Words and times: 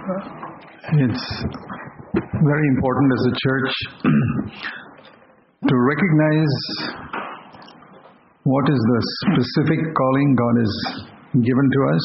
It's 0.00 1.24
very 2.16 2.66
important 2.72 3.12
as 3.12 3.22
a 3.28 3.34
church 3.36 3.70
to 5.68 5.74
recognize 5.76 6.54
what 8.44 8.64
is 8.70 8.80
the 8.80 9.00
specific 9.28 9.80
calling 9.92 10.34
God 10.40 10.56
has 10.56 10.74
given 11.36 11.66
to 11.68 11.80
us. 11.92 12.04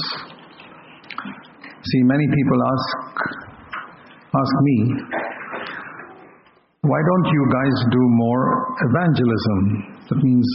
See, 1.87 2.03
many 2.03 2.27
people 2.35 2.59
ask 2.67 2.95
ask 4.35 4.55
me, 4.61 4.77
why 6.81 6.99
don't 6.99 7.27
you 7.31 7.43
guys 7.47 7.75
do 7.91 8.01
more 8.11 8.75
evangelism? 8.91 9.59
That 10.09 10.19
means 10.21 10.49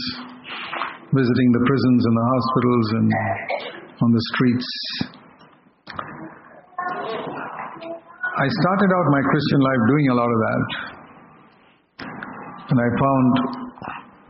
visiting 1.09 1.49
the 1.57 1.63
prisons 1.65 2.05
and 2.05 2.15
the 2.15 2.27
hospitals 2.37 2.87
and 2.91 3.11
on 3.99 4.11
the 4.11 4.23
streets. 4.29 5.20
I 8.41 8.49
started 8.49 8.89
out 8.89 9.05
my 9.13 9.21
Christian 9.21 9.61
life 9.61 9.81
doing 9.85 10.07
a 10.09 10.15
lot 10.17 10.29
of 10.33 10.39
that, 10.41 10.63
and 12.73 12.77
I 12.81 12.89
found 12.89 13.31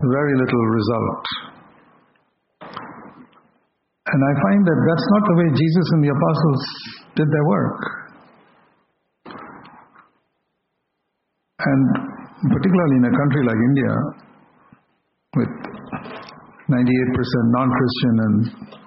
very 0.04 0.36
little 0.36 0.66
result. 0.68 1.24
And 4.12 4.20
I 4.20 4.34
find 4.36 4.62
that 4.68 4.80
that's 4.84 5.08
not 5.16 5.24
the 5.32 5.36
way 5.40 5.48
Jesus 5.56 5.86
and 5.96 6.04
the 6.04 6.12
apostles 6.12 6.64
did 7.16 7.28
their 7.32 7.46
work. 7.48 7.80
And 11.64 11.82
particularly 12.52 12.96
in 13.00 13.06
a 13.08 13.16
country 13.16 13.44
like 13.48 13.62
India, 13.64 13.94
with 15.40 15.54
98% 16.68 16.76
non 17.56 17.72
Christian 17.72 18.16
and 18.28 18.38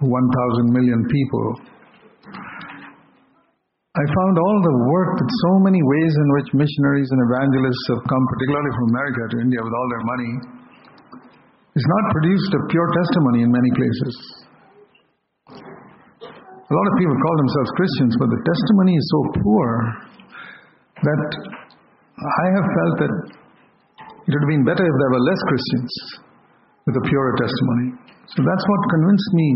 1,000 0.05 0.69
million 0.69 1.01
people, 1.09 1.74
I 3.95 4.03
found 4.11 4.35
all 4.35 4.59
the 4.59 4.77
work 4.91 5.11
that 5.23 5.31
so 5.47 5.53
many 5.63 5.79
ways 5.79 6.13
in 6.19 6.29
which 6.35 6.51
missionaries 6.51 7.07
and 7.15 7.21
evangelists 7.31 7.87
have 7.95 8.03
come, 8.11 8.25
particularly 8.27 8.73
from 8.75 8.87
America 8.91 9.23
to 9.31 9.37
India 9.39 9.61
with 9.63 9.71
all 9.71 9.89
their 9.95 10.03
money, 10.03 10.33
is 11.79 11.87
not 11.87 12.11
produced 12.11 12.51
a 12.59 12.61
pure 12.75 12.91
testimony 12.91 13.47
in 13.47 13.55
many 13.55 13.71
places. 13.79 14.15
A 15.47 16.75
lot 16.75 16.87
of 16.91 16.95
people 16.99 17.15
call 17.15 17.37
themselves 17.39 17.71
Christians, 17.79 18.13
but 18.19 18.29
the 18.35 18.43
testimony 18.43 18.99
is 18.99 19.07
so 19.15 19.21
poor 19.47 19.67
that 20.99 21.23
I 22.19 22.47
have 22.51 22.67
felt 22.67 22.95
that 22.99 23.15
it 24.11 24.31
would 24.35 24.43
have 24.43 24.53
been 24.59 24.67
better 24.67 24.83
if 24.83 24.97
there 25.07 25.13
were 25.15 25.23
less 25.23 25.43
Christians 25.47 25.93
with 26.91 26.99
a 26.99 27.05
purer 27.07 27.39
testimony. 27.39 27.95
So 28.27 28.43
that's 28.43 28.67
what 28.67 28.81
convinced 28.91 29.31
me 29.39 29.49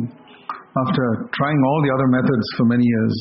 after 0.78 1.26
trying 1.34 1.58
all 1.58 1.82
the 1.82 1.90
other 1.90 2.06
methods 2.06 2.46
for 2.54 2.70
many 2.70 2.86
years 2.86 3.14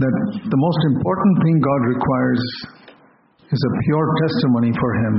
that 0.00 0.14
the 0.48 0.60
most 0.60 0.80
important 0.96 1.34
thing 1.44 1.56
God 1.60 1.82
requires 1.92 2.42
is 3.52 3.60
a 3.60 3.72
pure 3.84 4.06
testimony 4.24 4.72
for 4.72 4.90
Him. 5.04 5.14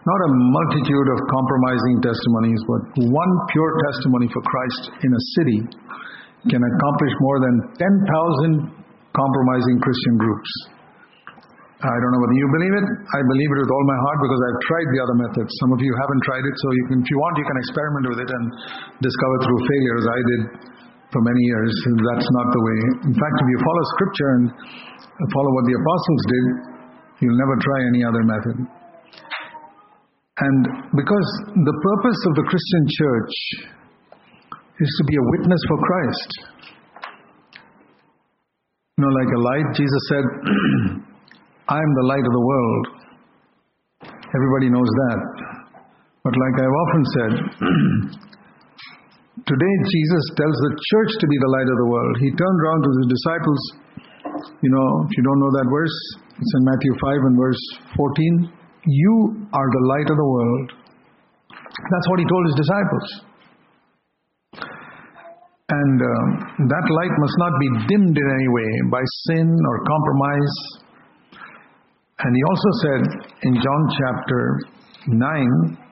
Not 0.00 0.20
a 0.24 0.30
multitude 0.32 1.08
of 1.12 1.18
compromising 1.28 1.96
testimonies, 2.00 2.60
but 2.64 2.80
one 3.10 3.32
pure 3.52 3.72
testimony 3.90 4.28
for 4.32 4.40
Christ 4.40 4.82
in 5.02 5.10
a 5.12 5.22
city 5.36 5.58
can 6.48 6.62
accomplish 6.64 7.14
more 7.20 7.38
than 7.44 7.54
10,000 7.76 8.80
compromising 9.12 9.76
Christian 9.82 10.14
groups. 10.16 10.50
I 11.80 11.96
don't 11.96 12.12
know 12.12 12.20
whether 12.20 12.36
you 12.36 12.48
believe 12.60 12.74
it. 12.76 12.86
I 13.16 13.20
believe 13.24 13.50
it 13.56 13.58
with 13.64 13.72
all 13.72 13.84
my 13.88 13.98
heart 14.04 14.18
because 14.20 14.40
I've 14.40 14.60
tried 14.68 14.88
the 14.92 15.00
other 15.00 15.16
methods. 15.16 15.48
Some 15.64 15.72
of 15.72 15.80
you 15.80 15.92
haven't 15.96 16.22
tried 16.28 16.44
it, 16.44 16.54
so 16.60 16.66
you 16.76 16.84
can, 16.92 16.96
if 17.00 17.08
you 17.08 17.18
want, 17.20 17.34
you 17.40 17.46
can 17.48 17.58
experiment 17.64 18.04
with 18.12 18.20
it 18.20 18.30
and 18.30 18.44
discover 19.00 19.36
through 19.48 19.60
failure, 19.64 19.96
as 19.96 20.06
I 20.06 20.20
did 20.28 20.42
for 21.10 21.20
many 21.22 21.42
years. 21.42 21.72
That's 22.14 22.30
not 22.30 22.46
the 22.54 22.62
way. 22.62 22.78
In 23.10 23.14
fact, 23.14 23.34
if 23.42 23.46
you 23.50 23.58
follow 23.62 23.84
Scripture 23.98 24.30
and 24.38 24.44
follow 25.34 25.50
what 25.54 25.64
the 25.66 25.76
apostles 25.76 26.22
did, 26.30 26.46
you'll 27.22 27.40
never 27.40 27.56
try 27.58 27.78
any 27.90 28.02
other 28.06 28.22
method. 28.24 28.56
And 30.40 30.60
because 30.96 31.28
the 31.52 31.76
purpose 31.76 32.20
of 32.30 32.32
the 32.40 32.44
Christian 32.48 32.82
church 32.88 33.34
is 34.80 34.90
to 34.96 35.04
be 35.04 35.16
a 35.18 35.24
witness 35.36 35.60
for 35.68 35.78
Christ. 35.84 36.30
You 38.96 39.04
know, 39.04 39.12
like 39.12 39.28
a 39.28 39.40
light, 39.40 39.68
Jesus 39.76 40.02
said, 40.08 40.24
I 41.68 41.76
am 41.76 41.92
the 42.00 42.06
light 42.08 42.24
of 42.24 42.32
the 42.32 42.44
world. 42.46 42.84
Everybody 44.08 44.70
knows 44.70 44.88
that. 44.88 45.20
But 46.24 46.34
like 46.36 46.54
I've 46.56 46.78
often 46.84 47.04
said, 47.16 47.32
today 49.46 49.74
Jesus 49.88 50.24
tells 50.36 50.56
the 50.56 50.72
church 50.92 51.12
to 51.20 51.26
be 51.26 51.38
the 51.40 51.50
light 51.54 51.68
of 51.70 51.76
the 51.80 51.88
world. 51.88 52.14
He 52.20 52.30
turned 52.34 52.58
around 52.64 52.80
to 52.84 52.90
the 53.00 53.06
disciples. 53.08 53.62
You 54.60 54.70
know, 54.72 54.88
if 55.08 55.12
you 55.16 55.22
don't 55.24 55.40
know 55.40 55.52
that 55.52 55.68
verse, 55.68 55.96
it's 56.36 56.52
in 56.56 56.62
Matthew 56.64 56.92
5 56.96 57.28
and 57.28 57.36
verse 57.36 57.62
14. 57.96 58.52
You 58.86 59.14
are 59.52 59.68
the 59.68 59.84
light 59.92 60.08
of 60.08 60.16
the 60.16 60.28
world. 60.28 60.66
That's 61.60 62.08
what 62.08 62.18
he 62.18 62.26
told 62.26 62.44
his 62.48 62.56
disciples. 62.56 63.06
And 65.70 65.98
um, 66.02 66.26
that 66.66 66.86
light 66.90 67.14
must 67.14 67.36
not 67.38 67.54
be 67.60 67.68
dimmed 67.94 68.16
in 68.18 68.26
any 68.26 68.48
way 68.50 68.70
by 68.90 69.02
sin 69.30 69.46
or 69.46 69.84
compromise. 69.86 70.56
And 72.18 72.30
he 72.34 72.42
also 72.42 72.70
said 72.82 73.02
in 73.46 73.54
John 73.54 73.82
chapter 74.00 74.40
9, 75.06 75.89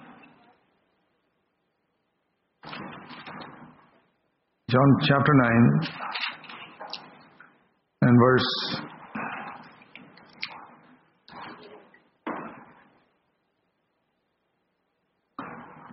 John 4.69 4.91
chapter 5.09 5.33
9 5.33 5.89
and 8.03 8.15
verse 8.21 8.45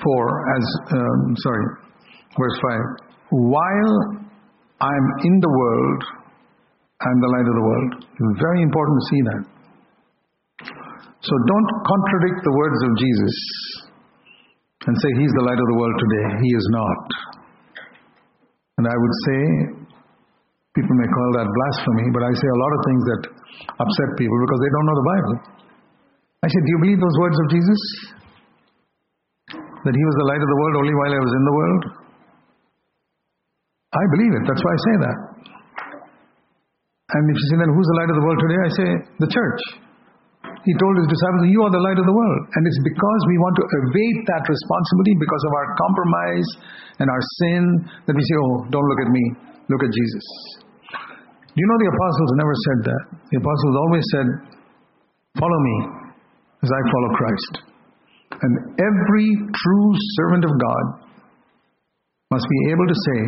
four 0.04 0.28
as 0.60 0.66
um, 0.92 1.36
sorry 1.38 1.66
verse 2.38 2.58
five. 2.68 3.08
While 3.32 3.96
i'm 4.82 5.08
in 5.24 5.40
the 5.40 5.48
world 5.56 6.04
i'm 7.00 7.20
the 7.22 7.32
light 7.32 7.48
of 7.48 7.56
the 7.56 7.64
world. 7.64 7.92
Very 8.44 8.62
important 8.62 9.00
to 9.00 9.06
see 9.08 9.22
that. 9.24 9.44
So 11.24 11.32
don't 11.48 11.70
contradict 11.88 12.44
the 12.44 12.52
words 12.52 12.80
of 12.84 12.92
jesus 13.00 13.38
and 14.86 14.98
say 15.00 15.10
he's 15.24 15.32
the 15.32 15.46
light 15.48 15.60
of 15.64 15.68
the 15.72 15.78
world 15.80 15.96
today. 15.96 16.26
He 16.44 16.52
is 16.52 16.68
not 16.72 17.45
and 18.80 18.86
i 18.88 18.96
would 18.96 19.16
say 19.28 19.40
people 20.76 20.96
may 21.00 21.10
call 21.10 21.30
that 21.40 21.48
blasphemy 21.48 22.06
but 22.16 22.24
i 22.28 22.32
say 22.34 22.50
a 22.52 22.60
lot 22.60 22.72
of 22.76 22.82
things 22.88 23.04
that 23.12 23.22
upset 23.80 24.10
people 24.20 24.38
because 24.44 24.62
they 24.64 24.72
don't 24.76 24.88
know 24.88 24.98
the 25.00 25.10
bible 25.14 25.36
i 26.44 26.48
said 26.52 26.62
do 26.64 26.72
you 26.76 26.80
believe 26.84 27.00
those 27.00 27.20
words 27.24 27.38
of 27.40 27.48
jesus 27.54 27.82
that 29.86 29.94
he 29.94 30.04
was 30.04 30.16
the 30.18 30.28
light 30.34 30.42
of 30.42 30.50
the 30.50 30.60
world 30.66 30.76
only 30.82 30.96
while 30.98 31.14
I 31.14 31.22
was 31.22 31.34
in 31.38 31.44
the 31.46 31.56
world? 31.56 31.84
I 33.94 34.04
believe 34.18 34.34
it. 34.34 34.44
That's 34.50 34.64
why 34.66 34.74
I 34.74 34.80
say 34.82 34.96
that. 35.06 35.18
And 37.06 37.22
if 37.30 37.38
you 37.38 37.46
say, 37.54 37.58
then 37.62 37.70
who's 37.70 37.86
the 37.86 37.98
light 38.02 38.10
of 38.10 38.18
the 38.18 38.26
world 38.26 38.40
today? 38.42 38.60
I 38.66 38.72
say, 38.74 38.90
the 39.22 39.30
church. 39.30 39.62
He 40.66 40.74
told 40.82 40.98
his 40.98 41.06
disciples, 41.06 41.46
You 41.54 41.62
are 41.62 41.74
the 41.74 41.86
light 41.86 42.02
of 42.02 42.10
the 42.10 42.18
world. 42.18 42.42
And 42.58 42.62
it's 42.66 42.82
because 42.82 43.22
we 43.30 43.38
want 43.38 43.54
to 43.62 43.66
evade 43.86 44.20
that 44.34 44.44
responsibility 44.50 45.14
because 45.22 45.44
of 45.46 45.54
our 45.54 45.68
compromise 45.78 46.50
and 46.98 47.08
our 47.08 47.24
sin 47.38 47.62
that 48.10 48.18
we 48.18 48.24
say, 48.26 48.36
Oh, 48.42 48.66
don't 48.74 48.88
look 48.90 49.02
at 49.06 49.12
me, 49.14 49.24
look 49.70 49.86
at 49.86 49.94
Jesus. 49.94 50.26
Do 51.54 51.58
you 51.62 51.68
know 51.70 51.80
the 51.86 51.92
apostles 51.94 52.30
never 52.34 52.56
said 52.58 52.80
that? 52.90 53.02
The 53.30 53.38
apostles 53.46 53.76
always 53.78 54.06
said, 54.10 54.28
Follow 55.38 55.60
me 55.62 55.78
as 56.66 56.70
I 56.74 56.82
follow 56.90 57.10
Christ. 57.14 57.54
And 58.42 58.54
every 58.82 59.30
true 59.38 59.90
servant 60.18 60.50
of 60.50 60.54
God 60.58 60.86
must 62.34 62.48
be 62.50 62.60
able 62.74 62.88
to 62.90 62.98
say, 63.06 63.20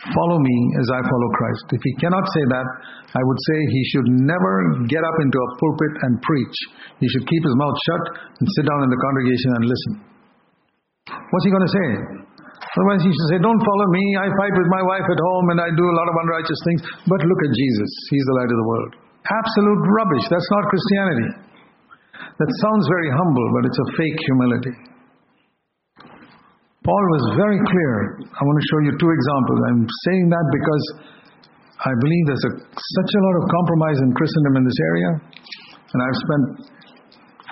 Follow 0.00 0.40
me 0.40 0.56
as 0.80 0.88
I 0.96 1.00
follow 1.04 1.28
Christ. 1.36 1.64
If 1.76 1.82
he 1.84 1.92
cannot 2.00 2.24
say 2.32 2.44
that, 2.56 2.66
I 3.12 3.20
would 3.20 3.40
say 3.44 3.56
he 3.68 3.82
should 3.92 4.08
never 4.24 4.54
get 4.88 5.04
up 5.04 5.16
into 5.20 5.36
a 5.36 5.48
pulpit 5.60 5.92
and 6.08 6.12
preach. 6.24 6.56
He 7.04 7.06
should 7.12 7.28
keep 7.28 7.42
his 7.44 7.56
mouth 7.60 7.76
shut 7.84 8.04
and 8.16 8.46
sit 8.56 8.64
down 8.64 8.80
in 8.80 8.88
the 8.88 8.96
congregation 8.96 9.50
and 9.60 9.64
listen. 9.68 9.92
What's 11.04 11.44
he 11.44 11.52
going 11.52 11.68
to 11.68 11.74
say? 11.76 11.88
Otherwise, 12.80 13.04
he 13.04 13.12
should 13.12 13.28
say, 13.34 13.38
Don't 13.44 13.60
follow 13.60 13.86
me. 13.92 14.04
I 14.16 14.28
fight 14.40 14.54
with 14.56 14.70
my 14.72 14.82
wife 14.88 15.04
at 15.04 15.20
home 15.20 15.46
and 15.52 15.58
I 15.60 15.68
do 15.68 15.84
a 15.84 15.96
lot 16.00 16.08
of 16.08 16.16
unrighteous 16.24 16.60
things. 16.64 16.80
But 17.04 17.20
look 17.20 17.40
at 17.44 17.52
Jesus. 17.52 17.90
He's 18.08 18.24
the 18.24 18.36
light 18.40 18.50
of 18.50 18.56
the 18.56 18.68
world. 18.72 18.92
Absolute 19.28 19.82
rubbish. 19.84 20.24
That's 20.32 20.50
not 20.54 20.64
Christianity. 20.72 21.28
That 22.40 22.50
sounds 22.64 22.84
very 22.88 23.10
humble, 23.12 23.46
but 23.52 23.62
it's 23.68 23.80
a 23.84 23.88
fake 24.00 24.18
humility. 24.24 24.74
Paul 26.80 27.04
was 27.12 27.24
very 27.36 27.60
clear. 27.60 27.92
I 28.24 28.40
want 28.40 28.56
to 28.56 28.66
show 28.72 28.80
you 28.88 28.92
two 28.96 29.12
examples. 29.12 29.58
I'm 29.68 29.84
saying 30.08 30.32
that 30.32 30.46
because 30.48 30.84
I 31.84 31.92
believe 32.00 32.24
there's 32.24 32.46
a, 32.48 32.54
such 32.56 33.10
a 33.12 33.20
lot 33.20 33.36
of 33.36 33.44
compromise 33.52 33.98
in 34.00 34.08
Christendom 34.16 34.54
in 34.60 34.64
this 34.64 34.80
area, 34.80 35.10
and 35.92 35.98
I've 36.00 36.20
spent 36.24 36.44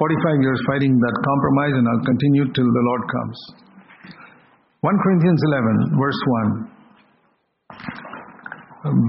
45 0.00 0.40
years 0.40 0.60
fighting 0.64 0.96
that 0.96 1.16
compromise, 1.20 1.74
and 1.76 1.84
I'll 1.92 2.06
continue 2.08 2.44
till 2.56 2.70
the 2.72 2.84
Lord 2.88 3.02
comes. 3.04 3.38
1 4.80 4.96
Corinthians 4.96 5.40
11, 5.44 6.00
verse 6.00 6.20
1. 6.48 6.72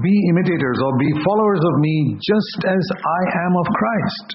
be 0.04 0.16
imitators 0.36 0.78
or 0.84 0.92
be 1.00 1.08
followers 1.24 1.64
of 1.64 1.74
me 1.80 2.20
just 2.20 2.60
as 2.68 2.84
I 2.92 3.20
am 3.48 3.52
of 3.56 3.66
Christ. 3.72 4.26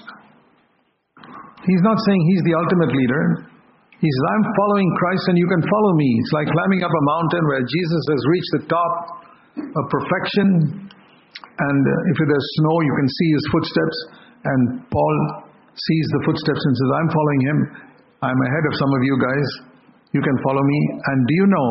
He's 1.62 1.82
not 1.86 1.98
saying 2.02 2.20
he's 2.26 2.42
the 2.42 2.58
ultimate 2.58 2.90
leader. 2.90 3.54
He 3.96 4.08
says, 4.12 4.24
I'm 4.36 4.44
following 4.44 4.88
Christ 5.00 5.24
and 5.32 5.36
you 5.40 5.48
can 5.48 5.62
follow 5.64 5.92
me. 5.96 6.08
It's 6.20 6.34
like 6.36 6.48
climbing 6.52 6.84
up 6.84 6.92
a 6.92 7.04
mountain 7.16 7.42
where 7.48 7.64
Jesus 7.64 8.02
has 8.12 8.20
reached 8.28 8.52
the 8.60 8.64
top 8.68 8.92
of 9.56 9.82
perfection. 9.88 10.48
And 11.40 11.82
uh, 11.88 12.10
if 12.12 12.16
there's 12.20 12.48
snow, 12.60 12.76
you 12.84 12.92
can 12.92 13.08
see 13.08 13.28
his 13.32 13.44
footsteps. 13.48 13.96
And 14.44 14.60
Paul 14.92 15.16
sees 15.72 16.06
the 16.12 16.22
footsteps 16.28 16.60
and 16.60 16.72
says, 16.76 16.90
I'm 16.92 17.08
following 17.08 17.40
him. 17.40 17.58
I'm 18.20 18.40
ahead 18.52 18.64
of 18.68 18.74
some 18.76 18.92
of 18.92 19.00
you 19.00 19.16
guys. 19.16 19.48
You 20.12 20.20
can 20.20 20.36
follow 20.44 20.60
me. 20.60 20.78
And 21.00 21.18
do 21.24 21.32
you 21.32 21.46
know 21.48 21.70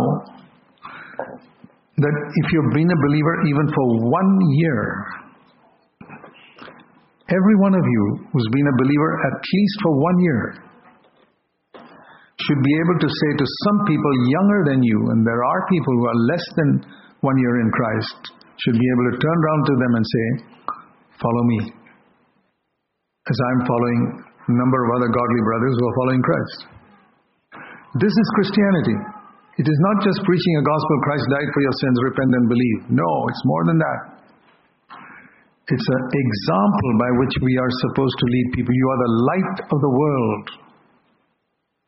that 2.02 2.16
if 2.42 2.46
you've 2.50 2.74
been 2.74 2.90
a 2.90 3.00
believer 3.06 3.36
even 3.54 3.66
for 3.70 3.86
one 4.10 4.32
year, 4.66 4.82
every 7.30 7.56
one 7.62 7.78
of 7.78 7.86
you 7.86 8.04
who's 8.34 8.50
been 8.50 8.66
a 8.66 8.76
believer 8.82 9.12
at 9.30 9.36
least 9.46 9.78
for 9.86 9.94
one 10.02 10.18
year 10.26 10.65
should 12.46 12.62
be 12.62 12.76
able 12.86 12.98
to 13.02 13.10
say 13.10 13.32
to 13.42 13.46
some 13.66 13.80
people 13.90 14.14
younger 14.30 14.62
than 14.70 14.80
you, 14.86 15.00
and 15.12 15.26
there 15.26 15.44
are 15.44 15.62
people 15.70 15.94
who 15.94 16.06
are 16.06 16.20
less 16.30 16.46
than 16.56 16.70
one 17.22 17.38
year 17.42 17.62
in 17.62 17.70
Christ, 17.74 18.20
should 18.62 18.78
be 18.78 18.90
able 18.94 19.06
to 19.12 19.16
turn 19.18 19.38
around 19.42 19.62
to 19.66 19.76
them 19.76 19.92
and 19.98 20.06
say, 20.06 20.28
Follow 21.20 21.44
me. 21.48 21.60
As 23.26 23.38
I'm 23.50 23.62
following 23.66 24.02
a 24.22 24.54
number 24.54 24.80
of 24.86 24.90
other 25.00 25.10
godly 25.10 25.42
brothers 25.48 25.74
who 25.80 25.86
are 25.90 25.98
following 26.06 26.22
Christ. 26.22 26.58
This 27.98 28.14
is 28.14 28.28
Christianity. 28.38 28.98
It 29.58 29.66
is 29.66 29.80
not 29.90 30.04
just 30.04 30.20
preaching 30.28 30.56
a 30.60 30.68
gospel 30.68 30.96
Christ 31.08 31.26
died 31.32 31.50
for 31.56 31.62
your 31.64 31.76
sins, 31.80 31.98
repent 32.04 32.32
and 32.36 32.46
believe. 32.52 32.80
No, 32.92 33.10
it's 33.32 33.44
more 33.48 33.64
than 33.66 33.80
that. 33.80 34.00
It's 35.66 35.88
an 35.90 36.04
example 36.14 36.92
by 37.00 37.10
which 37.24 37.36
we 37.42 37.58
are 37.58 37.74
supposed 37.90 38.18
to 38.20 38.28
lead 38.30 38.48
people. 38.54 38.76
You 38.76 38.88
are 38.92 39.02
the 39.02 39.14
light 39.34 39.58
of 39.72 39.80
the 39.82 39.94
world. 39.96 40.46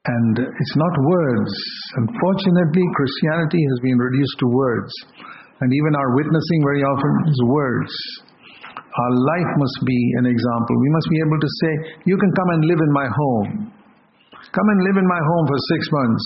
And 0.08 0.40
it's 0.40 0.76
not 0.80 0.94
words. 1.04 1.52
Unfortunately, 2.00 2.86
Christianity 2.96 3.60
has 3.60 3.80
been 3.84 4.00
reduced 4.00 4.38
to 4.40 4.48
words. 4.48 4.94
And 5.60 5.70
even 5.74 6.00
our 6.00 6.16
witnessing 6.16 6.62
very 6.64 6.84
often 6.86 7.14
is 7.28 7.40
words. 7.52 7.92
Our 8.72 9.14
life 9.14 9.52
must 9.60 9.80
be 9.84 10.00
an 10.24 10.26
example. 10.32 10.74
We 10.80 10.92
must 10.96 11.10
be 11.12 11.20
able 11.20 11.40
to 11.44 11.52
say, 11.60 11.72
You 12.08 12.18
can 12.18 12.32
come 12.34 12.50
and 12.56 12.62
live 12.66 12.82
in 12.82 12.92
my 12.96 13.08
home. 13.10 13.50
Come 14.32 14.68
and 14.74 14.80
live 14.88 14.98
in 14.98 15.08
my 15.08 15.22
home 15.22 15.46
for 15.50 15.60
six 15.76 15.82
months 15.92 16.26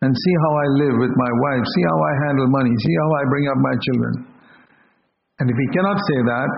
and 0.00 0.10
see 0.16 0.34
how 0.40 0.52
I 0.56 0.66
live 0.80 0.96
with 0.96 1.12
my 1.12 1.32
wife, 1.36 1.64
see 1.76 1.84
how 1.84 1.98
I 2.00 2.12
handle 2.24 2.48
money, 2.48 2.72
see 2.72 2.96
how 2.96 3.10
I 3.12 3.22
bring 3.28 3.46
up 3.52 3.58
my 3.60 3.76
children. 3.76 4.14
And 5.40 5.46
if 5.52 5.56
we 5.56 5.68
cannot 5.76 5.98
say 6.00 6.18
that, 6.24 6.50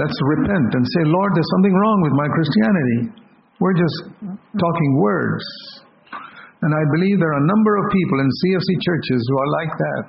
let's 0.00 0.16
repent 0.16 0.68
and 0.72 0.84
say, 0.96 1.02
Lord, 1.04 1.30
there's 1.36 1.52
something 1.60 1.76
wrong 1.76 1.98
with 2.08 2.14
my 2.16 2.28
Christianity. 2.32 3.27
We're 3.58 3.74
just 3.74 3.98
talking 4.22 4.90
words. 5.02 5.44
And 6.62 6.70
I 6.74 6.82
believe 6.94 7.18
there 7.18 7.32
are 7.34 7.42
a 7.42 7.48
number 7.50 7.72
of 7.78 7.84
people 7.90 8.18
in 8.22 8.28
CFC 8.30 8.70
churches 8.82 9.20
who 9.30 9.36
are 9.38 9.50
like 9.62 9.72
that, 9.78 10.02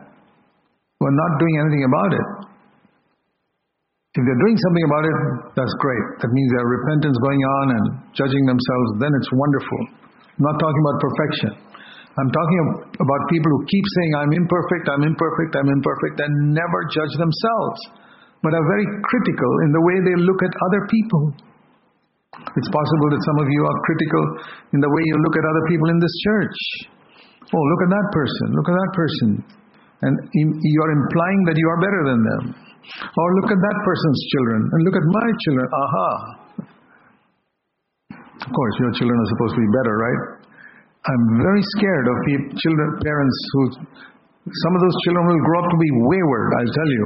who 0.97 1.03
are 1.09 1.17
not 1.17 1.31
doing 1.37 1.55
anything 1.61 1.85
about 1.85 2.11
it. 2.13 2.27
If 4.17 4.25
they're 4.25 4.41
doing 4.41 4.57
something 4.57 4.85
about 4.89 5.05
it, 5.05 5.17
that's 5.53 5.75
great. 5.77 6.05
That 6.25 6.33
means 6.33 6.49
there's 6.49 6.73
repentance 6.81 7.17
going 7.21 7.43
on 7.61 7.65
and 7.77 7.85
judging 8.17 8.41
themselves, 8.49 8.87
then 8.97 9.13
it's 9.13 9.29
wonderful. 9.29 9.81
I'm 10.37 10.45
not 10.49 10.57
talking 10.57 10.81
about 10.81 10.97
perfection. 10.97 11.51
I'm 12.17 12.31
talking 12.33 12.59
about 12.97 13.21
people 13.29 13.49
who 13.53 13.61
keep 13.69 13.85
saying, 13.85 14.11
I'm 14.17 14.33
imperfect, 14.33 14.85
I'm 14.89 15.05
imperfect, 15.05 15.51
I'm 15.55 15.69
imperfect, 15.69 16.17
and 16.25 16.57
never 16.57 16.79
judge 16.89 17.13
themselves, 17.21 17.79
but 18.41 18.51
are 18.57 18.65
very 18.65 18.87
critical 19.05 19.51
in 19.65 19.69
the 19.71 19.83
way 19.85 19.95
they 20.01 20.17
look 20.25 20.41
at 20.41 20.53
other 20.57 20.81
people. 20.89 21.23
It's 22.39 22.71
possible 22.71 23.07
that 23.13 23.21
some 23.23 23.37
of 23.43 23.47
you 23.49 23.61
are 23.65 23.77
critical 23.85 24.23
in 24.73 24.79
the 24.81 24.91
way 24.91 25.01
you 25.05 25.15
look 25.21 25.35
at 25.37 25.45
other 25.45 25.63
people 25.69 25.87
in 25.91 25.99
this 25.99 26.15
church. 26.25 26.57
Oh, 27.49 27.63
look 27.63 27.81
at 27.85 27.91
that 27.93 28.07
person, 28.13 28.47
look 28.53 28.69
at 28.69 28.77
that 28.77 28.91
person. 28.93 29.29
And 29.99 30.13
you're 30.31 30.93
implying 30.95 31.41
that 31.51 31.57
you 31.59 31.67
are 31.67 31.79
better 31.83 32.01
than 32.07 32.19
them. 32.23 32.43
Or 32.89 33.27
look 33.43 33.51
at 33.51 33.59
that 33.59 33.77
person's 33.85 34.21
children, 34.33 34.59
and 34.65 34.79
look 34.87 34.97
at 34.97 35.05
my 35.05 35.27
children. 35.45 35.67
Aha. 35.67 36.11
Of 38.39 38.49
course, 38.49 38.75
your 38.79 38.91
children 38.97 39.17
are 39.19 39.29
supposed 39.35 39.53
to 39.59 39.61
be 39.61 39.71
better, 39.83 39.93
right? 39.99 40.21
I'm 41.05 41.23
very 41.43 41.63
scared 41.77 42.07
of 42.07 42.15
children, 42.55 42.87
parents 43.03 43.37
who, 43.53 43.61
some 44.47 44.73
of 44.73 44.81
those 44.81 44.97
children 45.05 45.27
will 45.27 45.43
grow 45.43 45.59
up 45.63 45.69
to 45.69 45.77
be 45.77 45.91
wayward, 46.07 46.49
I'll 46.59 46.75
tell 46.75 46.91
you. 46.91 47.05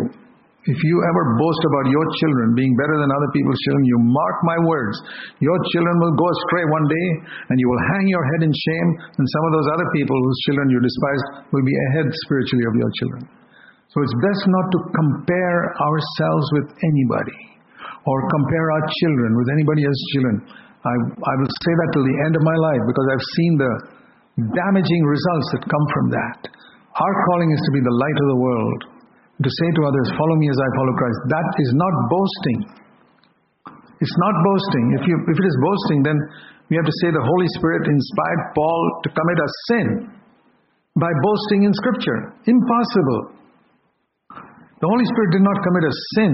If 0.64 0.80
you 0.80 0.96
ever 1.04 1.24
boast 1.36 1.64
about 1.68 1.92
your 1.92 2.08
children 2.24 2.56
being 2.56 2.72
better 2.80 2.96
than 2.96 3.12
other 3.12 3.32
people's 3.36 3.60
children, 3.68 3.84
you 3.84 4.00
mark 4.00 4.38
my 4.48 4.58
words. 4.64 4.96
Your 5.44 5.60
children 5.76 5.96
will 6.00 6.16
go 6.16 6.24
astray 6.24 6.64
one 6.72 6.88
day, 6.88 7.08
and 7.52 7.60
you 7.60 7.68
will 7.68 7.84
hang 7.92 8.08
your 8.08 8.24
head 8.32 8.48
in 8.48 8.54
shame, 8.56 8.90
and 9.20 9.26
some 9.28 9.44
of 9.44 9.52
those 9.60 9.70
other 9.76 9.88
people 9.92 10.16
whose 10.16 10.40
children 10.48 10.72
you 10.72 10.80
despise 10.80 11.24
will 11.52 11.68
be 11.68 11.76
ahead 11.92 12.08
spiritually 12.24 12.64
of 12.64 12.76
your 12.80 12.92
children. 12.96 13.24
So 13.92 14.08
it's 14.08 14.18
best 14.24 14.44
not 14.48 14.66
to 14.72 14.80
compare 14.96 15.60
ourselves 15.84 16.46
with 16.56 16.68
anybody 16.80 17.40
or 18.08 18.18
compare 18.32 18.68
our 18.80 18.84
children 19.04 19.36
with 19.36 19.48
anybody 19.52 19.84
else's 19.84 20.08
children. 20.16 20.36
I, 20.48 20.96
I 20.96 21.34
will 21.44 21.52
say 21.52 21.74
that 21.76 21.90
till 21.92 22.08
the 22.08 22.18
end 22.24 22.34
of 22.40 22.44
my 22.44 22.58
life 22.72 22.84
because 22.88 23.08
I've 23.12 23.28
seen 23.36 23.54
the 23.60 23.74
damaging 24.48 25.04
results 25.04 25.48
that 25.56 25.64
come 25.68 25.86
from 25.92 26.06
that. 26.16 26.40
Our 26.96 27.16
calling 27.28 27.52
is 27.52 27.62
to 27.68 27.72
be 27.76 27.82
the 27.84 27.96
light 28.00 28.18
of 28.24 28.28
the 28.32 28.40
world, 28.40 28.82
to 29.44 29.52
say 29.52 29.70
to 29.76 29.82
others, 29.84 30.08
Follow 30.16 30.36
me 30.40 30.48
as 30.48 30.60
I 30.60 30.70
follow 30.80 30.94
Christ. 30.96 31.20
That 31.30 31.48
is 31.60 31.72
not 31.76 31.94
boasting. 32.10 32.60
It's 34.00 34.18
not 34.20 34.36
boasting. 34.44 34.86
If, 35.00 35.04
you, 35.08 35.16
if 35.32 35.38
it 35.40 35.48
is 35.48 35.58
boasting, 35.64 36.00
then 36.04 36.18
we 36.68 36.76
have 36.76 36.88
to 36.88 36.98
say 37.04 37.12
the 37.12 37.24
Holy 37.24 37.50
Spirit 37.56 37.88
inspired 37.88 38.42
Paul 38.56 38.82
to 39.04 39.08
commit 39.16 39.38
a 39.40 39.50
sin 39.72 39.88
by 41.00 41.12
boasting 41.24 41.64
in 41.64 41.72
Scripture. 41.72 42.36
Impossible. 42.48 43.40
The 44.84 44.90
Holy 44.92 45.08
Spirit 45.08 45.32
did 45.32 45.46
not 45.48 45.56
commit 45.64 45.84
a 45.88 45.94
sin 46.20 46.34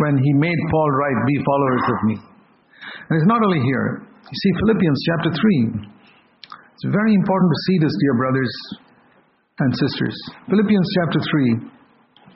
when 0.00 0.14
he 0.16 0.32
made 0.40 0.56
Paul 0.72 0.88
write, 0.96 1.20
Be 1.28 1.36
followers 1.44 1.84
of 1.84 1.98
me. 2.08 2.16
And 3.08 3.12
it's 3.20 3.28
not 3.28 3.44
only 3.44 3.60
here. 3.60 4.08
You 4.08 4.36
see, 4.40 4.52
Philippians 4.64 5.00
chapter 5.04 5.30
3. 5.36 5.92
It's 6.72 6.88
very 6.88 7.12
important 7.12 7.52
to 7.52 7.58
see 7.68 7.76
this, 7.84 7.92
dear 8.00 8.16
brothers 8.16 8.52
and 9.60 9.70
sisters. 9.76 10.16
Philippians 10.48 10.88
chapter 10.96 11.20
3. 11.20 11.73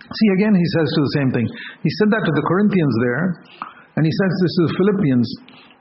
See, 0.07 0.29
again, 0.41 0.55
he 0.55 0.69
says 0.79 0.89
to 0.89 1.01
the 1.03 1.15
same 1.21 1.31
thing. 1.35 1.47
He 1.83 1.93
said 2.01 2.09
that 2.15 2.23
to 2.25 2.33
the 2.33 2.47
Corinthians 2.47 2.95
there, 3.03 3.25
and 3.99 4.03
he 4.07 4.13
says 4.15 4.33
this 4.41 4.53
to 4.55 4.63
the 4.71 4.75
Philippians. 4.79 5.29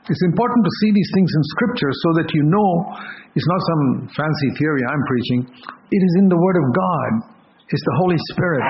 It's 0.08 0.24
important 0.24 0.64
to 0.64 0.72
see 0.82 0.90
these 0.92 1.10
things 1.12 1.30
in 1.30 1.42
Scripture 1.56 1.92
so 1.92 2.08
that 2.20 2.28
you 2.32 2.42
know 2.48 2.70
it's 3.36 3.48
not 3.48 3.60
some 3.60 3.84
fancy 4.16 4.50
theory 4.56 4.82
I'm 4.88 5.04
preaching. 5.04 5.40
It 5.68 6.02
is 6.02 6.14
in 6.24 6.32
the 6.32 6.40
Word 6.40 6.58
of 6.60 6.66
God. 6.72 7.10
It's 7.68 7.84
the 7.84 7.96
Holy 8.00 8.16
Spirit. 8.32 8.64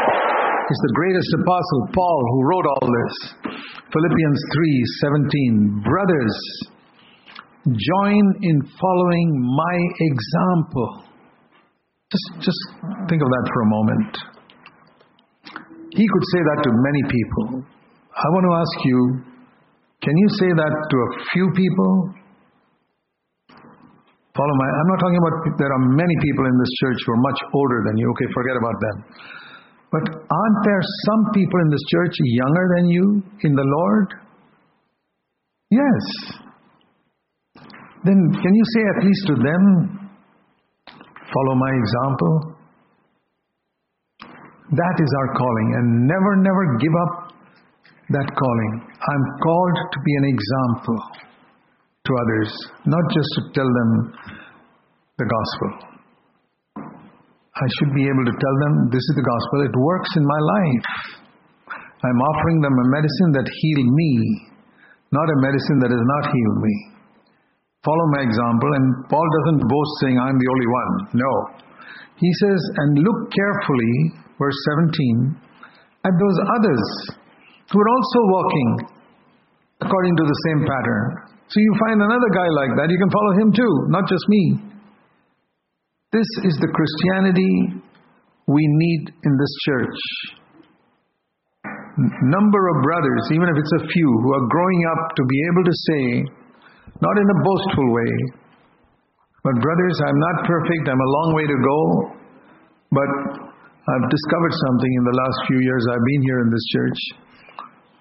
It's 0.69 0.83
the 0.85 0.95
greatest 0.99 1.31
apostle, 1.41 1.83
Paul, 1.95 2.21
who 2.29 2.41
wrote 2.45 2.67
all 2.67 2.87
this. 2.91 3.15
Philippians 3.89 4.41
3:17. 5.01 5.81
Brothers, 5.81 6.37
join 7.73 8.25
in 8.43 8.57
following 8.77 9.29
my 9.57 9.77
example. 10.13 11.05
Just, 12.11 12.53
just 12.53 12.61
think 13.09 13.23
of 13.23 13.29
that 13.29 13.47
for 13.53 13.61
a 13.63 13.69
moment. 13.69 14.13
He 15.93 16.05
could 16.05 16.27
say 16.33 16.41
that 16.45 16.59
to 16.65 16.71
many 16.73 17.03
people. 17.09 17.65
I 18.13 18.27
want 18.35 18.45
to 18.45 18.55
ask 18.59 18.77
you 18.85 19.01
can 20.03 20.15
you 20.15 20.29
say 20.39 20.51
that 20.55 20.75
to 20.91 20.97
a 20.97 21.11
few 21.35 21.47
people? 21.59 21.93
Follow 23.51 24.55
my. 24.55 24.69
I'm 24.71 24.89
not 24.95 25.01
talking 25.03 25.19
about. 25.19 25.35
There 25.59 25.73
are 25.75 25.85
many 25.91 26.17
people 26.23 26.47
in 26.47 26.55
this 26.55 26.73
church 26.79 26.99
who 27.03 27.13
are 27.19 27.23
much 27.27 27.41
older 27.51 27.83
than 27.91 27.99
you. 27.99 28.07
Okay, 28.15 28.29
forget 28.31 28.55
about 28.55 28.79
them. 28.79 28.97
But 29.91 30.05
aren't 30.07 30.61
there 30.63 30.83
some 31.11 31.23
people 31.35 31.59
in 31.67 31.71
this 31.75 31.83
church 31.91 32.15
younger 32.23 32.67
than 32.77 32.85
you 32.89 33.05
in 33.43 33.53
the 33.59 33.67
Lord? 33.67 34.09
Yes. 35.71 36.05
Then 38.05 38.19
can 38.31 38.53
you 38.55 38.65
say 38.75 38.83
at 38.95 39.05
least 39.05 39.23
to 39.27 39.35
them, 39.35 39.63
follow 40.87 41.55
my 41.59 41.73
example? 41.75 42.58
That 44.69 44.97
is 45.01 45.11
our 45.25 45.31
calling, 45.33 45.69
and 45.81 45.87
never, 46.05 46.33
never 46.45 46.65
give 46.77 46.93
up 47.09 47.33
that 48.13 48.29
calling. 48.37 48.73
I'm 48.85 49.25
called 49.41 49.77
to 49.93 49.99
be 50.05 50.13
an 50.21 50.27
example 50.29 51.01
to 52.05 52.11
others, 52.13 52.51
not 52.85 53.05
just 53.09 53.31
to 53.37 53.41
tell 53.57 53.69
them 53.69 53.91
the 55.17 55.25
gospel. 55.25 55.71
I 56.85 57.67
should 57.81 57.93
be 57.97 58.05
able 58.13 58.29
to 58.29 58.37
tell 58.37 58.57
them 58.69 58.73
this 58.93 59.01
is 59.03 59.15
the 59.17 59.25
gospel, 59.25 59.57
it 59.65 59.75
works 59.75 60.13
in 60.21 60.25
my 60.25 60.41
life. 60.41 60.89
I'm 62.05 62.21
offering 62.29 62.61
them 62.61 62.77
a 62.77 62.87
medicine 62.93 63.31
that 63.41 63.49
healed 63.49 63.89
me, 63.89 64.13
not 65.11 65.27
a 65.33 65.39
medicine 65.43 65.81
that 65.81 65.91
has 65.91 66.05
not 66.05 66.25
healed 66.29 66.61
me. 66.61 66.77
Follow 67.83 68.07
my 68.15 68.23
example, 68.23 68.71
and 68.77 68.87
Paul 69.09 69.25
doesn't 69.25 69.65
boast 69.65 69.93
saying, 70.05 70.21
I'm 70.21 70.37
the 70.37 70.51
only 70.53 70.69
one. 70.69 70.93
No. 71.25 71.33
He 72.21 72.31
says, 72.45 72.61
and 72.85 73.01
look 73.01 73.33
carefully, 73.33 74.28
verse 74.39 74.59
17 74.79 75.37
at 76.07 76.15
those 76.15 76.39
others 76.57 76.85
who 77.69 77.79
are 77.79 77.91
also 77.91 78.21
walking 78.33 78.71
according 79.83 80.15
to 80.17 80.25
the 80.25 80.39
same 80.49 80.61
pattern. 80.67 81.05
So 81.49 81.61
you 81.61 81.73
find 81.87 81.99
another 82.01 82.31
guy 82.35 82.49
like 82.55 82.73
that, 82.79 82.89
you 82.91 82.99
can 82.99 83.11
follow 83.11 83.33
him 83.41 83.49
too, 83.53 83.75
not 83.89 84.09
just 84.09 84.25
me. 84.29 84.45
This 86.13 86.29
is 86.45 86.57
the 86.61 86.71
Christianity 86.73 87.85
we 88.49 88.65
need 88.65 89.13
in 89.13 89.33
this 89.37 89.55
church. 89.69 89.99
Number 92.31 92.63
of 92.73 92.77
brothers, 92.83 93.25
even 93.35 93.49
if 93.51 93.57
it's 93.59 93.75
a 93.83 93.87
few, 93.91 94.09
who 94.23 94.31
are 94.33 94.47
growing 94.49 94.83
up 94.95 95.03
to 95.17 95.23
be 95.27 95.39
able 95.53 95.65
to 95.67 95.75
say, 95.75 96.03
not 97.03 97.17
in 97.19 97.27
a 97.29 97.39
boastful 97.43 97.89
way, 97.93 98.13
but 99.43 99.55
brothers, 99.61 99.97
I'm 100.07 100.19
not 100.19 100.47
perfect, 100.47 100.89
I'm 100.89 101.01
a 101.01 101.11
long 101.11 101.29
way 101.35 101.47
to 101.47 101.59
go, 101.59 101.79
but 102.93 103.48
I've 103.89 104.09
discovered 104.13 104.53
something 104.69 104.93
in 105.01 105.05
the 105.09 105.17
last 105.17 105.39
few 105.49 105.61
years 105.65 105.83
I've 105.89 106.05
been 106.05 106.23
here 106.29 106.41
in 106.45 106.51
this 106.53 106.67
church 106.77 107.01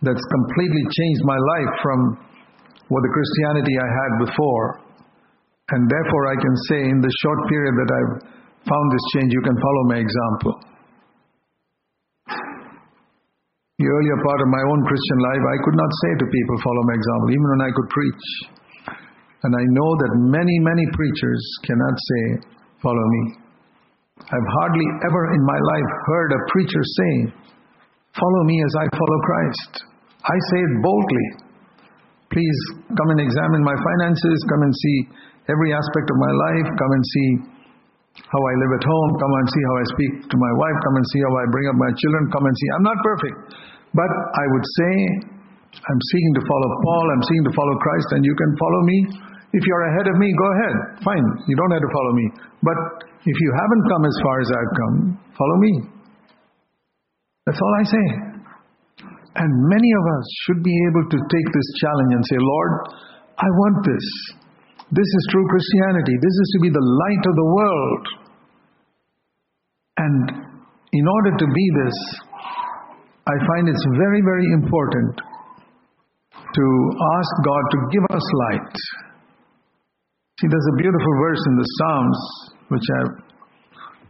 that's 0.03 0.25
completely 0.27 0.83
changed 0.83 1.23
my 1.23 1.39
life 1.39 1.73
from 1.79 1.99
what 2.91 3.01
the 3.07 3.11
Christianity 3.15 3.71
I 3.79 3.87
had 3.87 4.11
before. 4.27 4.67
And 5.71 5.87
therefore, 5.87 6.23
I 6.27 6.35
can 6.35 6.55
say 6.67 6.79
in 6.91 6.99
the 6.99 7.13
short 7.23 7.39
period 7.47 7.73
that 7.79 7.89
I've 7.91 8.13
found 8.67 8.85
this 8.91 9.05
change, 9.15 9.31
you 9.31 9.43
can 9.47 9.55
follow 9.55 9.83
my 9.87 9.99
example. 10.03 10.53
The 13.79 13.87
earlier 13.87 14.17
part 14.27 14.41
of 14.43 14.49
my 14.51 14.63
own 14.67 14.81
Christian 14.91 15.19
life, 15.23 15.43
I 15.47 15.57
could 15.63 15.77
not 15.79 15.91
say 16.03 16.11
to 16.19 16.25
people, 16.27 16.55
follow 16.67 16.83
my 16.83 16.95
example, 16.99 17.29
even 17.31 17.47
when 17.47 17.63
I 17.63 17.71
could 17.71 17.89
preach. 17.95 18.25
And 19.47 19.51
I 19.55 19.63
know 19.71 19.89
that 20.03 20.11
many, 20.19 20.55
many 20.67 20.83
preachers 20.91 21.41
cannot 21.63 21.95
say, 21.95 22.23
follow 22.83 23.05
me. 23.07 23.46
I've 24.25 24.49
hardly 24.59 24.87
ever 25.05 25.23
in 25.37 25.43
my 25.45 25.59
life 25.59 25.91
heard 26.09 26.29
a 26.33 26.41
preacher 26.51 26.83
say, 26.83 27.13
follow 28.17 28.41
me 28.43 28.57
as 28.59 28.73
I 28.81 28.85
follow 28.91 29.19
Christ. 29.23 29.71
I 30.25 30.37
say 30.51 30.59
it 30.59 30.73
boldly. 30.83 31.27
Please 32.27 32.59
come 32.91 33.09
and 33.15 33.21
examine 33.23 33.63
my 33.63 33.77
finances, 33.77 34.37
come 34.51 34.61
and 34.67 34.75
see 34.75 34.97
every 35.47 35.71
aspect 35.71 36.07
of 36.11 36.17
my 36.19 36.33
life, 36.51 36.67
come 36.75 36.91
and 36.91 37.05
see 37.07 37.29
how 38.19 38.41
I 38.41 38.53
live 38.59 38.73
at 38.75 38.83
home, 38.83 39.11
come 39.15 39.33
and 39.39 39.47
see 39.47 39.63
how 39.63 39.75
I 39.79 39.85
speak 39.95 40.11
to 40.27 40.37
my 40.37 40.53
wife, 40.59 40.77
come 40.83 40.95
and 40.99 41.05
see 41.13 41.21
how 41.23 41.33
I 41.37 41.45
bring 41.53 41.67
up 41.71 41.77
my 41.79 41.91
children, 41.95 42.23
come 42.33 42.45
and 42.49 42.55
see. 42.57 42.69
I'm 42.75 42.87
not 42.87 42.99
perfect, 42.99 43.37
but 43.95 44.11
I 44.11 44.45
would 44.51 44.67
say 44.75 44.93
I'm 45.77 46.01
seeking 46.11 46.33
to 46.35 46.43
follow 46.43 46.69
Paul, 46.83 47.05
I'm 47.15 47.23
seeking 47.23 47.47
to 47.47 47.55
follow 47.55 47.75
Christ, 47.79 48.07
and 48.17 48.21
you 48.25 48.35
can 48.35 48.51
follow 48.59 48.81
me. 48.83 48.97
If 49.53 49.63
you're 49.63 49.85
ahead 49.95 50.07
of 50.11 50.15
me, 50.19 50.27
go 50.35 50.47
ahead. 50.51 50.75
Fine, 51.03 51.27
you 51.47 51.55
don't 51.55 51.71
have 51.71 51.83
to 51.83 51.91
follow 51.93 52.13
me. 52.13 52.25
But 52.63 52.77
if 53.23 53.37
you 53.39 53.49
haven't 53.55 53.83
come 53.87 54.03
as 54.03 54.17
far 54.23 54.35
as 54.41 54.49
I've 54.51 54.73
come, 54.75 54.95
follow 55.37 55.57
me. 55.57 55.73
That's 57.47 57.61
all 57.61 57.75
I 57.79 57.85
say. 57.87 58.07
And 59.37 59.51
many 59.69 59.89
of 59.93 60.03
us 60.19 60.25
should 60.43 60.61
be 60.63 60.75
able 60.91 61.05
to 61.07 61.17
take 61.31 61.47
this 61.53 61.69
challenge 61.79 62.11
and 62.11 62.23
say, 62.25 62.39
Lord, 62.41 62.71
I 63.37 63.47
want 63.47 63.85
this. 63.85 64.05
This 64.91 65.05
is 65.05 65.23
true 65.31 65.45
Christianity. 65.47 66.15
This 66.19 66.35
is 66.43 66.47
to 66.55 66.59
be 66.63 66.71
the 66.71 66.81
light 66.81 67.23
of 67.27 67.35
the 67.35 67.49
world. 67.55 68.05
And 69.97 70.17
in 70.91 71.05
order 71.07 71.31
to 71.37 71.47
be 71.47 71.65
this, 71.85 71.97
I 73.27 73.35
find 73.47 73.69
it's 73.69 73.87
very, 73.99 74.21
very 74.23 74.47
important 74.55 75.21
to 76.55 76.65
ask 77.19 77.31
God 77.43 77.63
to 77.71 77.77
give 77.91 78.05
us 78.15 78.25
light. 78.49 78.75
See, 80.39 80.47
there's 80.51 80.69
a 80.69 80.77
beautiful 80.77 81.13
verse 81.19 81.41
in 81.49 81.55
the 81.57 81.65
Psalms 81.65 82.19
which 82.69 82.87
I 82.93 83.01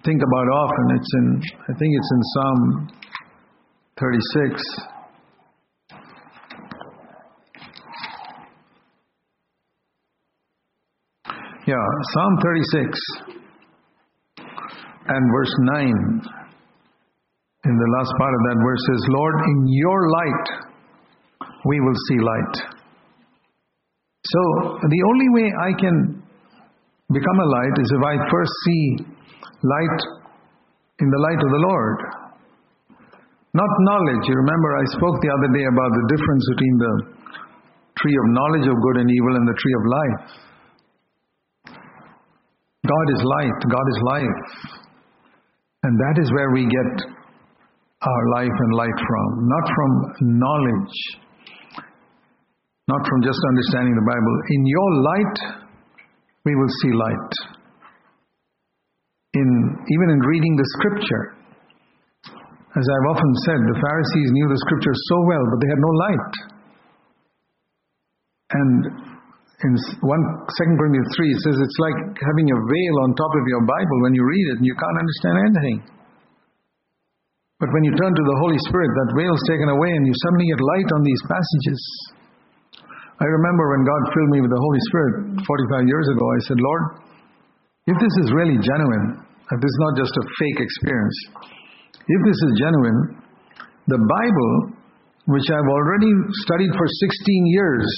think 0.04 0.20
about 0.20 0.48
often. 0.60 0.86
It's 1.00 1.14
in, 1.16 1.42
I 1.56 1.74
think 1.80 1.92
it's 1.96 2.12
in 2.12 2.22
Psalm 2.36 2.60
36. 3.98 4.60
Yeah, 11.66 11.86
Psalm 12.12 12.38
36 12.44 13.00
and 15.08 15.32
verse 15.32 15.56
9. 15.62 15.88
In 17.64 17.76
the 17.78 17.90
last 18.00 18.12
part 18.20 18.34
of 18.34 18.42
that 18.50 18.60
verse 18.66 18.84
says, 18.92 19.08
Lord, 19.16 19.36
in 19.48 19.68
your 19.68 20.10
light 20.10 20.48
we 21.64 21.80
will 21.80 21.96
see 22.10 22.20
light. 22.20 22.77
So, 24.28 24.42
the 24.84 25.02
only 25.08 25.30
way 25.40 25.48
I 25.48 25.72
can 25.80 25.96
become 27.14 27.40
a 27.40 27.48
light 27.48 27.76
is 27.80 27.90
if 27.92 28.04
I 28.04 28.16
first 28.28 28.54
see 28.66 28.84
light 29.64 30.00
in 31.00 31.08
the 31.08 31.22
light 31.22 31.40
of 31.40 31.50
the 31.52 31.64
Lord. 31.64 31.98
Not 33.54 33.72
knowledge. 33.90 34.24
You 34.28 34.36
remember 34.36 34.70
I 34.76 34.86
spoke 34.98 35.18
the 35.22 35.32
other 35.32 35.50
day 35.56 35.66
about 35.66 35.92
the 35.96 36.06
difference 36.12 36.44
between 36.54 36.76
the 36.78 36.94
tree 37.98 38.18
of 38.18 38.26
knowledge 38.36 38.68
of 38.70 38.76
good 38.76 38.98
and 39.02 39.10
evil 39.10 39.34
and 39.40 39.46
the 39.48 39.58
tree 39.58 39.76
of 39.80 39.84
life. 39.88 40.22
God 42.86 43.08
is 43.16 43.22
light, 43.24 43.60
God 43.66 43.88
is 43.90 44.00
life. 44.04 44.44
And 45.84 45.94
that 45.98 46.22
is 46.22 46.32
where 46.32 46.52
we 46.52 46.66
get 46.68 46.92
our 48.02 48.24
life 48.36 48.54
and 48.54 48.72
light 48.76 49.00
from, 49.08 49.28
not 49.48 49.66
from 49.74 49.92
knowledge, 50.38 50.98
not 52.88 53.04
from 53.04 53.20
just 53.20 53.40
understanding 53.52 53.96
the 54.00 54.08
Bible. 54.08 54.34
In 54.56 54.62
your 54.64 54.90
light, 55.04 55.38
we 56.48 56.56
will 56.56 56.72
see 56.84 56.92
light. 56.96 57.34
In, 59.36 59.48
even 59.92 60.08
in 60.16 60.20
reading 60.24 60.56
the 60.56 60.68
scripture, 60.80 61.24
as 62.80 62.86
I've 62.88 63.10
often 63.12 63.32
said, 63.44 63.60
the 63.60 63.80
Pharisees 63.84 64.30
knew 64.32 64.48
the 64.48 64.62
scripture 64.64 64.96
so 64.96 65.18
well, 65.28 65.44
but 65.52 65.58
they 65.60 65.70
had 65.70 65.84
no 65.84 65.94
light. 66.08 66.34
And 68.48 68.80
in 69.68 69.74
1 69.76 70.00
2 70.00 70.80
Corinthians 70.80 71.10
3, 71.18 71.28
it 71.28 71.40
says 71.44 71.56
it's 71.60 71.80
like 71.84 72.00
having 72.24 72.48
a 72.48 72.60
veil 72.72 72.96
on 73.04 73.18
top 73.20 73.34
of 73.36 73.46
your 73.52 73.64
Bible 73.68 73.98
when 74.08 74.16
you 74.16 74.24
read 74.24 74.48
it 74.56 74.58
and 74.64 74.66
you 74.66 74.78
can't 74.80 75.00
understand 75.04 75.36
anything. 75.44 75.78
But 77.60 77.74
when 77.74 77.84
you 77.84 77.94
turn 77.98 78.14
to 78.14 78.26
the 78.30 78.38
Holy 78.48 78.60
Spirit, 78.70 78.94
that 78.94 79.18
veil 79.18 79.34
is 79.34 79.44
taken 79.50 79.68
away 79.74 79.92
and 79.92 80.06
you 80.06 80.16
suddenly 80.24 80.48
get 80.48 80.62
light 80.62 80.90
on 80.94 81.02
these 81.04 81.24
passages. 81.28 81.82
I 83.18 83.26
remember 83.26 83.64
when 83.74 83.82
God 83.82 84.02
filled 84.14 84.32
me 84.38 84.40
with 84.46 84.54
the 84.54 84.62
Holy 84.62 84.82
Spirit 84.94 85.14
45 85.42 85.90
years 85.90 86.08
ago, 86.14 86.22
I 86.22 86.40
said, 86.46 86.60
Lord, 86.62 86.84
if 87.90 87.98
this 87.98 88.16
is 88.22 88.28
really 88.30 88.62
genuine, 88.62 89.06
if 89.26 89.58
this 89.58 89.74
is 89.74 89.82
not 89.90 89.98
just 89.98 90.14
a 90.14 90.24
fake 90.38 90.60
experience, 90.62 91.18
if 91.98 92.20
this 92.30 92.40
is 92.46 92.52
genuine, 92.62 93.00
the 93.90 93.98
Bible, 93.98 94.54
which 95.34 95.50
I've 95.50 95.66
already 95.66 96.14
studied 96.46 96.70
for 96.78 96.86
16 96.86 97.58
years 97.58 97.90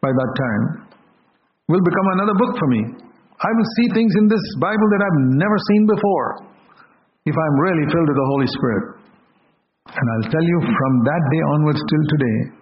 by 0.00 0.08
that 0.08 0.30
time, 0.32 0.64
will 1.68 1.84
become 1.84 2.08
another 2.16 2.36
book 2.40 2.56
for 2.56 2.68
me. 2.72 2.82
I 3.36 3.50
will 3.52 3.70
see 3.76 3.86
things 3.92 4.12
in 4.16 4.32
this 4.32 4.44
Bible 4.64 4.88
that 4.96 5.02
I've 5.04 5.20
never 5.36 5.58
seen 5.76 5.84
before 5.84 6.28
if 7.28 7.36
I'm 7.36 7.56
really 7.68 7.84
filled 7.92 8.08
with 8.08 8.16
the 8.16 8.30
Holy 8.32 8.48
Spirit. 8.48 8.84
And 9.92 10.06
I'll 10.08 10.28
tell 10.32 10.46
you 10.46 10.58
from 10.64 10.92
that 11.04 11.22
day 11.28 11.42
onwards 11.52 11.82
till 11.84 12.04
today, 12.16 12.59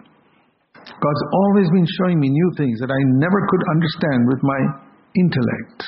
God's 0.97 1.23
always 1.45 1.69
been 1.69 1.85
showing 2.01 2.17
me 2.17 2.33
new 2.33 2.49
things 2.57 2.81
that 2.81 2.89
I 2.89 3.01
never 3.21 3.39
could 3.45 3.63
understand 3.69 4.19
with 4.25 4.41
my 4.41 4.59
intellect. 5.13 5.79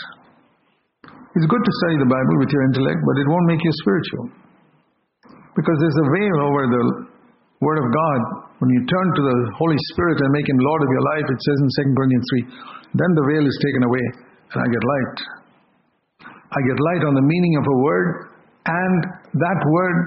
It's 1.33 1.47
good 1.47 1.63
to 1.63 1.73
study 1.83 1.97
the 2.03 2.11
Bible 2.11 2.35
with 2.43 2.51
your 2.53 2.63
intellect, 2.69 2.99
but 3.01 3.15
it 3.17 3.27
won't 3.31 3.47
make 3.49 3.63
you 3.63 3.73
spiritual. 3.81 4.25
Because 5.57 5.77
there's 5.79 5.99
a 6.03 6.07
veil 6.11 6.37
over 6.43 6.61
the 6.67 6.83
Word 7.63 7.79
of 7.79 7.87
God. 7.87 8.21
When 8.59 8.69
you 8.69 8.81
turn 8.85 9.07
to 9.15 9.23
the 9.25 9.37
Holy 9.57 9.79
Spirit 9.95 10.21
and 10.21 10.29
make 10.35 10.47
Him 10.47 10.59
Lord 10.59 10.81
of 10.85 10.89
your 10.91 11.05
life, 11.15 11.27
it 11.27 11.39
says 11.39 11.57
in 11.65 11.69
2 11.91 11.97
Corinthians 11.97 12.27
3, 12.93 12.99
then 12.99 13.11
the 13.15 13.25
veil 13.25 13.45
is 13.47 13.57
taken 13.63 13.83
away 13.87 14.05
and 14.53 14.59
I 14.59 14.67
get 14.67 14.83
light. 14.83 15.17
I 16.51 16.59
get 16.67 16.77
light 16.83 17.03
on 17.07 17.15
the 17.15 17.23
meaning 17.23 17.55
of 17.55 17.63
a 17.63 17.77
word, 17.79 18.07
and 18.67 18.99
that 19.39 19.59
word 19.71 19.97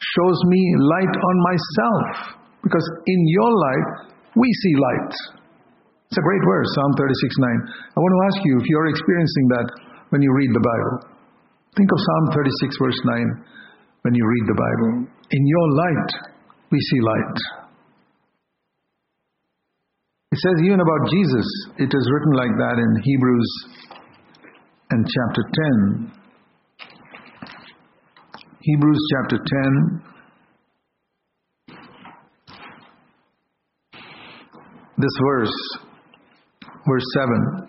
shows 0.00 0.38
me 0.48 0.60
light 0.80 1.12
on 1.12 1.36
myself. 1.44 2.40
Because 2.64 2.86
in 3.06 3.20
your 3.28 3.52
life, 3.52 4.15
we 4.36 4.48
see 4.62 4.74
light. 4.76 5.14
It's 6.12 6.20
a 6.20 6.22
great 6.22 6.44
verse, 6.46 6.68
Psalm 6.76 6.92
36 7.00 7.34
9. 7.40 7.96
I 7.96 7.98
want 7.98 8.12
to 8.14 8.22
ask 8.30 8.38
you 8.46 8.54
if 8.60 8.66
you're 8.70 8.88
experiencing 8.92 9.46
that 9.58 9.68
when 10.14 10.22
you 10.22 10.30
read 10.30 10.52
the 10.54 10.62
Bible. 10.62 11.16
Think 11.74 11.90
of 11.90 11.98
Psalm 11.98 12.24
36, 12.36 12.76
verse 12.80 13.00
9, 13.04 14.06
when 14.06 14.14
you 14.14 14.24
read 14.24 14.46
the 14.48 14.56
Bible. 14.56 15.10
In 15.28 15.42
your 15.44 15.66
light, 15.74 16.10
we 16.70 16.78
see 16.78 17.00
light. 17.02 17.38
It 20.32 20.38
says 20.38 20.56
even 20.64 20.80
about 20.80 21.10
Jesus, 21.10 21.46
it 21.78 21.90
is 21.90 22.04
written 22.12 22.34
like 22.36 22.54
that 22.60 22.76
in 22.78 22.90
Hebrews 23.02 23.50
and 24.90 25.04
chapter 25.04 25.42
10. 26.06 26.12
Hebrews 28.60 29.02
chapter 29.12 29.38
10. 29.38 30.15
This 34.96 35.12
verse, 35.20 35.56
verse 36.88 37.08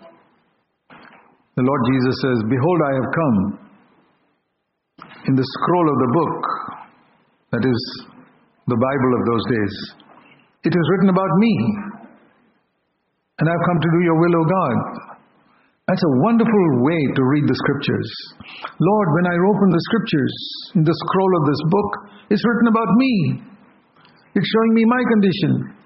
The 1.56 1.66
Lord 1.66 1.82
Jesus 1.92 2.16
says, 2.24 2.38
Behold, 2.48 2.80
I 2.80 2.92
have 2.96 3.10
come. 3.12 3.38
In 5.28 5.34
the 5.36 5.44
scroll 5.44 5.86
of 5.92 5.98
the 6.00 6.10
book, 6.16 6.36
that 7.52 7.64
is 7.68 7.80
the 8.64 8.80
Bible 8.80 9.12
of 9.12 9.22
those 9.28 9.44
days. 9.52 9.74
It 10.64 10.72
is 10.72 10.84
written 10.88 11.10
about 11.12 11.28
me. 11.36 11.52
And 13.40 13.44
I've 13.44 13.66
come 13.68 13.80
to 13.80 13.90
do 13.92 14.00
your 14.08 14.18
will, 14.24 14.34
O 14.40 14.44
God. 14.48 14.76
That's 15.84 16.00
a 16.00 16.16
wonderful 16.24 16.64
way 16.80 17.00
to 17.12 17.22
read 17.28 17.44
the 17.44 17.60
scriptures. 17.60 18.08
Lord, 18.80 19.08
when 19.20 19.26
I 19.28 19.36
open 19.36 19.68
the 19.68 19.84
scriptures 19.92 20.34
in 20.76 20.84
the 20.84 20.96
scroll 20.96 21.32
of 21.36 21.44
this 21.44 21.62
book, 21.68 21.90
it's 22.32 22.44
written 22.44 22.68
about 22.72 22.88
me. 22.96 23.12
It's 24.32 24.48
showing 24.48 24.72
me 24.72 24.84
my 24.88 25.02
condition. 25.12 25.77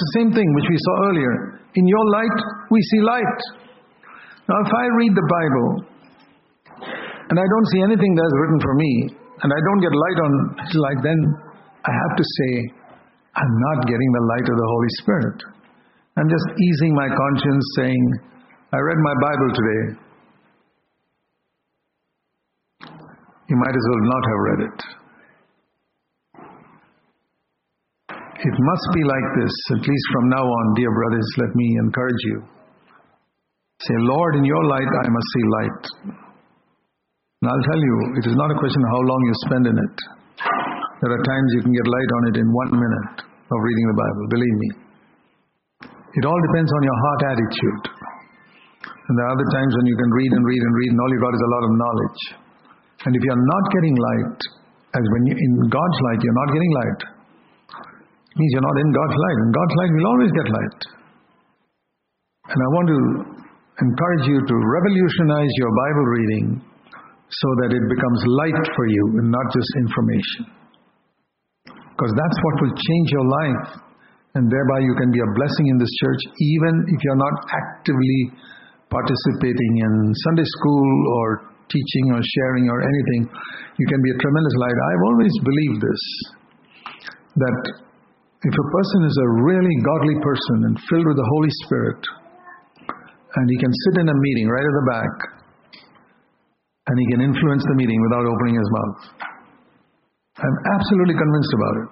It's 0.00 0.08
the 0.16 0.20
same 0.24 0.32
thing 0.32 0.48
which 0.56 0.64
we 0.64 0.78
saw 0.80 0.94
earlier. 1.12 1.60
In 1.76 1.84
your 1.84 2.04
light, 2.08 2.38
we 2.72 2.80
see 2.88 3.00
light. 3.04 3.40
Now, 4.48 4.56
if 4.64 4.72
I 4.72 4.84
read 4.96 5.12
the 5.12 5.28
Bible 5.28 5.68
and 7.28 7.36
I 7.36 7.44
don't 7.44 7.68
see 7.76 7.84
anything 7.84 8.16
that's 8.16 8.36
written 8.40 8.60
for 8.64 8.74
me, 8.80 8.92
and 9.44 9.52
I 9.52 9.60
don't 9.60 9.80
get 9.84 9.92
light 9.92 10.18
on 10.24 10.32
light, 10.88 11.00
then 11.04 11.20
I 11.84 11.92
have 11.92 12.16
to 12.16 12.24
say, 12.24 12.72
I'm 13.36 13.54
not 13.68 13.84
getting 13.84 14.10
the 14.16 14.24
light 14.24 14.48
of 14.48 14.56
the 14.56 14.68
Holy 14.72 14.92
Spirit. 15.04 15.36
I'm 16.16 16.30
just 16.32 16.48
easing 16.48 16.96
my 16.96 17.08
conscience, 17.12 17.64
saying, 17.76 18.02
I 18.72 18.80
read 18.80 19.00
my 19.04 19.14
Bible 19.20 19.50
today. 19.52 19.84
You 23.52 23.56
might 23.60 23.76
as 23.76 23.84
well 23.84 24.02
not 24.08 24.24
have 24.24 24.40
read 24.48 24.60
it. 24.64 24.99
It 28.40 28.56
must 28.56 28.86
be 28.96 29.04
like 29.04 29.28
this, 29.36 29.54
at 29.76 29.84
least 29.84 30.06
from 30.16 30.32
now 30.32 30.40
on, 30.40 30.64
dear 30.72 30.88
brothers, 30.88 31.28
let 31.44 31.52
me 31.52 31.76
encourage 31.84 32.22
you. 32.24 32.38
Say, 33.84 33.96
Lord, 34.00 34.40
in 34.40 34.44
your 34.48 34.64
light 34.64 34.88
I 34.88 35.06
must 35.12 35.28
see 35.28 35.44
light. 35.60 35.82
And 37.40 37.46
I'll 37.52 37.66
tell 37.68 37.82
you, 37.84 37.94
it 38.16 38.24
is 38.24 38.36
not 38.40 38.48
a 38.48 38.56
question 38.56 38.80
of 38.80 38.90
how 38.96 39.02
long 39.04 39.20
you 39.28 39.34
spend 39.44 39.64
in 39.68 39.76
it. 39.76 39.96
There 41.04 41.12
are 41.12 41.24
times 41.24 41.48
you 41.56 41.62
can 41.68 41.72
get 41.72 41.84
light 41.84 42.10
on 42.16 42.22
it 42.32 42.36
in 42.40 42.48
one 42.48 42.72
minute 42.80 43.16
of 43.28 43.56
reading 43.60 43.86
the 43.92 43.98
Bible, 44.00 44.24
believe 44.32 44.56
me. 44.56 44.70
It 46.16 46.24
all 46.24 46.40
depends 46.40 46.70
on 46.72 46.82
your 46.84 46.98
heart 47.00 47.20
attitude. 47.36 47.84
And 48.88 49.12
there 49.20 49.26
are 49.28 49.36
other 49.36 49.48
times 49.52 49.72
when 49.76 49.84
you 49.84 49.96
can 50.00 50.10
read 50.16 50.32
and 50.32 50.44
read 50.48 50.62
and 50.64 50.74
read, 50.80 50.90
and 50.96 51.00
all 51.00 51.12
you 51.12 51.20
got 51.20 51.36
is 51.36 51.44
a 51.44 51.52
lot 51.52 51.64
of 51.68 51.72
knowledge. 51.76 52.20
And 53.04 53.12
if 53.16 53.20
you're 53.20 53.44
not 53.52 53.64
getting 53.68 53.96
light, 54.00 54.38
as 54.96 55.04
when 55.12 55.22
you 55.28 55.34
in 55.36 55.52
God's 55.68 55.98
light, 56.08 56.20
you're 56.24 56.40
not 56.40 56.50
getting 56.56 56.72
light, 56.72 57.00
means 58.36 58.50
you're 58.54 58.68
not 58.68 58.78
in 58.78 58.90
God's 58.94 59.16
light. 59.16 59.38
In 59.42 59.50
God's 59.50 59.74
light, 59.74 59.90
we'll 59.94 60.10
always 60.10 60.32
get 60.36 60.46
light. 60.50 60.80
And 62.50 62.58
I 62.58 62.68
want 62.74 62.86
to 62.90 63.00
encourage 63.80 64.24
you 64.28 64.38
to 64.42 64.54
revolutionize 64.54 65.52
your 65.56 65.72
Bible 65.72 66.06
reading 66.18 66.46
so 67.30 67.48
that 67.62 67.70
it 67.70 67.84
becomes 67.86 68.20
light 68.42 68.60
for 68.74 68.86
you 68.90 69.04
and 69.22 69.30
not 69.30 69.46
just 69.54 69.70
information. 69.78 70.42
Because 71.66 72.12
that's 72.16 72.38
what 72.42 72.54
will 72.64 72.74
change 72.74 73.08
your 73.14 73.26
life. 73.28 73.64
And 74.34 74.46
thereby 74.46 74.78
you 74.82 74.94
can 74.94 75.10
be 75.10 75.18
a 75.18 75.30
blessing 75.34 75.66
in 75.74 75.76
this 75.78 75.90
church, 76.02 76.22
even 76.38 76.74
if 76.86 76.98
you're 77.02 77.18
not 77.18 77.34
actively 77.50 78.20
participating 78.90 79.72
in 79.78 79.92
Sunday 80.26 80.46
school 80.46 80.90
or 81.18 81.50
teaching 81.70 82.06
or 82.14 82.20
sharing 82.22 82.66
or 82.66 82.78
anything. 82.82 83.30
You 83.78 83.86
can 83.86 84.00
be 84.02 84.10
a 84.10 84.18
tremendous 84.18 84.56
light. 84.58 84.74
I've 84.74 85.06
always 85.06 85.34
believed 85.46 85.80
this 85.82 86.02
that 87.30 87.56
if 88.40 88.54
a 88.56 88.70
person 88.72 89.00
is 89.04 89.16
a 89.20 89.28
really 89.44 89.76
godly 89.84 90.16
person 90.24 90.56
and 90.72 90.74
filled 90.88 91.08
with 91.12 91.18
the 91.20 91.30
Holy 91.36 91.52
Spirit, 91.68 92.00
and 92.88 93.44
he 93.52 93.56
can 93.60 93.72
sit 93.84 94.00
in 94.00 94.08
a 94.08 94.16
meeting 94.16 94.48
right 94.48 94.64
at 94.64 94.76
the 94.80 94.86
back, 94.88 95.14
and 96.88 96.96
he 96.96 97.06
can 97.12 97.20
influence 97.20 97.62
the 97.68 97.76
meeting 97.76 98.00
without 98.08 98.24
opening 98.24 98.56
his 98.56 98.70
mouth. 98.72 99.00
I'm 100.40 100.58
absolutely 100.72 101.20
convinced 101.20 101.52
about 101.52 101.76
it. 101.84 101.88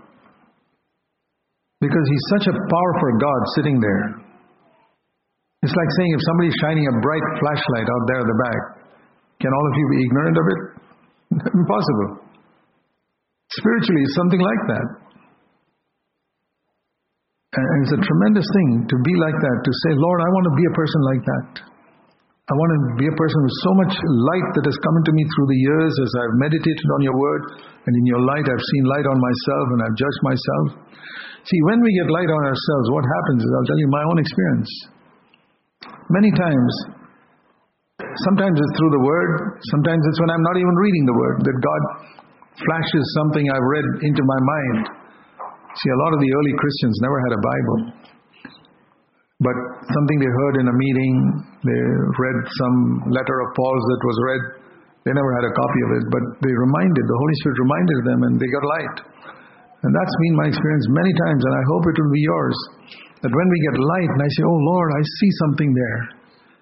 Because 1.84 2.06
he's 2.08 2.26
such 2.32 2.46
a 2.48 2.54
powerful 2.56 3.12
God 3.20 3.40
sitting 3.54 3.78
there. 3.78 4.04
It's 5.62 5.76
like 5.76 5.90
saying 6.00 6.10
if 6.16 6.22
somebody's 6.32 6.56
shining 6.64 6.86
a 6.88 6.94
bright 7.04 7.26
flashlight 7.44 7.86
out 7.86 8.04
there 8.08 8.20
at 8.24 8.28
the 8.30 8.38
back, 8.40 8.62
can 9.38 9.52
all 9.52 9.66
of 9.68 9.74
you 9.76 9.86
be 9.92 9.98
ignorant 10.00 10.36
of 10.40 10.46
it? 10.48 10.60
Impossible. 11.60 12.08
Spiritually, 13.52 14.02
it's 14.08 14.16
something 14.16 14.40
like 14.40 14.62
that. 14.72 15.07
And 17.48 17.64
it's 17.80 17.96
a 17.96 18.02
tremendous 18.04 18.44
thing 18.44 18.84
to 18.92 18.96
be 19.00 19.14
like 19.16 19.38
that, 19.40 19.58
to 19.64 19.72
say, 19.88 19.92
Lord, 19.96 20.20
I 20.20 20.28
want 20.36 20.44
to 20.52 20.54
be 20.60 20.66
a 20.68 20.74
person 20.76 21.00
like 21.08 21.22
that. 21.24 21.46
I 22.48 22.54
want 22.56 22.70
to 22.72 22.80
be 23.00 23.08
a 23.08 23.16
person 23.16 23.40
with 23.44 23.56
so 23.60 23.72
much 23.76 23.92
light 23.92 24.48
that 24.56 24.64
has 24.68 24.78
come 24.80 24.96
into 25.04 25.12
me 25.12 25.24
through 25.24 25.48
the 25.52 25.60
years 25.68 25.92
as 26.00 26.10
I've 26.16 26.36
meditated 26.40 26.88
on 26.96 27.00
your 27.04 27.16
word, 27.16 27.42
and 27.84 27.92
in 27.92 28.04
your 28.08 28.24
light 28.24 28.44
I've 28.44 28.66
seen 28.72 28.84
light 28.88 29.04
on 29.04 29.16
myself 29.20 29.66
and 29.68 29.80
I've 29.84 29.96
judged 30.00 30.22
myself. 30.24 30.66
See, 31.44 31.60
when 31.72 31.80
we 31.80 31.92
get 31.96 32.12
light 32.12 32.28
on 32.28 32.42
ourselves, 32.48 32.86
what 32.92 33.04
happens 33.04 33.40
is, 33.44 33.50
I'll 33.52 33.68
tell 33.68 33.80
you 33.80 33.88
my 33.92 34.04
own 34.12 34.18
experience. 34.20 34.70
Many 36.08 36.32
times, 36.36 36.72
sometimes 38.28 38.56
it's 38.60 38.74
through 38.76 38.92
the 38.92 39.04
word, 39.04 39.60
sometimes 39.72 40.04
it's 40.04 40.20
when 40.20 40.32
I'm 40.32 40.44
not 40.44 40.56
even 40.56 40.76
reading 40.84 41.04
the 41.04 41.16
word, 41.16 41.36
that 41.48 41.56
God 41.64 41.82
flashes 42.60 43.04
something 43.16 43.44
I've 43.44 43.68
read 43.72 43.88
into 44.04 44.24
my 44.24 44.40
mind. 44.40 44.97
See, 45.78 45.90
a 45.94 46.00
lot 46.02 46.10
of 46.10 46.18
the 46.18 46.30
early 46.34 46.54
Christians 46.58 46.94
never 47.06 47.18
had 47.22 47.32
a 47.38 47.42
Bible. 47.42 47.78
But 49.38 49.54
something 49.86 50.18
they 50.18 50.26
heard 50.26 50.56
in 50.58 50.66
a 50.66 50.74
meeting, 50.74 51.12
they 51.62 51.82
read 52.18 52.38
some 52.58 52.76
letter 53.14 53.36
of 53.46 53.54
Paul's 53.54 53.84
that 53.86 54.02
was 54.02 54.18
read. 54.26 54.42
They 55.06 55.14
never 55.14 55.32
had 55.38 55.46
a 55.46 55.54
copy 55.54 55.80
of 55.86 55.90
it, 55.94 56.04
but 56.10 56.24
they 56.42 56.50
reminded, 56.50 57.02
the 57.06 57.20
Holy 57.22 57.36
Spirit 57.38 57.58
reminded 57.62 57.98
them 58.02 58.20
and 58.26 58.34
they 58.42 58.50
got 58.50 58.64
light. 58.66 58.96
And 59.86 59.90
that's 59.94 60.16
been 60.26 60.34
my 60.42 60.50
experience 60.50 60.86
many 60.90 61.14
times, 61.14 61.38
and 61.46 61.54
I 61.54 61.64
hope 61.70 61.86
it 61.86 61.96
will 62.02 62.10
be 62.10 62.26
yours. 62.26 62.58
That 63.22 63.30
when 63.30 63.48
we 63.48 63.58
get 63.70 63.78
light 63.78 64.10
and 64.10 64.22
I 64.26 64.30
say, 64.34 64.42
Oh 64.42 64.60
Lord, 64.74 64.90
I 64.98 65.02
see 65.06 65.30
something 65.46 65.70
there. 65.70 66.00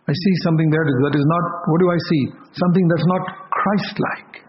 I 0.07 0.13
see 0.13 0.35
something 0.45 0.69
there 0.69 0.85
that 0.85 1.17
is 1.17 1.25
not, 1.25 1.45
what 1.73 1.81
do 1.81 1.89
I 1.89 2.01
see? 2.13 2.23
Something 2.53 2.85
that's 2.93 3.09
not 3.09 3.23
Christ 3.49 3.97
like. 3.97 4.46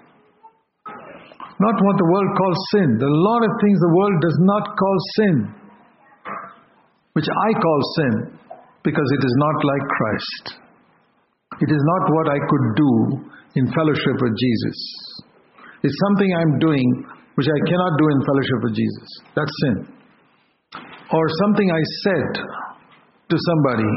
Not 1.57 1.73
what 1.81 1.97
the 1.97 2.05
world 2.05 2.31
calls 2.37 2.59
sin. 2.77 2.89
There 3.01 3.09
are 3.09 3.17
a 3.17 3.25
lot 3.33 3.41
of 3.41 3.51
things 3.65 3.77
the 3.81 3.95
world 3.97 4.17
does 4.21 4.39
not 4.45 4.63
call 4.77 4.97
sin, 5.17 5.35
which 7.17 7.25
I 7.25 7.49
call 7.57 7.79
sin, 7.97 8.13
because 8.85 9.09
it 9.17 9.23
is 9.25 9.35
not 9.41 9.57
like 9.65 9.85
Christ. 9.97 10.43
It 11.57 11.71
is 11.73 11.81
not 11.81 12.03
what 12.13 12.27
I 12.29 12.37
could 12.37 12.65
do 12.77 12.91
in 13.57 13.65
fellowship 13.73 14.17
with 14.21 14.35
Jesus. 14.37 14.77
It's 15.81 15.97
something 16.09 16.29
I'm 16.29 16.59
doing 16.61 16.87
which 17.33 17.49
I 17.49 17.59
cannot 17.65 17.93
do 17.97 18.05
in 18.05 18.19
fellowship 18.21 18.59
with 18.61 18.73
Jesus. 18.77 19.07
That's 19.33 19.53
sin. 19.65 19.77
Or 21.09 21.25
something 21.41 21.69
I 21.69 21.83
said 22.05 22.31
to 23.29 23.35
somebody, 23.37 23.89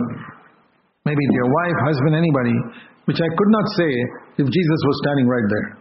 maybe 1.05 1.25
their 1.37 1.49
wife, 1.49 1.79
husband, 1.85 2.16
anybody, 2.16 2.57
which 3.05 3.20
I 3.20 3.29
could 3.37 3.51
not 3.53 3.66
say 3.77 3.90
if 4.40 4.46
Jesus 4.49 4.81
was 4.88 4.96
standing 5.05 5.29
right 5.29 5.49
there. 5.49 5.80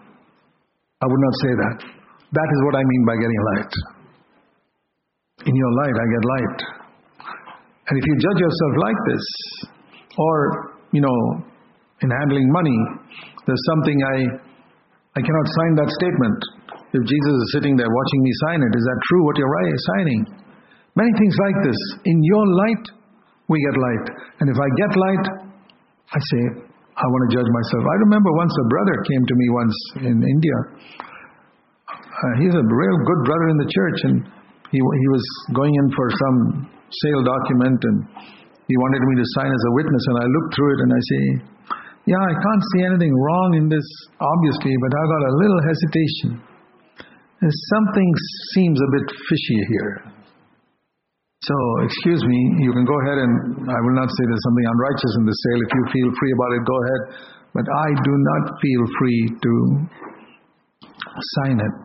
I 1.00 1.06
would 1.08 1.24
not 1.24 1.36
say 1.48 1.54
that. 1.56 1.76
That 2.36 2.50
is 2.52 2.60
what 2.68 2.76
I 2.76 2.84
mean 2.84 3.04
by 3.08 3.16
getting 3.16 3.42
light. 3.56 3.74
In 5.48 5.56
your 5.56 5.72
light, 5.80 5.96
I 5.96 6.06
get 6.12 6.24
light. 6.28 6.58
And 7.90 7.96
if 7.98 8.04
you 8.06 8.16
judge 8.20 8.40
yourself 8.44 8.74
like 8.84 9.00
this, 9.08 9.26
or, 10.20 10.36
you 10.92 11.02
know, 11.02 11.20
in 12.04 12.10
handling 12.12 12.52
money, 12.52 12.80
there's 13.48 13.64
something 13.72 13.98
I, 13.98 14.18
I 15.16 15.22
cannot 15.24 15.48
sign 15.56 15.72
that 15.80 15.90
statement. 15.90 16.40
If 16.92 17.04
Jesus 17.08 17.34
is 17.34 17.48
sitting 17.56 17.80
there 17.80 17.88
watching 17.88 18.22
me 18.22 18.32
sign 18.46 18.60
it, 18.62 18.72
is 18.76 18.84
that 18.84 19.00
true 19.08 19.24
what 19.26 19.38
you're 19.38 19.50
signing? 19.96 20.22
Many 20.96 21.12
things 21.16 21.36
like 21.40 21.58
this. 21.64 21.80
In 22.06 22.18
your 22.24 22.46
light, 22.46 22.86
we 23.48 23.58
get 23.64 23.76
light. 23.80 24.06
And 24.42 24.50
if 24.52 24.58
I 24.60 24.70
get 24.76 24.92
light, 25.00 25.26
I 26.12 26.20
say, 26.20 26.69
I 27.00 27.08
want 27.08 27.32
to 27.32 27.32
judge 27.32 27.48
myself. 27.48 27.84
I 27.88 27.96
remember 28.12 28.28
once 28.36 28.52
a 28.52 28.68
brother 28.68 28.96
came 29.08 29.24
to 29.24 29.36
me 29.40 29.46
once 29.56 29.78
in 30.04 30.18
India. 30.20 30.58
Uh, 31.88 32.34
he's 32.44 32.52
a 32.52 32.60
real 32.60 32.98
good 33.08 33.22
brother 33.24 33.48
in 33.56 33.58
the 33.64 33.70
church, 33.72 34.00
and 34.04 34.16
he, 34.68 34.80
he 34.84 35.08
was 35.08 35.24
going 35.56 35.72
in 35.72 35.88
for 35.96 36.12
some 36.12 36.38
sale 36.92 37.24
document, 37.24 37.80
and 37.80 37.98
he 38.68 38.76
wanted 38.76 39.02
me 39.08 39.16
to 39.16 39.26
sign 39.40 39.48
as 39.48 39.64
a 39.64 39.72
witness. 39.80 40.04
And 40.12 40.18
I 40.20 40.28
looked 40.28 40.52
through 40.60 40.72
it 40.76 40.80
and 40.84 40.92
I 40.92 41.02
say, 41.08 41.24
Yeah, 42.12 42.20
I 42.20 42.34
can't 42.36 42.64
see 42.76 42.82
anything 42.84 43.16
wrong 43.16 43.56
in 43.56 43.72
this, 43.72 43.88
obviously, 44.20 44.76
but 44.84 44.92
I've 44.92 45.12
got 45.16 45.24
a 45.24 45.34
little 45.40 45.62
hesitation. 45.64 46.30
And 47.40 47.52
something 47.80 48.10
seems 48.52 48.76
a 48.76 48.90
bit 49.00 49.08
fishy 49.08 49.60
here. 49.72 50.19
So, 51.40 51.56
excuse 51.88 52.20
me, 52.20 52.40
you 52.60 52.72
can 52.76 52.84
go 52.84 52.98
ahead 53.08 53.18
and 53.24 53.34
I 53.64 53.80
will 53.88 53.96
not 53.96 54.12
say 54.12 54.22
there's 54.28 54.44
something 54.44 54.68
unrighteous 54.76 55.14
in 55.20 55.24
the 55.24 55.38
sale. 55.40 55.60
If 55.64 55.72
you 55.72 55.84
feel 55.88 56.10
free 56.20 56.34
about 56.36 56.52
it, 56.52 56.62
go 56.68 56.78
ahead. 56.84 57.02
But 57.56 57.66
I 57.66 57.88
do 57.96 58.14
not 58.14 58.44
feel 58.60 58.84
free 59.00 59.24
to 59.40 59.54
sign 61.40 61.58
it. 61.64 61.82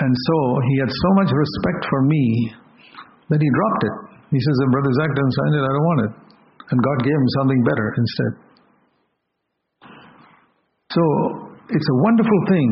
And 0.00 0.12
so 0.12 0.36
he 0.68 0.74
had 0.80 0.92
so 0.92 1.10
much 1.24 1.32
respect 1.32 1.80
for 1.88 2.00
me 2.04 2.24
that 3.32 3.40
he 3.40 3.48
dropped 3.48 3.82
it. 3.84 3.96
He 4.28 4.40
says, 4.40 4.56
if 4.60 4.68
Brother 4.70 4.92
Zac 5.00 5.10
doesn't 5.16 5.36
sign 5.40 5.52
it, 5.56 5.64
I 5.64 5.72
don't 5.72 5.88
want 5.88 6.00
it. 6.04 6.12
And 6.70 6.78
God 6.84 6.98
gave 7.02 7.16
him 7.16 7.30
something 7.40 7.60
better 7.64 7.86
instead. 7.96 8.32
So 10.92 11.02
it's 11.72 11.88
a 11.90 11.98
wonderful 12.04 12.40
thing 12.48 12.68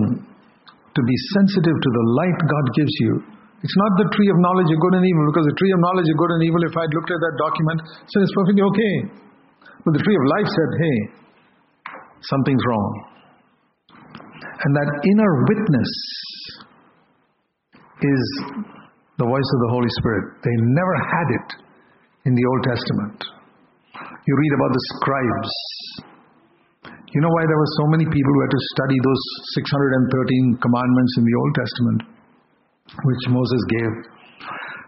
to 0.95 1.03
be 1.03 1.17
sensitive 1.33 1.77
to 1.81 1.91
the 1.97 2.05
light 2.13 2.39
God 2.45 2.67
gives 2.77 2.95
you. 3.01 3.38
It's 3.59 3.75
not 3.75 3.93
the 3.99 4.09
tree 4.15 4.31
of 4.31 4.39
knowledge 4.39 4.71
of 4.71 4.79
good 4.79 4.95
and 5.03 5.05
evil, 5.07 5.25
because 5.35 5.47
the 5.51 5.59
tree 5.59 5.73
of 5.75 5.81
knowledge 5.83 6.07
of 6.07 6.15
good 6.15 6.33
and 6.39 6.43
evil, 6.47 6.63
if 6.63 6.75
I'd 6.79 6.95
looked 6.95 7.11
at 7.11 7.19
that 7.19 7.35
document, 7.43 7.79
said 8.07 8.23
it's 8.23 8.37
perfectly 8.39 8.63
okay. 8.63 8.95
But 9.83 9.93
the 9.99 10.03
tree 10.03 10.15
of 10.15 10.25
life 10.39 10.47
said, 10.47 10.71
hey, 10.79 10.99
something's 12.23 12.65
wrong. 12.71 12.91
And 14.39 14.71
that 14.75 14.91
inner 15.07 15.33
witness 15.51 15.93
is 17.99 18.25
the 19.19 19.27
voice 19.27 19.51
of 19.55 19.61
the 19.67 19.71
Holy 19.75 19.91
Spirit. 19.99 20.39
They 20.47 20.55
never 20.71 20.95
had 21.03 21.29
it 21.35 21.49
in 22.31 22.35
the 22.39 22.45
Old 22.47 22.63
Testament. 22.63 23.19
You 23.99 24.33
read 24.39 24.55
about 24.55 24.71
the 24.71 24.85
scribes. 24.95 25.53
You 27.11 27.21
know 27.25 27.33
why 27.33 27.43
there 27.49 27.59
were 27.59 27.75
so 27.83 27.87
many 27.91 28.07
people 28.07 28.33
who 28.35 28.43
had 28.47 28.55
to 28.55 28.63
study 28.79 28.99
those 29.03 29.23
613 29.59 30.63
commandments 30.63 31.13
in 31.19 31.25
the 31.27 31.37
Old 31.41 31.53
Testament, 31.59 32.01
which 32.89 33.23
Moses 33.29 33.63
gave? 33.73 33.93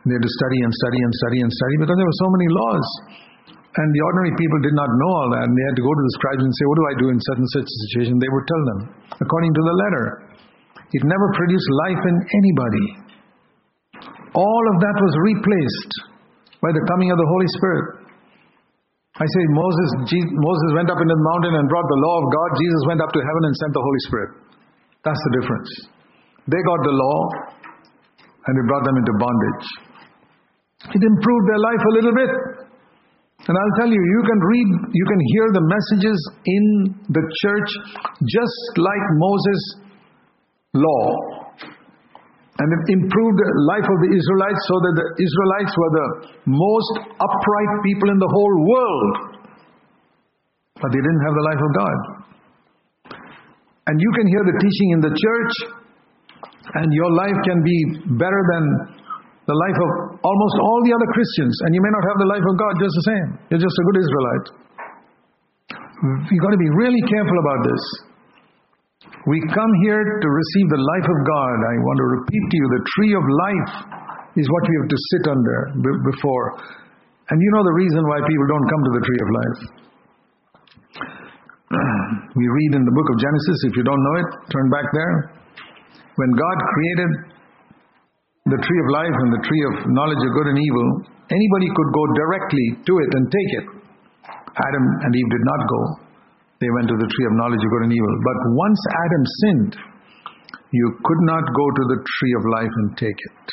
They 0.09 0.17
had 0.17 0.25
to 0.25 0.33
study 0.41 0.59
and 0.65 0.73
study 0.73 1.01
and 1.05 1.13
study 1.13 1.39
and 1.45 1.51
study 1.53 1.75
because 1.85 1.97
there 1.97 2.09
were 2.09 2.21
so 2.25 2.31
many 2.33 2.49
laws. 2.49 2.87
And 3.71 3.89
the 3.95 4.03
ordinary 4.03 4.35
people 4.35 4.59
did 4.67 4.75
not 4.75 4.91
know 4.91 5.13
all 5.15 5.29
that, 5.31 5.47
and 5.47 5.55
they 5.55 5.65
had 5.71 5.79
to 5.79 5.85
go 5.87 5.93
to 5.95 6.03
the 6.03 6.15
scribes 6.19 6.43
and 6.43 6.51
say, 6.51 6.65
What 6.67 6.79
do 6.81 6.87
I 6.91 6.95
do 6.99 7.07
in 7.15 7.19
such 7.23 7.39
and 7.39 7.51
such 7.55 7.69
a 7.71 7.77
situation? 7.87 8.19
They 8.19 8.33
would 8.33 8.47
tell 8.51 8.63
them, 8.67 8.79
according 9.23 9.53
to 9.55 9.63
the 9.63 9.75
letter. 9.87 10.05
It 10.91 11.07
never 11.07 11.29
produced 11.39 11.69
life 11.87 12.03
in 12.03 12.17
anybody. 12.19 12.87
All 14.35 14.65
of 14.75 14.77
that 14.83 14.97
was 14.99 15.15
replaced 15.23 15.93
by 16.59 16.75
the 16.75 16.83
coming 16.91 17.15
of 17.15 17.19
the 17.19 17.29
Holy 17.31 17.47
Spirit. 17.55 17.87
I 19.23 19.27
say 19.27 19.43
Moses, 19.55 19.89
Jesus, 20.11 20.33
Moses 20.35 20.71
went 20.75 20.91
up 20.91 20.99
into 20.99 21.15
the 21.15 21.27
mountain 21.35 21.55
and 21.63 21.69
brought 21.71 21.87
the 21.87 22.01
law 22.03 22.17
of 22.19 22.27
God. 22.27 22.49
Jesus 22.59 22.83
went 22.91 23.01
up 23.05 23.13
to 23.15 23.21
heaven 23.23 23.43
and 23.47 23.55
sent 23.55 23.73
the 23.77 23.85
Holy 23.85 24.03
Spirit. 24.09 24.31
That's 25.07 25.23
the 25.31 25.33
difference. 25.39 25.71
They 26.51 26.63
got 26.67 26.81
the 26.83 26.95
law 26.97 27.19
and 28.46 28.53
it 28.57 28.64
brought 28.68 28.85
them 28.85 28.96
into 28.96 29.14
bondage. 29.20 29.66
It 30.96 31.03
improved 31.03 31.46
their 31.48 31.62
life 31.62 31.83
a 31.83 31.92
little 32.00 32.14
bit. 32.16 32.33
And 33.48 33.55
I'll 33.57 33.76
tell 33.81 33.88
you, 33.88 34.00
you 34.00 34.22
can 34.24 34.40
read, 34.40 34.68
you 34.92 35.07
can 35.09 35.20
hear 35.33 35.46
the 35.53 35.64
messages 35.64 36.18
in 36.44 36.64
the 37.09 37.24
church 37.42 37.70
just 38.24 38.61
like 38.76 39.05
Moses' 39.16 39.64
law 40.74 41.40
and 42.61 42.68
it 42.68 42.92
improved 42.92 43.37
the 43.40 43.50
life 43.72 43.88
of 43.88 43.98
the 44.05 44.11
Israelites 44.12 44.62
so 44.68 44.76
that 44.85 44.94
the 45.00 45.07
Israelites 45.16 45.72
were 45.81 45.92
the 45.96 46.09
most 46.44 46.92
upright 47.09 47.72
people 47.81 48.12
in 48.12 48.20
the 48.20 48.29
whole 48.29 48.57
world. 48.68 49.14
But 50.76 50.92
they 50.92 51.00
didn't 51.00 51.24
have 51.24 51.35
the 51.40 51.46
life 51.48 51.62
of 51.64 51.70
God. 51.72 51.96
And 53.88 53.96
you 53.96 54.11
can 54.12 54.26
hear 54.29 54.44
the 54.44 54.57
teaching 54.61 54.88
in 54.92 55.00
the 55.00 55.09
church, 55.09 55.53
and 56.79 56.87
your 56.95 57.11
life 57.19 57.39
can 57.43 57.59
be 57.63 57.79
better 58.15 58.43
than 58.55 58.65
the 59.51 59.57
life 59.57 59.79
of 59.83 59.91
almost 60.23 60.57
all 60.63 60.81
the 60.87 60.93
other 60.95 61.09
Christians, 61.11 61.55
and 61.67 61.75
you 61.75 61.83
may 61.83 61.91
not 61.91 62.05
have 62.07 62.19
the 62.23 62.31
life 62.31 62.47
of 62.47 62.55
God 62.55 62.73
just 62.79 62.95
the 62.95 63.07
same. 63.11 63.29
You're 63.51 63.65
just 63.65 63.75
a 63.75 63.85
good 63.91 63.99
Israelite. 63.99 64.47
You've 66.31 66.45
got 66.45 66.55
to 66.55 66.63
be 66.63 66.71
really 66.79 67.03
careful 67.11 67.39
about 67.43 67.61
this. 67.67 67.83
We 69.29 69.37
come 69.53 69.73
here 69.85 70.01
to 70.01 70.29
receive 70.29 70.67
the 70.71 70.81
life 70.81 71.09
of 71.09 71.19
God. 71.29 71.57
I 71.61 71.75
want 71.83 71.99
to 71.99 72.07
repeat 72.21 72.45
to 72.47 72.57
you 72.57 72.67
the 72.73 72.85
tree 72.97 73.13
of 73.13 73.25
life 73.27 73.73
is 74.39 74.47
what 74.49 74.63
we 74.65 74.75
have 74.81 74.89
to 74.89 74.99
sit 75.13 75.25
under 75.29 75.59
before. 76.09 76.47
And 77.29 77.37
you 77.37 77.51
know 77.53 77.63
the 77.67 77.77
reason 77.77 78.03
why 78.07 78.19
people 78.23 78.47
don't 78.49 78.69
come 78.71 78.83
to 78.87 78.93
the 78.97 79.03
tree 79.05 79.21
of 79.21 79.29
life. 79.35 79.61
We 82.35 82.47
read 82.47 82.73
in 82.79 82.83
the 82.83 82.95
book 82.95 83.09
of 83.15 83.17
Genesis, 83.23 83.59
if 83.71 83.77
you 83.79 83.85
don't 83.87 84.03
know 84.03 84.17
it, 84.19 84.29
turn 84.51 84.67
back 84.71 84.87
there. 84.91 85.15
When 86.21 86.33
God 86.37 86.57
created 86.77 87.11
the 88.53 88.61
tree 88.61 88.81
of 88.85 88.89
life 88.93 89.17
and 89.25 89.31
the 89.33 89.41
tree 89.41 89.65
of 89.73 89.75
knowledge 89.97 90.21
of 90.21 90.31
good 90.37 90.49
and 90.53 90.59
evil, 90.61 90.87
anybody 91.33 91.69
could 91.73 91.91
go 91.97 92.05
directly 92.13 92.67
to 92.85 92.93
it 93.01 93.11
and 93.17 93.25
take 93.33 93.51
it. 93.57 93.67
Adam 94.29 94.85
and 95.01 95.13
Eve 95.17 95.31
did 95.33 95.45
not 95.49 95.61
go. 95.65 95.81
They 96.61 96.69
went 96.77 96.93
to 96.93 96.99
the 97.01 97.09
tree 97.09 97.27
of 97.31 97.35
knowledge 97.41 97.65
of 97.65 97.71
good 97.73 97.85
and 97.89 97.95
evil. 97.97 98.15
But 98.21 98.39
once 98.53 98.81
Adam 98.93 99.23
sinned, 99.41 99.73
you 100.77 100.87
could 101.01 101.23
not 101.25 101.45
go 101.57 101.67
to 101.73 101.85
the 101.89 101.99
tree 102.05 102.35
of 102.37 102.45
life 102.53 102.75
and 102.85 102.89
take 103.01 103.17
it. 103.17 103.47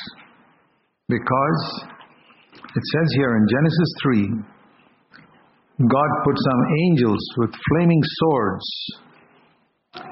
Because 1.08 1.62
it 2.68 2.84
says 2.84 3.08
here 3.16 3.32
in 3.40 3.44
Genesis 3.48 3.92
3 4.04 5.88
God 5.88 6.10
put 6.26 6.36
some 6.36 6.62
angels 6.90 7.22
with 7.38 7.52
flaming 7.54 8.02
swords 8.04 8.68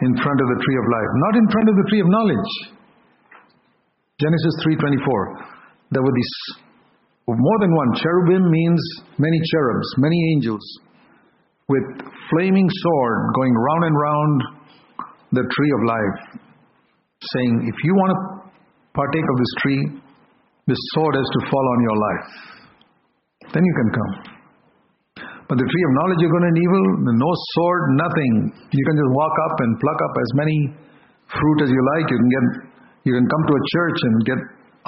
in 0.01 0.11
front 0.21 0.39
of 0.41 0.47
the 0.51 0.59
tree 0.63 0.77
of 0.77 0.85
life, 0.89 1.11
not 1.29 1.33
in 1.37 1.45
front 1.49 1.67
of 1.69 1.75
the 1.75 1.85
tree 1.89 2.01
of 2.01 2.09
knowledge. 2.09 2.51
Genesis 4.19 4.55
3:24. 4.63 5.55
There 5.91 6.01
were 6.01 6.15
these 6.15 6.65
more 7.27 7.59
than 7.59 7.73
one 7.73 7.91
cherubim 7.95 8.51
means 8.51 8.81
many 9.17 9.39
cherubs, 9.51 9.87
many 9.97 10.19
angels 10.35 10.61
with 11.67 11.83
flaming 12.29 12.69
sword 12.69 13.33
going 13.35 13.53
round 13.53 13.83
and 13.85 13.95
round 13.97 14.43
the 15.31 15.41
tree 15.41 15.71
of 15.73 15.81
life, 15.87 16.39
saying, 17.21 17.67
If 17.67 17.75
you 17.83 17.95
want 17.95 18.11
to 18.13 18.19
partake 18.93 19.25
of 19.25 19.37
this 19.37 19.53
tree, 19.61 20.01
this 20.67 20.77
sword 20.93 21.15
has 21.15 21.25
to 21.25 21.49
fall 21.49 21.65
on 21.73 21.81
your 21.81 21.97
life. 21.97 22.29
Then 23.53 23.63
you 23.65 23.73
can 23.73 23.89
come. 23.93 24.34
But 25.45 25.61
the 25.61 25.67
tree 25.69 25.85
of 25.85 25.91
knowledge 26.01 26.21
of 26.25 26.29
good 26.33 26.45
and 26.49 26.57
evil, 26.57 26.83
no 27.21 27.31
sword, 27.53 27.83
nothing. 28.01 28.31
You 28.73 28.83
can 28.89 28.97
just 28.97 29.11
walk 29.13 29.35
up 29.45 29.55
and 29.61 29.71
pluck 29.77 29.99
up 30.01 30.13
as 30.17 30.29
many 30.41 30.57
fruit 31.29 31.59
as 31.61 31.69
you 31.69 31.81
like. 31.97 32.09
You 32.09 32.17
can 32.17 32.31
get 32.33 32.45
you 33.05 33.13
can 33.13 33.25
come 33.29 33.43
to 33.45 33.53
a 33.53 33.63
church 33.77 33.99
and 34.01 34.15
get 34.25 34.39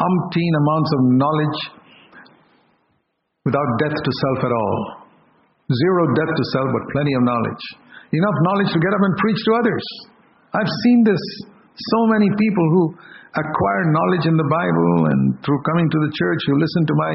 umpteen 0.02 0.54
amounts 0.66 0.90
of 0.90 1.00
knowledge 1.22 1.60
without 3.46 3.70
death 3.86 3.94
to 3.94 4.12
self 4.26 4.40
at 4.50 4.54
all. 4.54 4.78
Zero 5.70 6.02
death 6.18 6.34
to 6.34 6.46
self, 6.58 6.68
but 6.74 6.84
plenty 6.98 7.14
of 7.14 7.22
knowledge. 7.22 7.64
Enough 8.10 8.38
knowledge 8.50 8.72
to 8.74 8.80
get 8.82 8.94
up 8.98 9.04
and 9.06 9.14
preach 9.22 9.40
to 9.46 9.52
others. 9.62 9.86
I've 10.58 10.74
seen 10.90 11.06
this. 11.06 11.22
So 11.78 12.00
many 12.10 12.34
people 12.34 12.66
who 12.74 12.84
acquire 13.38 13.94
knowledge 13.94 14.26
in 14.26 14.34
the 14.34 14.50
Bible 14.50 15.14
and 15.14 15.38
through 15.46 15.62
coming 15.70 15.86
to 15.86 16.00
the 16.02 16.12
church 16.18 16.42
who 16.50 16.58
listen 16.58 16.84
to 16.90 16.96
my 16.98 17.14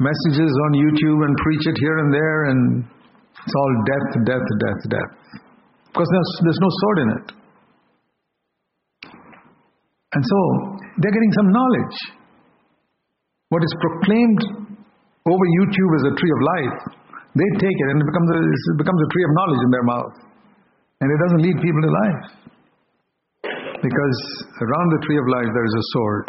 messages 0.00 0.52
on 0.66 0.70
YouTube 0.78 1.20
and 1.26 1.32
preach 1.36 1.64
it 1.66 1.76
here 1.78 1.98
and 1.98 2.14
there, 2.14 2.38
and 2.50 2.84
it's 3.44 3.54
all 3.54 3.72
death, 3.86 4.08
death, 4.26 4.46
death, 4.62 4.82
death. 4.90 5.12
Because 5.92 6.08
there's, 6.10 6.32
there's 6.44 6.62
no 6.62 6.70
sword 6.70 6.98
in 6.98 7.08
it. 7.18 7.26
And 10.14 10.22
so 10.24 10.38
they're 10.98 11.12
getting 11.12 11.34
some 11.36 11.48
knowledge. 11.52 11.96
What 13.48 13.64
is 13.64 13.74
proclaimed 13.80 14.42
over 15.26 15.44
YouTube 15.60 15.92
as 15.96 16.04
a 16.12 16.14
tree 16.16 16.32
of 16.32 16.40
life 16.42 16.98
they 17.38 17.48
take 17.62 17.76
it 17.76 17.88
and 17.92 18.02
it 18.02 18.06
becomes 18.08 18.30
a, 18.34 18.38
it 18.40 18.78
becomes 18.82 18.98
a 18.98 19.08
tree 19.14 19.24
of 19.24 19.32
knowledge 19.38 19.62
in 19.62 19.70
their 19.70 19.86
mouth. 19.86 20.16
And 20.98 21.06
it 21.06 21.18
doesn't 21.22 21.42
lead 21.46 21.56
people 21.62 21.82
to 21.86 21.92
life. 21.92 22.22
Because 23.78 24.18
around 24.58 24.88
the 24.90 25.00
tree 25.06 25.18
of 25.22 25.26
life 25.30 25.50
there 25.54 25.66
is 25.68 25.76
a 25.76 25.84
sword. 25.94 26.24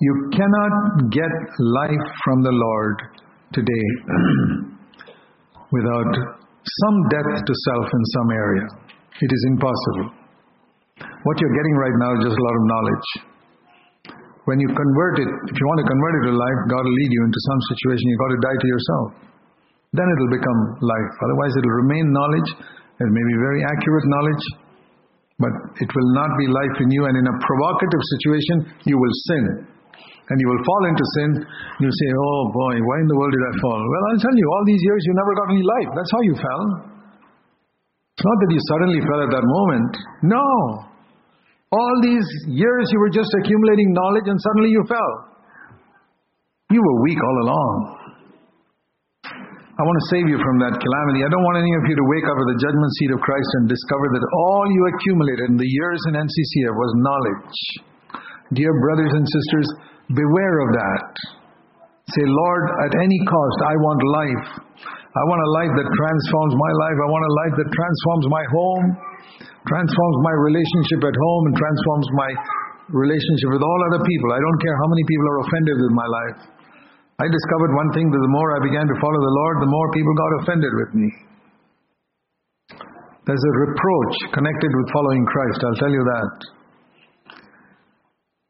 You 0.00 0.14
cannot 0.32 1.10
get 1.12 1.32
life 1.60 2.06
from 2.24 2.42
the 2.42 2.54
Lord 2.54 2.96
today 3.52 3.86
without 5.76 6.12
some 6.64 6.96
death 7.12 7.44
to 7.44 7.54
self 7.68 7.86
in 7.92 8.02
some 8.16 8.28
area. 8.32 8.66
It 9.20 9.30
is 9.30 9.42
impossible. 9.52 10.22
What 10.96 11.36
you're 11.38 11.56
getting 11.56 11.76
right 11.76 11.96
now 12.00 12.10
is 12.16 12.20
just 12.24 12.38
a 12.40 12.44
lot 12.44 12.56
of 12.56 12.64
knowledge. 12.64 13.08
When 14.48 14.58
you 14.58 14.68
convert 14.72 15.22
it, 15.22 15.30
if 15.30 15.54
you 15.54 15.66
want 15.70 15.80
to 15.84 15.88
convert 15.92 16.14
it 16.18 16.22
to 16.30 16.32
life, 16.34 16.60
God 16.72 16.82
will 16.82 16.96
lead 16.98 17.12
you 17.12 17.22
into 17.28 17.40
some 17.46 17.60
situation. 17.76 18.04
You've 18.10 18.24
got 18.24 18.32
to 18.32 18.42
die 18.42 18.58
to 18.58 18.68
yourself. 18.68 19.06
Then 19.92 20.08
it 20.08 20.18
will 20.18 20.34
become 20.34 20.60
life. 20.82 21.12
Otherwise, 21.20 21.52
it 21.52 21.62
will 21.62 21.78
remain 21.84 22.10
knowledge. 22.10 22.48
It 22.96 23.10
may 23.12 23.24
be 23.28 23.36
very 23.38 23.60
accurate 23.62 24.06
knowledge, 24.08 24.44
but 25.38 25.52
it 25.78 25.90
will 25.94 26.10
not 26.16 26.32
be 26.40 26.48
life 26.48 26.76
in 26.80 26.88
you. 26.90 27.06
And 27.06 27.14
in 27.14 27.26
a 27.28 27.36
provocative 27.38 28.02
situation, 28.18 28.56
you 28.88 28.96
will 28.98 29.14
sin. 29.30 29.44
And 30.30 30.36
you 30.38 30.48
will 30.48 30.62
fall 30.62 30.82
into 30.86 31.04
sin. 31.18 31.30
You'll 31.82 31.98
say, 31.98 32.10
Oh 32.14 32.42
boy, 32.54 32.74
why 32.78 32.96
in 33.02 33.08
the 33.10 33.18
world 33.18 33.34
did 33.34 33.42
I 33.42 33.52
fall? 33.58 33.80
Well, 33.82 34.04
I'll 34.12 34.22
tell 34.22 34.36
you, 34.38 34.46
all 34.54 34.64
these 34.64 34.82
years 34.82 35.00
you 35.02 35.12
never 35.18 35.34
got 35.34 35.48
any 35.50 35.64
life. 35.66 35.90
That's 35.98 36.12
how 36.14 36.22
you 36.22 36.34
fell. 36.38 36.64
It's 38.14 38.26
not 38.28 38.38
that 38.38 38.50
you 38.54 38.62
suddenly 38.70 39.00
fell 39.02 39.20
at 39.26 39.32
that 39.34 39.46
moment. 39.46 39.92
No. 40.22 40.46
All 41.72 41.96
these 42.04 42.28
years 42.52 42.84
you 42.92 43.00
were 43.00 43.10
just 43.10 43.32
accumulating 43.42 43.96
knowledge 43.96 44.28
and 44.28 44.38
suddenly 44.38 44.70
you 44.70 44.84
fell. 44.86 45.12
You 46.70 46.80
were 46.80 46.98
weak 47.02 47.20
all 47.20 47.38
along. 47.48 47.76
I 49.72 49.82
want 49.88 49.96
to 50.04 50.08
save 50.12 50.28
you 50.28 50.36
from 50.36 50.56
that 50.60 50.76
calamity. 50.76 51.24
I 51.24 51.32
don't 51.32 51.42
want 51.48 51.56
any 51.56 51.72
of 51.80 51.84
you 51.88 51.96
to 51.96 52.06
wake 52.12 52.28
up 52.28 52.36
at 52.36 52.46
the 52.52 52.58
judgment 52.60 52.92
seat 53.00 53.12
of 53.16 53.24
Christ 53.24 53.50
and 53.56 53.64
discover 53.72 54.06
that 54.12 54.24
all 54.36 54.64
you 54.68 54.82
accumulated 54.92 55.48
in 55.48 55.56
the 55.56 55.66
years 55.66 56.00
in 56.12 56.20
NCCF 56.20 56.74
was 56.76 56.90
knowledge. 57.00 57.56
Dear 58.52 58.68
brothers 58.68 59.12
and 59.16 59.24
sisters, 59.24 59.68
beware 60.14 60.56
of 60.64 60.70
that. 60.76 61.10
Say, 62.12 62.24
Lord, 62.26 62.64
at 62.88 62.92
any 63.00 63.20
cost, 63.24 63.58
I 63.64 63.74
want 63.80 64.00
life. 64.04 64.46
I 65.12 65.22
want 65.28 65.40
a 65.44 65.50
life 65.60 65.72
that 65.76 65.88
transforms 65.92 66.54
my 66.56 66.72
life. 66.72 66.98
I 66.98 67.08
want 67.08 67.24
a 67.24 67.34
life 67.44 67.54
that 67.60 67.68
transforms 67.68 68.26
my 68.32 68.44
home. 68.48 68.86
transforms 69.68 70.18
my 70.26 70.34
relationship 70.42 71.00
at 71.06 71.16
home 71.16 71.42
and 71.46 71.54
transforms 71.54 72.08
my 72.18 72.30
relationship 72.90 73.48
with 73.54 73.62
all 73.62 73.80
other 73.92 74.02
people. 74.02 74.28
I 74.34 74.40
don't 74.42 74.60
care 74.60 74.76
how 74.76 74.88
many 74.90 75.04
people 75.06 75.26
are 75.30 75.40
offended 75.46 75.76
with 75.78 75.94
my 75.94 76.08
life. 76.08 76.38
I 77.22 77.26
discovered 77.30 77.72
one 77.78 77.90
thing 77.94 78.10
that 78.10 78.22
the 78.24 78.34
more 78.34 78.48
I 78.56 78.60
began 78.66 78.86
to 78.88 78.96
follow 78.98 79.20
the 79.22 79.36
Lord, 79.38 79.56
the 79.62 79.70
more 79.70 79.88
people 79.94 80.14
got 80.18 80.32
offended 80.42 80.72
with 80.74 80.92
me. 80.98 81.08
There's 83.22 83.44
a 83.46 83.54
reproach 83.70 84.16
connected 84.34 84.70
with 84.74 84.86
following 84.90 85.22
Christ, 85.30 85.58
I'll 85.62 85.78
tell 85.78 85.94
you 85.94 86.02
that. 86.02 86.61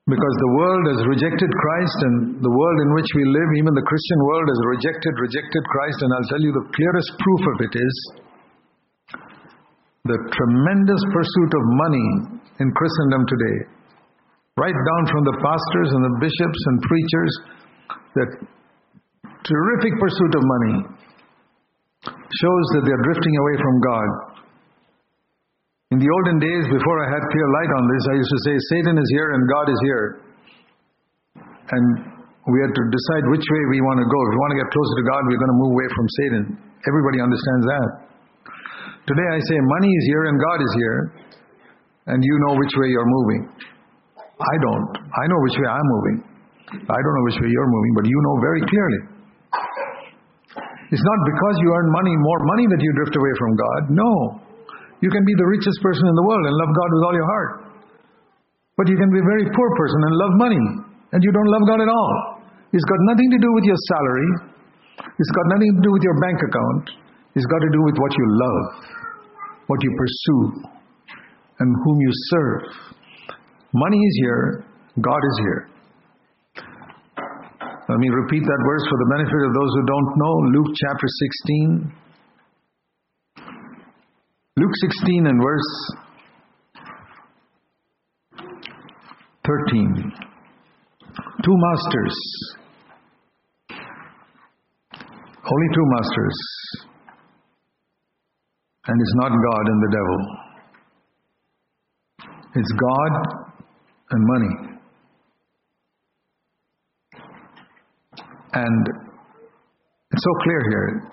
Because 0.02 0.36
the 0.42 0.54
world 0.58 0.84
has 0.90 1.00
rejected 1.14 1.46
Christ, 1.46 1.98
and 2.10 2.14
the 2.42 2.50
world 2.50 2.78
in 2.82 2.90
which 2.98 3.06
we 3.14 3.22
live, 3.22 3.50
even 3.54 3.70
the 3.70 3.86
Christian 3.86 4.20
world, 4.26 4.46
has 4.50 4.60
rejected, 4.74 5.14
rejected 5.14 5.62
Christ, 5.62 5.98
and 6.02 6.10
I'll 6.10 6.30
tell 6.34 6.42
you 6.42 6.50
the 6.50 6.68
clearest 6.74 7.10
proof 7.22 7.42
of 7.54 7.56
it 7.62 7.74
is 7.78 7.94
the 10.02 10.18
tremendous 10.18 11.02
pursuit 11.06 11.52
of 11.54 11.64
money 11.86 12.08
in 12.58 12.68
Christendom 12.74 13.22
today. 13.30 13.58
Right 14.58 14.74
down 14.74 15.02
from 15.06 15.22
the 15.22 15.38
pastors 15.38 15.90
and 15.94 16.02
the 16.02 16.14
bishops 16.18 16.60
and 16.66 16.76
preachers, 16.82 17.32
that 18.18 18.30
terrific 19.46 19.94
pursuit 20.02 20.32
of 20.34 20.42
money 20.42 20.76
shows 22.10 22.66
that 22.74 22.82
they're 22.82 23.04
drifting 23.06 23.34
away 23.38 23.56
from 23.62 23.74
God. 23.86 24.31
In 25.92 26.00
the 26.00 26.08
olden 26.08 26.40
days, 26.40 26.64
before 26.72 26.98
I 27.04 27.08
had 27.12 27.20
clear 27.20 27.48
light 27.52 27.72
on 27.76 27.84
this, 27.84 28.02
I 28.08 28.14
used 28.16 28.32
to 28.32 28.40
say, 28.48 28.54
Satan 28.72 28.96
is 28.96 29.08
here 29.12 29.28
and 29.36 29.44
God 29.44 29.66
is 29.68 29.80
here. 29.84 30.06
And 31.68 31.84
we 32.48 32.56
had 32.64 32.72
to 32.72 32.84
decide 32.88 33.24
which 33.28 33.44
way 33.44 33.62
we 33.68 33.84
want 33.84 34.00
to 34.00 34.08
go. 34.08 34.18
If 34.24 34.30
we 34.32 34.40
want 34.40 34.52
to 34.56 34.60
get 34.64 34.68
closer 34.72 34.94
to 34.96 35.04
God, 35.04 35.20
we're 35.28 35.36
going 35.36 35.52
to 35.52 35.60
move 35.60 35.72
away 35.76 35.88
from 35.92 36.06
Satan. 36.16 36.42
Everybody 36.88 37.20
understands 37.20 37.64
that. 37.68 37.88
Today 39.04 39.28
I 39.36 39.40
say, 39.44 39.56
money 39.60 39.92
is 39.92 40.04
here 40.08 40.22
and 40.32 40.36
God 40.40 40.58
is 40.64 40.72
here, 40.80 40.98
and 42.08 42.18
you 42.24 42.34
know 42.48 42.56
which 42.56 42.72
way 42.72 42.88
you're 42.88 43.12
moving. 43.12 43.42
I 44.16 44.54
don't. 44.64 44.88
I 44.96 45.24
know 45.28 45.40
which 45.44 45.56
way 45.60 45.68
I'm 45.68 45.88
moving. 45.92 46.16
I 46.88 46.98
don't 47.04 47.14
know 47.20 47.26
which 47.28 47.36
way 47.36 47.52
you're 47.52 47.68
moving, 47.68 47.92
but 48.00 48.04
you 48.08 48.16
know 48.16 48.34
very 48.40 48.62
clearly. 48.64 49.00
It's 50.88 51.04
not 51.04 51.20
because 51.28 51.54
you 51.60 51.68
earn 51.68 51.88
money, 51.92 52.16
more 52.16 52.40
money 52.56 52.64
that 52.72 52.80
you 52.80 52.90
drift 52.96 53.12
away 53.12 53.32
from 53.36 53.50
God. 53.60 53.80
No. 53.92 54.12
You 55.02 55.10
can 55.10 55.26
be 55.26 55.34
the 55.34 55.48
richest 55.50 55.82
person 55.82 56.06
in 56.06 56.14
the 56.14 56.26
world 56.30 56.44
and 56.46 56.54
love 56.54 56.72
God 56.78 56.90
with 56.94 57.02
all 57.02 57.16
your 57.18 57.26
heart. 57.26 57.50
But 58.78 58.86
you 58.86 58.96
can 58.96 59.10
be 59.10 59.18
a 59.18 59.26
very 59.26 59.46
poor 59.50 59.68
person 59.74 60.00
and 60.06 60.12
love 60.14 60.32
money, 60.38 60.64
and 61.12 61.20
you 61.20 61.32
don't 61.34 61.50
love 61.50 61.64
God 61.66 61.82
at 61.82 61.90
all. 61.90 62.14
It's 62.70 62.86
got 62.86 63.00
nothing 63.10 63.28
to 63.34 63.38
do 63.42 63.50
with 63.52 63.66
your 63.66 63.80
salary. 63.90 64.30
It's 65.02 65.32
got 65.34 65.46
nothing 65.52 65.74
to 65.76 65.82
do 65.82 65.90
with 65.92 66.02
your 66.06 66.16
bank 66.22 66.38
account. 66.38 66.84
It's 67.34 67.44
got 67.50 67.60
to 67.60 67.70
do 67.74 67.82
with 67.82 67.96
what 67.98 68.12
you 68.14 68.26
love, 68.30 68.64
what 69.66 69.82
you 69.82 69.90
pursue, 69.90 70.42
and 71.58 71.68
whom 71.84 71.96
you 72.00 72.12
serve. 72.30 72.62
Money 73.74 73.98
is 73.98 74.14
here, 74.22 74.64
God 75.02 75.20
is 75.20 75.36
here. 75.42 75.62
Let 77.90 77.98
me 77.98 78.08
repeat 78.08 78.46
that 78.46 78.62
verse 78.62 78.84
for 78.86 78.98
the 79.02 79.08
benefit 79.18 79.42
of 79.42 79.52
those 79.52 79.72
who 79.74 79.84
don't 79.84 80.10
know. 80.14 80.34
Luke 80.62 80.72
chapter 80.78 81.08
16. 81.90 82.01
Luke 84.54 84.72
16 85.00 85.26
and 85.26 85.42
verse 85.42 85.70
13. 89.46 90.12
Two 91.42 91.56
masters. 91.56 92.16
Only 95.44 95.68
two 95.74 95.86
masters. 95.96 96.36
And 98.88 99.00
it's 99.00 99.14
not 99.14 99.30
God 99.30 99.66
and 99.66 99.82
the 99.82 99.90
devil. 99.96 100.18
It's 102.54 102.72
God 102.72 103.12
and 104.10 104.26
money. 104.26 104.72
And 108.52 108.86
it's 110.10 110.22
so 110.22 110.34
clear 110.42 110.60
here. 110.68 111.12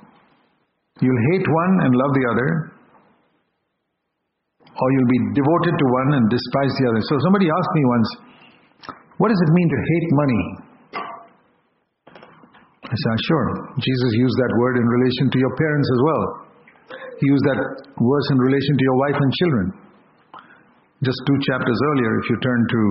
You'll 1.00 1.24
hate 1.32 1.48
one 1.48 1.80
and 1.86 1.96
love 1.96 2.14
the 2.14 2.28
other, 2.34 2.69
or 4.80 4.88
you'll 4.96 5.12
be 5.12 5.22
devoted 5.36 5.76
to 5.76 5.86
one 5.92 6.10
and 6.16 6.26
despise 6.32 6.74
the 6.80 6.86
other. 6.88 7.02
So 7.04 7.16
somebody 7.28 7.48
asked 7.52 7.74
me 7.76 7.84
once, 7.84 8.10
what 9.20 9.30
does 9.30 9.42
it 9.44 9.52
mean 9.52 9.70
to 9.70 9.80
hate 9.80 10.08
money? 10.16 10.42
I 12.90 12.96
said, 12.96 13.18
sure. 13.28 13.48
Jesus 13.78 14.12
used 14.18 14.38
that 14.40 14.54
word 14.58 14.76
in 14.80 14.88
relation 14.88 15.26
to 15.30 15.38
your 15.38 15.54
parents 15.60 15.90
as 15.92 16.02
well. 16.02 16.24
He 17.20 17.26
used 17.28 17.46
that 17.52 17.60
verse 18.00 18.28
in 18.32 18.40
relation 18.40 18.74
to 18.80 18.84
your 18.84 18.98
wife 19.04 19.20
and 19.20 19.32
children. 19.44 19.68
Just 21.04 21.20
two 21.28 21.38
chapters 21.52 21.80
earlier, 21.92 22.12
if 22.18 22.26
you 22.32 22.38
turn 22.40 22.62
to 22.64 22.82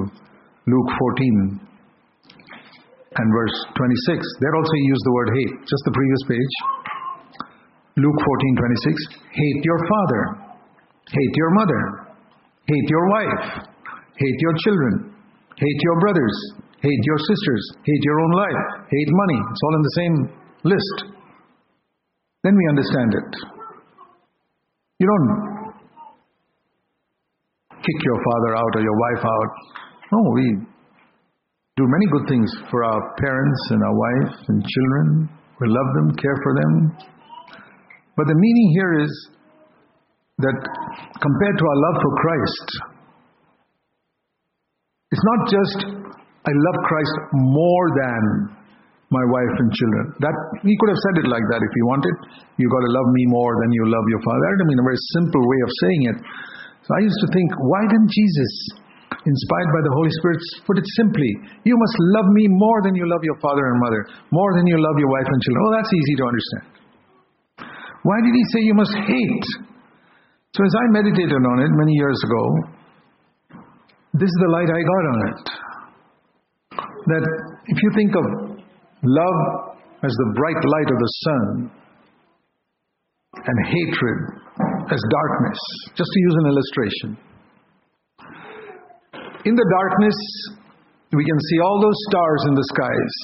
Luke 0.68 0.90
14, 1.58 1.68
and 3.18 3.28
verse 3.34 3.56
26. 3.74 4.22
There 4.38 4.54
also 4.54 4.74
he 4.78 4.84
used 4.86 5.04
the 5.04 5.14
word 5.14 5.30
hate, 5.34 5.54
just 5.66 5.82
the 5.88 5.94
previous 5.94 6.22
page. 6.28 6.54
Luke 7.98 8.14
14 8.14 8.54
26. 8.62 9.26
Hate 9.34 9.60
your 9.66 9.80
father, 9.90 10.22
hate 11.10 11.34
your 11.34 11.50
mother, 11.54 11.82
hate 12.66 12.88
your 12.88 13.06
wife, 13.10 13.44
hate 14.16 14.38
your 14.40 14.54
children, 14.64 15.14
hate 15.56 15.80
your 15.82 16.00
brothers, 16.00 16.36
hate 16.80 17.02
your 17.04 17.18
sisters, 17.18 17.62
hate 17.84 18.02
your 18.04 18.20
own 18.20 18.32
life, 18.32 18.62
hate 18.90 19.10
money. 19.10 19.38
It's 19.50 19.62
all 19.64 19.74
in 19.74 19.82
the 19.82 19.96
same 19.96 20.16
list. 20.64 20.96
Then 22.44 22.54
we 22.56 22.64
understand 22.68 23.14
it. 23.14 23.30
You 24.98 25.06
don't 25.06 25.28
kick 27.70 27.98
your 28.04 28.18
father 28.18 28.56
out 28.56 28.72
or 28.74 28.82
your 28.82 28.98
wife 28.98 29.24
out. 29.24 29.50
No, 30.12 30.18
we 30.34 30.46
do 31.76 31.84
many 31.86 32.06
good 32.10 32.26
things 32.28 32.50
for 32.70 32.84
our 32.84 33.00
parents 33.22 33.62
and 33.70 33.80
our 33.82 33.96
wife 33.96 34.34
and 34.48 34.58
children. 34.66 35.30
We 35.60 35.68
love 35.68 35.88
them, 35.94 36.16
care 36.16 36.38
for 36.42 36.54
them. 36.54 36.72
But 38.16 38.26
the 38.26 38.34
meaning 38.34 38.68
here 38.74 38.92
is 39.04 39.30
that 40.38 40.58
compared 41.18 41.56
to 41.58 41.64
our 41.66 41.78
love 41.90 41.96
for 41.98 42.12
Christ, 42.22 42.66
it's 45.10 45.24
not 45.24 45.40
just 45.50 45.78
I 46.48 46.52
love 46.54 46.78
Christ 46.86 47.14
more 47.34 47.86
than 47.98 48.22
my 49.08 49.24
wife 49.24 49.54
and 49.56 49.68
children. 49.72 50.04
That 50.20 50.36
he 50.64 50.72
could 50.76 50.90
have 50.92 51.00
said 51.00 51.16
it 51.24 51.28
like 51.32 51.44
that 51.52 51.60
if 51.64 51.72
he 51.72 51.82
wanted. 51.88 52.14
You 52.60 52.68
got 52.68 52.84
to 52.84 52.92
love 52.92 53.08
me 53.12 53.24
more 53.32 53.52
than 53.64 53.72
you 53.72 53.84
love 53.88 54.06
your 54.12 54.22
father. 54.24 54.44
I 54.48 54.64
mean 54.68 54.80
a 54.80 54.86
very 54.86 55.00
simple 55.16 55.40
way 55.40 55.60
of 55.64 55.70
saying 55.80 56.02
it. 56.12 56.18
So 56.84 56.90
I 56.96 57.00
used 57.04 57.20
to 57.24 57.28
think, 57.32 57.48
why 57.68 57.82
didn't 57.88 58.12
Jesus 58.12 58.52
inspired 59.28 59.70
by 59.72 59.82
the 59.84 59.92
Holy 59.92 60.12
Spirit, 60.20 60.40
put 60.64 60.76
it 60.78 60.86
simply, 60.96 61.30
you 61.64 61.76
must 61.76 61.96
love 62.16 62.28
me 62.32 62.48
more 62.48 62.80
than 62.84 62.94
you 62.94 63.04
love 63.08 63.24
your 63.24 63.36
father 63.40 63.64
and 63.66 63.76
mother, 63.80 64.00
more 64.30 64.56
than 64.56 64.64
you 64.68 64.78
love 64.78 64.96
your 64.96 65.10
wife 65.10 65.28
and 65.28 65.40
children. 65.42 65.60
Oh, 65.64 65.72
that's 65.74 65.92
easy 65.92 66.14
to 66.16 66.24
understand. 66.24 66.64
Why 68.06 68.18
did 68.22 68.32
he 68.32 68.44
say 68.54 68.60
you 68.64 68.76
must 68.76 68.94
hate? 68.94 69.48
So, 70.58 70.66
as 70.66 70.74
I 70.74 70.84
meditated 70.90 71.38
on 71.38 71.62
it 71.62 71.70
many 71.70 71.94
years 71.94 72.18
ago, 72.26 72.42
this 74.18 74.26
is 74.26 74.38
the 74.42 74.50
light 74.50 74.66
I 74.66 74.82
got 74.82 75.04
on 75.06 75.18
it. 75.30 75.38
That 77.14 77.24
if 77.70 77.78
you 77.78 77.90
think 77.94 78.10
of 78.18 78.24
love 79.06 79.38
as 80.02 80.10
the 80.10 80.28
bright 80.34 80.58
light 80.58 80.90
of 80.90 80.98
the 80.98 81.10
sun, 81.22 81.70
and 83.38 83.56
hatred 83.70 84.18
as 84.90 84.98
darkness, 84.98 85.60
just 85.94 86.10
to 86.10 86.18
use 86.26 86.36
an 86.42 86.46
illustration. 86.50 87.08
In 89.46 89.54
the 89.54 89.68
darkness, 89.78 90.18
we 91.14 91.22
can 91.22 91.38
see 91.38 91.58
all 91.62 91.78
those 91.80 91.98
stars 92.10 92.40
in 92.48 92.54
the 92.54 92.66
skies. 92.74 93.14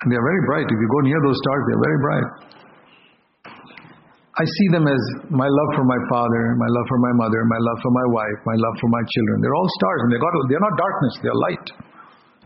And 0.00 0.12
they 0.12 0.16
are 0.16 0.24
very 0.24 0.42
bright. 0.46 0.64
If 0.64 0.72
you 0.72 0.88
go 0.88 1.00
near 1.04 1.20
those 1.20 1.36
stars, 1.36 1.62
they 1.68 1.74
are 1.76 1.84
very 1.84 2.00
bright. 2.00 2.28
I 4.38 4.46
see 4.46 4.68
them 4.70 4.86
as 4.86 5.02
my 5.34 5.50
love 5.50 5.70
for 5.74 5.82
my 5.82 5.98
father, 6.14 6.54
my 6.54 6.70
love 6.70 6.86
for 6.86 7.00
my 7.02 7.14
mother, 7.18 7.42
my 7.50 7.58
love 7.58 7.78
for 7.82 7.90
my 7.90 8.06
wife, 8.14 8.38
my 8.46 8.54
love 8.54 8.76
for 8.78 8.86
my 8.86 9.02
children. 9.02 9.42
They're 9.42 9.58
all 9.58 9.70
stars 9.82 10.00
and 10.06 10.10
they 10.14 10.20
got, 10.22 10.30
they're 10.46 10.62
not 10.62 10.78
darkness, 10.78 11.14
they're 11.26 11.42
light. 11.42 11.66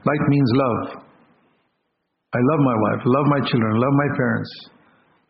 Light 0.00 0.24
means 0.32 0.50
love. 0.56 1.04
I 2.32 2.40
love 2.40 2.60
my 2.64 2.76
wife, 2.80 3.00
love 3.04 3.26
my 3.28 3.42
children, 3.44 3.76
love 3.76 3.92
my 3.92 4.10
parents. 4.16 4.52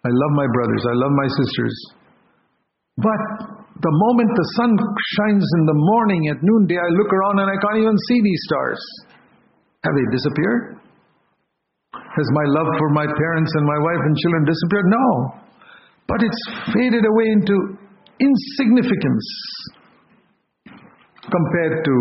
I 0.07 0.11
love 0.15 0.33
my 0.39 0.47
brothers, 0.55 0.83
I 0.87 0.95
love 1.03 1.15
my 1.19 1.29
sisters. 1.35 1.75
But 2.95 3.23
the 3.83 3.95
moment 4.07 4.31
the 4.31 4.49
sun 4.55 4.71
shines 5.19 5.47
in 5.59 5.63
the 5.67 5.75
morning 5.75 6.31
at 6.31 6.39
noonday, 6.47 6.79
I 6.79 6.91
look 6.95 7.11
around 7.11 7.43
and 7.43 7.51
I 7.51 7.59
can't 7.59 7.83
even 7.83 7.99
see 8.07 8.23
these 8.23 8.43
stars. 8.47 8.79
Have 9.83 9.99
they 9.99 10.07
disappeared? 10.15 10.79
Has 11.91 12.29
my 12.39 12.47
love 12.55 12.71
for 12.79 12.91
my 12.95 13.11
parents 13.11 13.51
and 13.51 13.67
my 13.67 13.81
wife 13.83 14.03
and 14.07 14.15
children 14.23 14.43
disappeared? 14.47 14.87
No. 14.87 15.42
But 16.13 16.21
it's 16.29 16.43
faded 16.77 17.05
away 17.09 17.27
into 17.33 17.57
insignificance 18.21 19.27
compared 21.25 21.81
to 21.89 21.95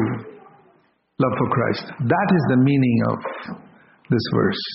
love 1.15 1.35
for 1.39 1.47
Christ. 1.55 1.85
That 1.95 2.27
is 2.35 2.43
the 2.51 2.59
meaning 2.59 2.97
of 3.07 3.17
this 4.11 4.25
verse. 4.35 4.65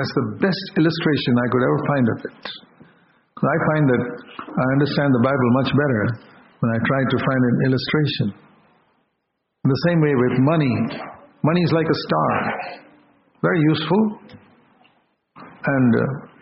That's 0.00 0.08
the 0.08 0.40
best 0.40 0.64
illustration 0.80 1.32
I 1.36 1.48
could 1.52 1.64
ever 1.68 1.80
find 1.84 2.06
of 2.08 2.18
it. 2.32 2.42
I 3.36 3.56
find 3.76 3.84
that 3.92 4.04
I 4.40 4.66
understand 4.80 5.12
the 5.12 5.20
Bible 5.20 5.48
much 5.60 5.70
better 5.76 6.02
when 6.64 6.70
I 6.72 6.78
try 6.80 7.00
to 7.12 7.16
find 7.20 7.42
an 7.44 7.56
illustration. 7.68 8.26
In 9.64 9.68
the 9.68 9.82
same 9.92 10.00
way 10.00 10.14
with 10.16 10.34
money, 10.40 10.74
money 11.44 11.60
is 11.60 11.72
like 11.76 11.84
a 11.84 11.98
star, 12.08 12.32
very 13.42 13.60
useful, 13.68 14.02
and 15.44 15.90
uh, 15.92 16.32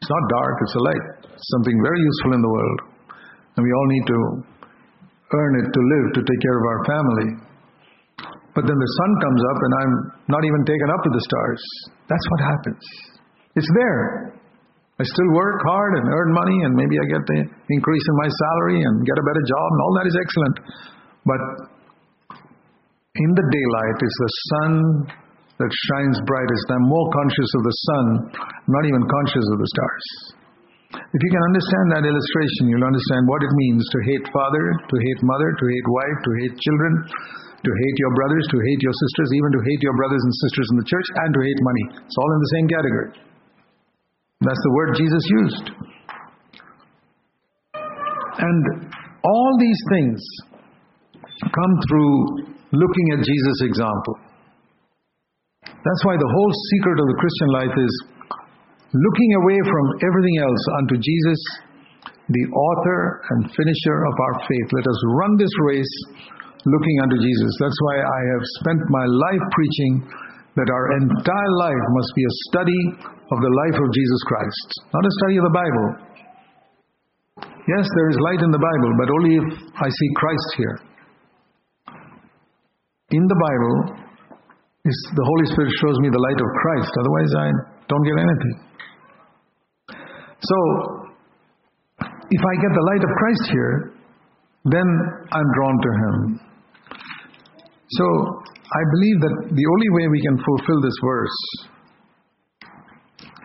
it's 0.00 0.08
not 0.08 0.24
dark, 0.32 0.54
it's 0.64 0.74
a 0.74 0.84
light, 0.88 1.19
something 1.56 1.76
very 1.82 2.00
useful 2.00 2.32
in 2.36 2.42
the 2.42 2.52
world. 2.52 2.80
And 3.56 3.60
we 3.64 3.72
all 3.72 3.88
need 3.88 4.06
to 4.06 4.20
earn 5.30 5.52
it 5.62 5.68
to 5.70 5.80
live, 5.80 6.06
to 6.18 6.22
take 6.22 6.40
care 6.42 6.58
of 6.58 6.66
our 6.66 6.80
family. 6.86 7.28
But 8.54 8.66
then 8.66 8.74
the 8.74 8.92
sun 8.98 9.10
comes 9.22 9.42
up 9.46 9.58
and 9.62 9.72
I'm 9.78 9.92
not 10.26 10.42
even 10.42 10.62
taken 10.66 10.88
up 10.90 11.00
to 11.06 11.10
the 11.14 11.22
stars. 11.22 11.62
That's 12.10 12.26
what 12.34 12.40
happens. 12.50 12.84
It's 13.54 13.70
there. 13.78 14.34
I 15.00 15.04
still 15.06 15.30
work 15.32 15.62
hard 15.64 15.92
and 15.96 16.06
earn 16.12 16.30
money 16.34 16.58
and 16.66 16.72
maybe 16.76 16.98
I 16.98 17.06
get 17.08 17.22
the 17.24 17.40
increase 17.46 18.06
in 18.10 18.16
my 18.20 18.28
salary 18.28 18.78
and 18.84 18.94
get 19.06 19.16
a 19.16 19.24
better 19.24 19.44
job 19.48 19.68
and 19.70 19.80
all 19.80 19.94
that 19.96 20.06
is 20.10 20.16
excellent. 20.18 20.56
But 21.24 21.40
in 23.16 23.30
the 23.32 23.46
daylight 23.48 23.98
is 24.02 24.14
the 24.18 24.32
sun 24.50 24.72
that 25.56 25.72
shines 25.92 26.18
brightest. 26.26 26.66
I'm 26.72 26.88
more 26.88 27.08
conscious 27.12 27.50
of 27.54 27.62
the 27.64 27.76
sun, 27.86 28.04
not 28.66 28.84
even 28.88 29.02
conscious 29.08 29.46
of 29.52 29.58
the 29.60 29.68
stars. 29.72 30.06
If 30.90 31.20
you 31.22 31.30
can 31.30 31.44
understand 31.54 31.86
that 31.94 32.02
illustration, 32.02 32.66
you'll 32.66 32.86
understand 32.86 33.22
what 33.30 33.42
it 33.46 33.52
means 33.54 33.82
to 33.86 33.98
hate 34.10 34.26
father, 34.34 34.64
to 34.90 34.96
hate 34.98 35.20
mother, 35.22 35.48
to 35.54 35.64
hate 35.70 35.86
wife, 35.86 36.18
to 36.18 36.32
hate 36.42 36.54
children, 36.58 36.92
to 37.62 37.70
hate 37.70 37.96
your 38.02 38.12
brothers, 38.18 38.44
to 38.50 38.58
hate 38.58 38.82
your 38.82 38.96
sisters, 38.98 39.28
even 39.38 39.50
to 39.54 39.60
hate 39.70 39.82
your 39.86 39.94
brothers 39.94 40.22
and 40.22 40.34
sisters 40.42 40.66
in 40.74 40.76
the 40.82 40.88
church, 40.90 41.08
and 41.22 41.30
to 41.30 41.40
hate 41.46 41.60
money. 41.62 41.84
It's 42.02 42.18
all 42.18 42.30
in 42.34 42.40
the 42.42 42.52
same 42.58 42.66
category. 42.74 43.10
That's 44.42 44.62
the 44.66 44.74
word 44.74 44.90
Jesus 44.98 45.24
used. 45.30 45.66
And 48.40 48.62
all 49.22 49.52
these 49.60 49.82
things 49.94 50.18
come 51.54 51.74
through 51.86 52.14
looking 52.72 53.06
at 53.14 53.20
Jesus' 53.22 53.60
example. 53.62 54.14
That's 55.70 56.02
why 56.02 56.16
the 56.18 56.30
whole 56.34 56.52
secret 56.74 56.98
of 56.98 57.06
the 57.06 57.18
Christian 57.20 57.50
life 57.54 57.76
is 57.78 57.92
looking 58.90 59.30
away 59.42 59.58
from 59.62 59.84
everything 60.02 60.36
else 60.42 60.62
unto 60.82 60.96
Jesus, 60.98 61.40
the 62.30 62.44
author 62.50 63.22
and 63.30 63.50
finisher 63.54 63.98
of 64.06 64.14
our 64.18 64.36
faith. 64.46 64.68
Let 64.74 64.86
us 64.86 65.00
run 65.18 65.32
this 65.38 65.54
race 65.66 65.94
looking 66.66 66.96
unto 67.02 67.18
Jesus. 67.18 67.52
That's 67.58 67.80
why 67.86 67.96
I 68.02 68.20
have 68.34 68.44
spent 68.62 68.80
my 68.90 69.06
life 69.06 69.44
preaching 69.54 69.92
that 70.58 70.68
our 70.70 70.86
entire 70.98 71.52
life 71.62 71.84
must 71.94 72.10
be 72.14 72.24
a 72.26 72.34
study 72.50 72.82
of 73.30 73.38
the 73.38 73.52
life 73.66 73.78
of 73.78 73.88
Jesus 73.94 74.20
Christ, 74.26 74.66
not 74.90 75.06
a 75.06 75.12
study 75.22 75.38
of 75.38 75.46
the 75.46 75.54
Bible. 75.54 75.86
Yes, 77.70 77.86
there 77.94 78.10
is 78.10 78.18
light 78.18 78.42
in 78.42 78.50
the 78.50 78.58
Bible, 78.58 78.90
but 78.98 79.08
only 79.14 79.32
if 79.38 79.46
I 79.78 79.86
see 79.86 80.10
Christ 80.18 80.48
here. 80.58 80.76
In 83.14 83.24
the 83.26 83.38
Bible, 83.38 83.74
the 84.82 85.26
Holy 85.26 85.46
Spirit 85.54 85.70
shows 85.78 85.98
me 86.02 86.10
the 86.10 86.18
light 86.18 86.40
of 86.42 86.48
Christ, 86.62 86.90
otherwise, 86.98 87.30
I 87.38 87.46
don't 87.86 88.02
get 88.02 88.18
anything. 88.18 88.69
So, 90.40 90.56
if 92.00 92.42
I 92.42 92.54
get 92.62 92.72
the 92.72 92.84
light 92.92 93.04
of 93.04 93.10
Christ 93.16 93.44
here, 93.52 93.92
then 94.64 94.88
I'm 95.32 95.48
drawn 95.54 95.76
to 95.76 95.90
Him. 96.00 96.40
So, 97.90 98.04
I 98.54 98.82
believe 98.94 99.18
that 99.20 99.34
the 99.50 99.66
only 99.66 99.90
way 99.98 100.08
we 100.08 100.20
can 100.22 100.36
fulfill 100.38 100.80
this 100.80 100.98
verse 101.04 101.38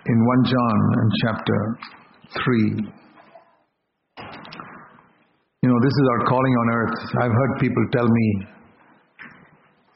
in 0.06 0.18
1 0.22 0.46
John 0.46 0.78
in 1.02 1.08
chapter 1.26 1.60
3. 2.46 2.96
You 5.64 5.70
know, 5.74 5.80
this 5.82 5.96
is 5.98 6.06
our 6.14 6.22
calling 6.30 6.54
on 6.54 6.68
earth. 6.78 6.98
I've 7.26 7.34
heard 7.34 7.60
people 7.60 7.84
tell 7.92 8.08
me, 8.08 8.46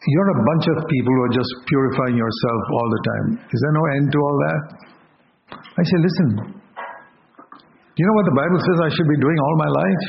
you're 0.07 0.31
a 0.33 0.41
bunch 0.49 0.65
of 0.65 0.89
people 0.89 1.13
who 1.13 1.21
are 1.29 1.35
just 1.35 1.51
purifying 1.67 2.17
yourself 2.17 2.61
all 2.73 2.89
the 2.89 3.01
time. 3.05 3.27
Is 3.53 3.61
there 3.61 3.75
no 3.77 3.85
end 4.01 4.11
to 4.11 4.17
all 4.17 4.37
that? 4.49 4.61
I 5.53 5.83
say, 5.85 5.97
listen, 6.01 6.58
you 7.99 8.07
know 8.07 8.15
what 8.15 8.31
the 8.31 8.39
Bible 8.39 8.59
says 8.63 8.77
I 8.79 8.91
should 8.95 9.11
be 9.11 9.19
doing 9.19 9.39
all 9.43 9.55
my 9.59 9.71
life? 9.75 10.05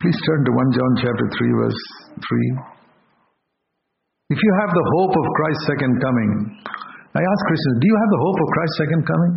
Please 0.00 0.16
turn 0.24 0.40
to 0.48 0.52
1 0.56 0.72
John 0.72 0.92
chapter 0.96 1.28
3, 1.28 1.60
verse 1.60 1.82
3. 2.16 4.32
If 4.32 4.40
you 4.40 4.52
have 4.64 4.72
the 4.72 4.86
hope 4.96 5.12
of 5.12 5.26
Christ's 5.36 5.68
second 5.68 6.00
coming, 6.00 6.56
I 7.12 7.20
ask 7.20 7.40
Christians, 7.44 7.76
do 7.80 7.84
you 7.84 7.96
have 8.00 8.10
the 8.16 8.22
hope 8.24 8.38
of 8.40 8.48
Christ's 8.56 8.78
second 8.80 9.02
coming? 9.04 9.34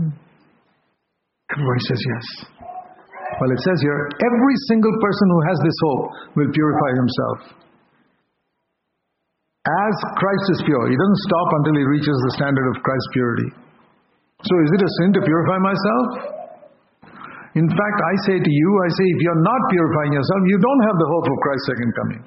Everybody 1.51 1.83
says 1.83 1.99
yes. 1.99 2.25
Well, 3.43 3.51
it 3.51 3.59
says 3.67 3.83
here, 3.83 4.07
every 4.07 4.55
single 4.71 4.95
person 5.03 5.27
who 5.27 5.41
has 5.51 5.59
this 5.59 5.77
hope 5.83 6.03
will 6.39 6.51
purify 6.55 6.91
himself. 6.95 7.59
As 9.67 9.95
Christ 10.15 10.47
is 10.55 10.63
pure, 10.63 10.87
he 10.87 10.95
doesn't 10.95 11.23
stop 11.27 11.49
until 11.59 11.75
he 11.75 11.91
reaches 11.91 12.15
the 12.23 12.39
standard 12.39 12.71
of 12.71 12.79
Christ's 12.87 13.11
purity. 13.11 13.66
So, 14.45 14.53
is 14.53 14.69
it 14.69 14.81
a 14.85 14.91
sin 15.01 15.09
to 15.17 15.21
purify 15.25 15.57
myself? 15.57 16.37
In 17.57 17.65
fact, 17.65 17.97
I 18.05 18.13
say 18.29 18.37
to 18.37 18.51
you, 18.53 18.69
I 18.85 18.89
say, 18.93 19.05
if 19.17 19.19
you're 19.25 19.41
not 19.41 19.61
purifying 19.73 20.13
yourself, 20.13 20.41
you 20.45 20.61
don't 20.61 20.83
have 20.85 20.97
the 21.01 21.09
hope 21.09 21.25
of 21.25 21.37
Christ's 21.41 21.67
second 21.73 21.91
coming. 21.97 22.21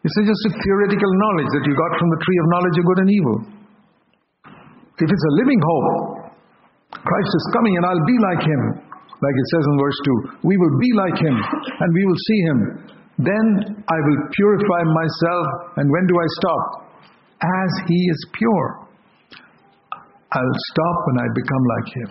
It's 0.00 0.16
just 0.16 0.48
a 0.48 0.52
theoretical 0.56 1.12
knowledge 1.12 1.50
that 1.52 1.64
you 1.68 1.74
got 1.76 1.92
from 2.00 2.08
the 2.08 2.20
tree 2.24 2.38
of 2.40 2.46
knowledge 2.48 2.76
of 2.80 2.84
good 2.88 3.00
and 3.04 3.10
evil. 3.12 3.36
If 4.96 5.08
it's 5.12 5.26
a 5.28 5.34
living 5.44 5.60
hope, 5.60 5.90
Christ 7.04 7.32
is 7.36 7.44
coming 7.52 7.76
and 7.76 7.84
I'll 7.84 8.06
be 8.08 8.18
like 8.32 8.40
him, 8.40 8.62
like 9.20 9.36
it 9.36 9.46
says 9.52 9.64
in 9.66 9.76
verse 9.76 9.98
2. 10.40 10.48
We 10.48 10.56
will 10.56 10.76
be 10.80 10.90
like 10.96 11.18
him 11.20 11.36
and 11.36 11.88
we 11.92 12.02
will 12.08 12.20
see 12.32 12.40
him. 12.48 12.58
Then 13.20 13.46
I 13.76 13.98
will 14.08 14.20
purify 14.32 14.82
myself. 14.88 15.46
And 15.76 15.84
when 15.90 16.04
do 16.08 16.16
I 16.16 16.28
stop? 16.40 16.62
As 17.44 17.70
he 17.92 18.00
is 18.08 18.20
pure. 18.32 18.85
I'll 20.32 20.58
stop 20.72 20.96
when 21.06 21.18
I 21.22 21.26
become 21.34 21.64
like 21.74 21.88
him. 21.94 22.10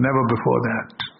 Never 0.00 0.22
before 0.28 0.60
that. 0.70 1.10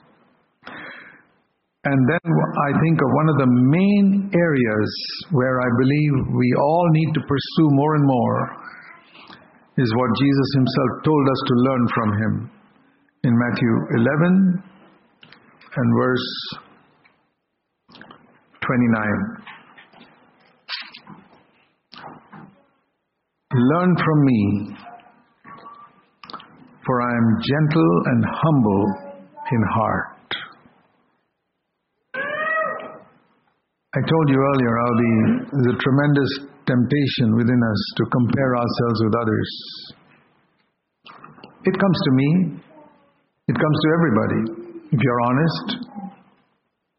And 1.85 1.97
then 2.09 2.27
I 2.29 2.71
think 2.81 3.01
of 3.01 3.09
one 3.13 3.29
of 3.31 3.37
the 3.41 3.49
main 3.49 4.31
areas 4.37 4.91
where 5.33 5.61
I 5.61 5.69
believe 5.81 6.13
we 6.37 6.55
all 6.61 6.87
need 6.93 7.15
to 7.15 7.21
pursue 7.21 7.69
more 7.73 7.95
and 7.97 8.05
more 8.05 8.57
is 9.79 9.95
what 9.97 10.11
Jesus 10.21 10.49
himself 10.55 10.91
told 11.05 11.25
us 11.29 11.41
to 11.47 11.55
learn 11.55 11.89
from 11.95 12.13
him 12.13 12.51
in 13.25 13.33
Matthew 13.33 13.73
11 13.97 14.63
and 15.77 15.89
verse 15.99 16.29
29. 18.61 19.41
Learn 23.53 23.97
from 23.97 24.25
me, 24.25 24.77
for 26.91 26.99
I 27.07 27.13
am 27.23 27.29
gentle 27.39 27.93
and 28.11 28.21
humble 28.27 28.85
in 29.47 29.63
heart 29.79 30.11
I 33.95 34.01
told 34.07 34.27
you 34.31 34.39
earlier 34.39 34.75
how 34.75 34.91
the, 34.99 35.13
a 35.71 35.75
tremendous 35.83 36.31
temptation 36.67 37.35
within 37.35 37.59
us 37.59 37.81
to 37.99 38.03
compare 38.07 38.55
ourselves 38.55 38.99
with 39.03 39.15
others. 39.19 39.51
It 41.67 41.75
comes 41.75 41.99
to 42.07 42.11
me, 42.15 42.29
it 43.51 43.57
comes 43.59 43.79
to 43.83 43.89
everybody, 43.99 44.43
if 44.95 44.99
you're 44.99 45.23
honest. 45.27 45.67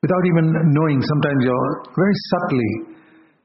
Without 0.03 0.23
even 0.35 0.51
knowing, 0.71 0.99
sometimes 0.99 1.39
you're 1.47 1.71
very 1.95 2.15
subtly 2.31 2.90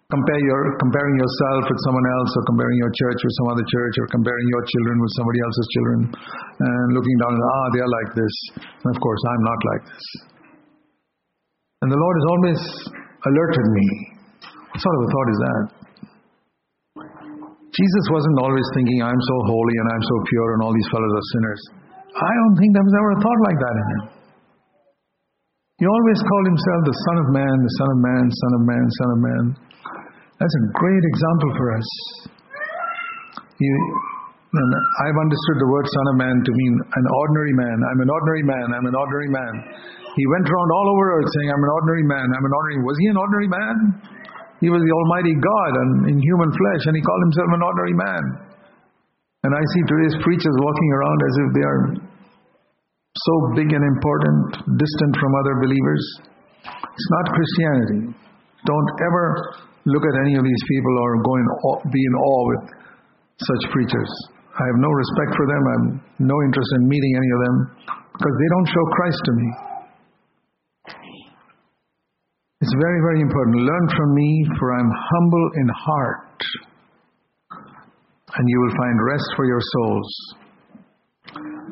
compare 0.06 0.40
your, 0.46 0.62
comparing 0.78 1.16
yourself 1.18 1.66
with 1.66 1.80
someone 1.82 2.06
else, 2.18 2.30
or 2.38 2.42
comparing 2.46 2.78
your 2.78 2.92
church 2.94 3.18
with 3.18 3.34
some 3.42 3.48
other 3.50 3.66
church, 3.66 3.94
or 3.98 4.06
comparing 4.14 4.46
your 4.54 4.62
children 4.62 4.96
with 5.02 5.12
somebody 5.18 5.40
else's 5.42 5.68
children, 5.74 5.98
and 6.14 6.86
looking 6.94 7.16
down 7.18 7.32
and 7.34 7.42
ah, 7.42 7.66
they're 7.74 7.92
like 8.02 8.10
this. 8.14 8.34
And 8.62 8.88
of 8.94 8.98
course, 9.02 9.22
I'm 9.26 9.42
not 9.42 9.60
like 9.74 9.82
this. 9.90 10.06
And 11.82 11.88
the 11.90 11.98
Lord 11.98 12.14
has 12.16 12.26
always 12.30 12.60
alerted 13.26 13.66
me. 13.74 13.86
What 14.46 14.80
sort 14.80 14.94
of 14.94 15.02
a 15.02 15.08
thought 15.10 15.28
is 15.30 15.40
that? 15.42 15.62
Jesus 17.76 18.04
wasn't 18.08 18.38
always 18.40 18.64
thinking, 18.72 19.04
I'm 19.04 19.20
so 19.20 19.36
holy 19.52 19.76
and 19.76 19.88
I'm 19.92 20.04
so 20.08 20.16
pure 20.32 20.50
and 20.56 20.60
all 20.64 20.72
these 20.72 20.88
fellows 20.88 21.12
are 21.12 21.28
sinners. 21.36 21.62
I 22.16 22.32
don't 22.32 22.56
think 22.56 22.72
there 22.72 22.86
was 22.88 22.96
ever 22.96 23.10
a 23.12 23.20
thought 23.20 23.40
like 23.44 23.58
that 23.60 23.74
in 23.76 23.86
him. 23.92 24.02
He 25.76 25.84
always 25.84 26.20
called 26.24 26.46
himself 26.48 26.80
the 26.88 26.96
Son 26.96 27.16
of 27.20 27.28
Man, 27.36 27.54
the 27.60 27.74
Son 27.76 27.88
of 27.92 27.98
Man, 28.00 28.24
Son 28.32 28.52
of 28.56 28.62
Man, 28.64 28.84
Son 28.88 29.10
of 29.12 29.20
Man. 29.20 29.44
That's 30.36 30.52
a 30.52 30.64
great 30.76 31.04
example 31.04 31.50
for 31.56 31.66
us. 31.72 31.88
And 33.56 34.70
I've 35.04 35.16
understood 35.16 35.58
the 35.60 35.70
word 35.72 35.86
Son 35.88 36.06
of 36.12 36.16
Man 36.20 36.36
to 36.36 36.52
mean 36.52 36.74
an 36.76 37.06
ordinary 37.24 37.54
man. 37.56 37.76
I'm 37.92 38.00
an 38.04 38.10
ordinary 38.12 38.44
man. 38.44 38.66
I'm 38.76 38.84
an 38.84 38.96
ordinary 38.96 39.32
man. 39.32 39.52
He 40.16 40.24
went 40.32 40.48
around 40.48 40.70
all 40.72 40.88
over 40.96 41.04
earth 41.20 41.28
saying, 41.28 41.48
I'm 41.52 41.60
an 41.60 41.72
ordinary 41.72 42.04
man. 42.04 42.24
I'm 42.24 42.44
an 42.44 42.54
ordinary. 42.56 42.84
Was 42.84 42.96
he 43.00 43.06
an 43.12 43.18
ordinary 43.20 43.48
man? 43.48 43.76
He 44.60 44.68
was 44.72 44.80
the 44.80 44.92
Almighty 44.92 45.36
God 45.36 45.72
and 45.76 45.90
in 46.12 46.16
human 46.16 46.48
flesh, 46.48 46.82
and 46.88 46.96
he 46.96 47.02
called 47.04 47.22
himself 47.28 47.50
an 47.52 47.62
ordinary 47.64 47.96
man. 47.96 48.24
And 49.44 49.52
I 49.52 49.60
see 49.60 49.82
today's 49.88 50.16
preachers 50.24 50.56
walking 50.64 50.90
around 50.96 51.18
as 51.20 51.34
if 51.36 51.48
they 51.52 51.64
are 51.64 51.82
so 53.16 53.34
big 53.56 53.68
and 53.72 53.84
important, 53.84 54.40
distant 54.80 55.12
from 55.16 55.32
other 55.36 55.54
believers. 55.60 56.04
It's 56.64 57.10
not 57.12 57.24
Christianity. 57.36 58.00
Don't 58.64 58.90
ever 59.04 59.24
look 59.86 60.02
at 60.02 60.16
any 60.26 60.34
of 60.34 60.42
these 60.42 60.64
people 60.66 60.94
or 60.98 61.22
go 61.22 61.34
in 61.38 61.46
awe, 61.46 61.78
be 61.90 62.02
in 62.02 62.14
awe 62.18 62.44
with 62.50 62.62
such 63.38 63.62
preachers. 63.70 64.10
I 64.56 64.64
have 64.66 64.80
no 64.80 64.90
respect 64.90 65.30
for 65.36 65.46
them. 65.46 65.62
I 65.62 65.72
have 65.76 65.86
no 66.26 66.36
interest 66.42 66.70
in 66.80 66.88
meeting 66.88 67.12
any 67.14 67.30
of 67.30 67.40
them 67.44 67.56
because 67.86 68.36
they 68.40 68.50
don't 68.50 68.68
show 68.72 68.84
Christ 68.96 69.20
to 69.24 69.32
me. 69.36 69.48
It's 72.64 72.74
very, 72.80 73.00
very 73.04 73.20
important. 73.20 73.62
Learn 73.62 73.86
from 73.94 74.14
me, 74.16 74.30
for 74.58 74.72
I'm 74.72 74.90
humble 74.90 75.46
in 75.60 75.68
heart, 75.76 76.40
and 78.32 78.44
you 78.48 78.58
will 78.64 78.74
find 78.80 78.96
rest 79.06 79.28
for 79.36 79.44
your 79.44 79.60
souls. 79.60 80.10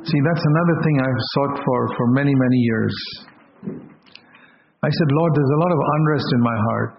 See, 0.04 0.20
that's 0.28 0.44
another 0.44 0.76
thing 0.84 0.96
I've 1.00 1.24
sought 1.32 1.56
for 1.64 1.80
for 1.96 2.06
many, 2.12 2.34
many 2.36 2.60
years. 2.68 2.94
I 4.84 4.90
said, 4.92 5.08
Lord, 5.16 5.32
there's 5.32 5.54
a 5.56 5.62
lot 5.64 5.72
of 5.72 5.80
unrest 5.96 6.28
in 6.36 6.40
my 6.44 6.58
heart 6.68 6.98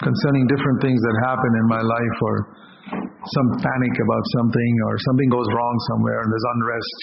concerning 0.00 0.44
different 0.48 0.78
things 0.82 1.00
that 1.00 1.16
happen 1.26 1.50
in 1.62 1.66
my 1.68 1.82
life, 1.82 2.16
or 2.22 2.34
some 2.92 3.48
panic 3.60 3.94
about 4.00 4.24
something, 4.40 4.72
or 4.86 4.94
something 5.10 5.28
goes 5.28 5.48
wrong 5.52 5.76
somewhere 5.92 6.18
and 6.24 6.28
there's 6.30 6.48
unrest, 6.54 6.98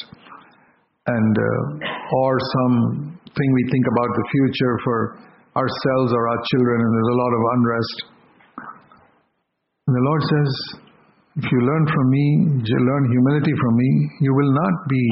and 1.08 1.34
uh, 1.38 2.22
or 2.26 2.34
something 2.60 3.48
we 3.54 3.64
think 3.72 3.86
about 3.88 4.12
the 4.14 4.26
future 4.32 4.76
for 4.84 5.00
ourselves 5.58 6.10
or 6.14 6.24
our 6.30 6.42
children, 6.54 6.78
and 6.82 6.92
there's 6.94 7.14
a 7.14 7.20
lot 7.20 7.32
of 7.34 7.42
unrest. 7.58 7.98
And 9.88 9.94
the 9.96 10.06
Lord 10.06 10.24
says, 10.28 10.52
if 11.38 11.46
you 11.52 11.60
learn 11.62 11.86
from 11.86 12.06
me, 12.10 12.26
you 12.66 12.78
learn 12.82 13.04
humility 13.10 13.54
from 13.62 13.78
me, 13.78 13.90
you 14.22 14.34
will 14.34 14.54
not 14.54 14.74
be 14.90 15.04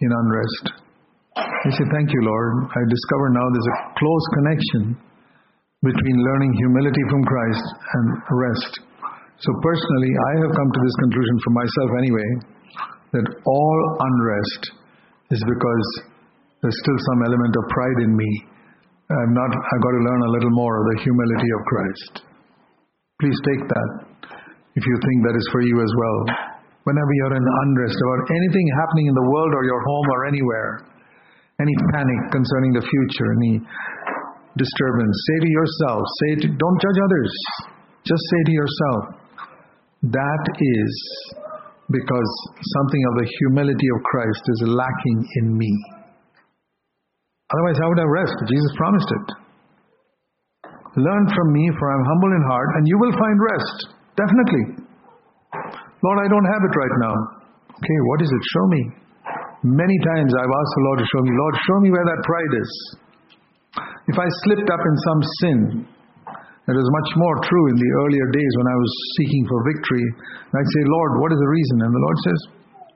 in 0.00 0.10
unrest. 0.12 0.64
I 1.36 1.70
say, 1.72 1.84
Thank 1.92 2.12
you, 2.12 2.22
Lord. 2.22 2.68
I 2.70 2.80
discover 2.88 3.24
now 3.32 3.46
there's 3.52 3.70
a 3.72 3.78
close 3.96 4.26
connection 4.36 5.05
between 5.84 6.16
learning 6.16 6.52
humility 6.56 7.04
from 7.10 7.22
Christ 7.24 7.66
and 7.92 8.06
rest. 8.32 8.72
So, 9.40 9.50
personally, 9.60 10.12
I 10.12 10.32
have 10.46 10.52
come 10.56 10.70
to 10.72 10.80
this 10.80 10.96
conclusion 11.04 11.36
for 11.44 11.52
myself 11.52 11.90
anyway 12.00 12.30
that 13.12 13.26
all 13.44 13.80
unrest 14.00 14.62
is 15.30 15.42
because 15.44 15.88
there's 16.62 16.78
still 16.80 17.00
some 17.12 17.20
element 17.28 17.54
of 17.56 17.64
pride 17.68 18.00
in 18.08 18.16
me 18.16 18.30
I'm 19.06 19.32
not, 19.38 19.50
I've 19.54 19.82
got 19.86 19.94
to 19.94 20.02
learn 20.02 20.22
a 20.26 20.30
little 20.34 20.50
more 20.50 20.74
of 20.82 20.84
the 20.90 20.96
humility 21.06 21.50
of 21.54 21.60
Christ. 21.70 22.12
Please 23.22 23.38
take 23.46 23.62
that 23.70 23.90
if 24.74 24.82
you 24.82 24.96
think 24.98 25.18
that 25.30 25.38
is 25.38 25.46
for 25.54 25.62
you 25.62 25.78
as 25.78 25.92
well. 25.94 26.18
Whenever 26.90 27.12
you're 27.14 27.38
in 27.38 27.46
unrest 27.46 27.94
about 27.94 28.20
anything 28.34 28.66
happening 28.82 29.06
in 29.06 29.14
the 29.14 29.28
world 29.30 29.52
or 29.54 29.62
your 29.62 29.78
home 29.78 30.06
or 30.10 30.20
anywhere, 30.26 30.70
any 31.62 31.74
panic 31.94 32.20
concerning 32.34 32.74
the 32.74 32.82
future, 32.82 33.28
any 33.38 33.54
disturbance, 34.56 35.14
say 35.28 35.38
to 35.44 35.50
yourself, 35.50 36.00
say 36.20 36.30
to, 36.42 36.46
don't 36.56 36.78
judge 36.80 36.98
others. 37.00 37.32
Just 38.04 38.22
say 38.32 38.40
to 38.44 38.52
yourself, 38.52 39.00
that 40.12 40.44
is 40.58 40.92
because 41.90 42.30
something 42.78 43.02
of 43.10 43.14
the 43.22 43.26
humility 43.38 43.88
of 43.94 44.02
Christ 44.04 44.42
is 44.58 44.60
lacking 44.66 45.18
in 45.42 45.46
me. 45.56 45.72
Otherwise, 47.54 47.78
I 47.78 47.86
would 47.86 48.00
have 48.02 48.10
rest. 48.10 48.36
Jesus 48.50 48.72
promised 48.74 49.10
it. 49.10 49.26
Learn 50.98 51.24
from 51.30 51.52
me, 51.52 51.64
for 51.78 51.86
I 51.86 51.94
am 51.94 52.04
humble 52.08 52.32
in 52.34 52.42
heart, 52.50 52.70
and 52.74 52.84
you 52.88 52.96
will 52.98 53.14
find 53.14 53.36
rest. 53.54 53.78
Definitely. 54.16 54.64
Lord, 56.02 56.18
I 56.24 56.28
don't 56.28 56.48
have 56.48 56.62
it 56.64 56.74
right 56.74 56.96
now. 57.04 57.14
Okay, 57.76 57.98
what 58.10 58.20
is 58.24 58.30
it? 58.32 58.42
Show 58.50 58.66
me. 58.66 58.82
Many 59.62 59.96
times 60.08 60.32
I've 60.32 60.54
asked 60.56 60.74
the 60.74 60.84
Lord 60.90 60.98
to 61.00 61.06
show 61.06 61.22
me, 61.22 61.32
Lord, 61.36 61.54
show 61.54 61.78
me 61.84 61.90
where 61.92 62.06
that 62.06 62.20
pride 62.24 62.52
is. 62.56 62.70
If 64.06 64.16
I 64.18 64.28
slipped 64.46 64.70
up 64.70 64.78
in 64.78 64.96
some 65.02 65.20
sin, 65.42 65.58
it 66.66 66.74
was 66.74 66.88
much 66.98 67.10
more 67.14 67.36
true 67.46 67.66
in 67.70 67.76
the 67.78 67.90
earlier 68.02 68.26
days 68.30 68.52
when 68.58 68.68
I 68.70 68.76
was 68.78 68.92
seeking 69.18 69.44
for 69.46 69.58
victory. 69.70 70.06
I'd 70.50 70.70
say, 70.78 70.82
Lord, 70.86 71.12
what 71.22 71.30
is 71.30 71.38
the 71.38 71.50
reason? 71.50 71.76
And 71.82 71.90
the 71.94 72.02
Lord 72.02 72.18
says, 72.26 72.40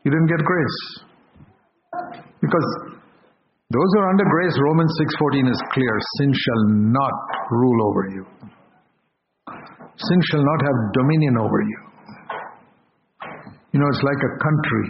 You 0.03 0.11
didn't 0.11 0.31
get 0.31 0.43
grace. 0.43 0.79
Because 2.43 2.69
those 3.71 3.91
who 3.95 3.99
are 4.03 4.11
under 4.11 4.27
grace, 4.27 4.55
Romans 4.59 4.91
6:14 4.99 5.51
is 5.51 5.63
clear. 5.71 5.95
Sin 6.19 6.33
shall 6.35 6.65
not 6.91 7.15
rule 7.51 7.81
over 7.87 8.03
you. 8.11 8.25
Sin 9.95 10.21
shall 10.31 10.43
not 10.43 10.61
have 10.63 10.79
dominion 10.95 11.39
over 11.39 11.61
you. 11.63 11.81
You 13.71 13.79
know, 13.79 13.87
it's 13.87 14.03
like 14.03 14.19
a 14.19 14.33
country. 14.43 14.87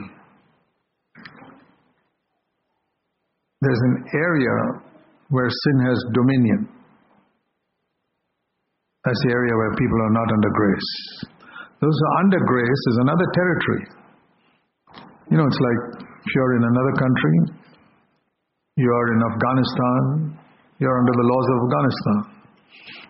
There's 3.60 3.82
an 3.84 4.04
area 4.14 4.89
where 5.30 5.48
sin 5.48 5.76
has 5.86 5.98
dominion. 6.14 6.68
That's 9.02 9.22
the 9.24 9.32
area 9.32 9.54
where 9.56 9.72
people 9.80 9.98
are 10.04 10.14
not 10.14 10.28
under 10.30 10.50
grace. 10.52 10.92
Those 11.80 11.96
who 11.96 12.06
are 12.12 12.18
under 12.20 12.40
grace 12.44 12.82
is 12.92 12.96
another 13.00 13.28
territory. 13.32 13.84
You 15.32 15.36
know, 15.38 15.46
it's 15.46 15.62
like 15.62 15.80
if 16.04 16.30
you're 16.34 16.54
in 16.60 16.64
another 16.68 16.94
country 17.00 17.60
you 18.80 18.88
are 18.88 19.08
in 19.12 19.20
Afghanistan, 19.20 20.00
you're 20.80 20.98
under 21.04 21.12
the 21.12 21.26
laws 21.28 21.46
of 21.52 21.56
Afghanistan. 21.68 22.18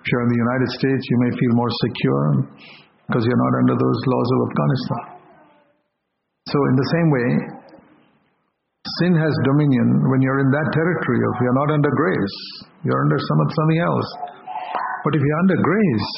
If 0.02 0.06
you're 0.10 0.24
in 0.26 0.32
the 0.34 0.42
United 0.42 0.70
States, 0.74 1.02
you 1.06 1.18
may 1.22 1.32
feel 1.36 1.52
more 1.54 1.72
secure 1.86 2.24
because 3.06 3.22
you're 3.22 3.44
not 3.46 3.54
under 3.62 3.76
those 3.78 4.00
laws 4.10 4.28
of 4.34 4.38
Afghanistan. 4.50 5.04
So, 6.50 6.58
in 6.58 6.74
the 6.74 6.88
same 6.90 7.08
way, 7.14 7.28
sin 9.00 9.16
has 9.16 9.34
dominion 9.48 9.86
when 10.12 10.20
you're 10.20 10.40
in 10.44 10.50
that 10.52 10.68
territory 10.76 11.20
of 11.24 11.32
you're 11.40 11.58
not 11.58 11.70
under 11.72 11.92
grace, 11.96 12.38
you're 12.84 13.00
under 13.00 13.18
some 13.18 13.40
something 13.48 13.80
else. 13.82 14.08
But 15.02 15.16
if 15.16 15.22
you're 15.24 15.40
under 15.48 15.58
grace, 15.58 16.10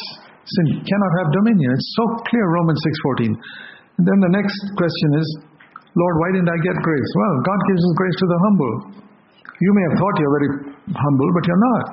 sin 0.43 0.67
cannot 0.83 1.13
have 1.23 1.29
dominion. 1.31 1.71
It's 1.71 1.91
so 1.95 2.05
clear, 2.27 2.43
Romans 2.43 2.81
6:14. 2.83 3.33
And 3.99 4.05
then 4.09 4.19
the 4.27 4.33
next 4.35 4.59
question 4.75 5.11
is, 5.23 5.27
Lord, 5.95 6.15
why 6.19 6.29
didn't 6.35 6.51
I 6.51 6.59
get 6.65 6.77
grace? 6.83 7.11
Well, 7.15 7.35
God 7.47 7.61
gives 7.71 7.83
His 7.87 7.95
grace 7.95 8.17
to 8.19 8.27
the 8.27 8.39
humble. 8.43 8.75
You 9.63 9.71
may 9.79 9.85
have 9.87 9.97
thought 10.01 10.15
you're 10.19 10.35
very 10.35 10.51
humble, 10.91 11.29
but 11.39 11.45
you're 11.47 11.65
not. 11.73 11.85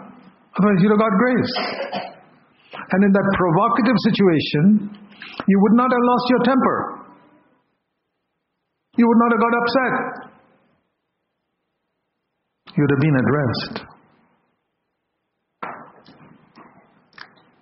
Otherwise, 0.57 0.79
you'd 0.81 0.93
have 0.95 1.03
got 1.03 1.13
grace. 1.21 1.53
And 2.89 2.99
in 3.05 3.11
that 3.13 3.27
provocative 3.37 3.97
situation, 4.09 4.63
you 5.45 5.57
would 5.61 5.75
not 5.77 5.89
have 5.91 6.03
lost 6.09 6.25
your 6.33 6.41
temper. 6.41 6.77
You 8.97 9.05
would 9.05 9.19
not 9.21 9.29
have 9.37 9.41
got 9.45 9.53
upset. 9.53 10.28
You'd 12.79 12.93
have 12.95 13.03
been 13.03 13.17
at 13.19 13.27
rest. 13.27 13.73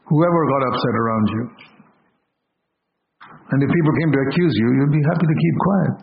Whoever 0.05 0.41
got 0.45 0.61
upset 0.70 0.93
around 0.93 1.26
you. 1.34 1.43
And 3.49 3.63
if 3.65 3.70
people 3.74 3.93
came 3.97 4.11
to 4.13 4.20
accuse 4.30 4.53
you, 4.61 4.68
you'd 4.78 4.93
be 4.93 5.01
happy 5.09 5.26
to 5.26 5.38
keep 5.41 5.55
quiet. 5.57 6.01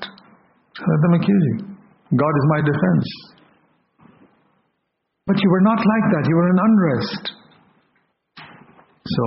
Let 0.83 1.01
them 1.07 1.15
accuse 1.15 1.45
you. 1.55 1.59
God 2.19 2.35
is 2.35 2.47
my 2.51 2.61
defense. 2.67 3.07
But 5.29 5.39
you 5.39 5.49
were 5.49 5.63
not 5.63 5.79
like 5.79 6.07
that. 6.11 6.27
You 6.27 6.35
were 6.35 6.51
in 6.51 6.59
unrest. 6.59 7.23
So 9.07 9.25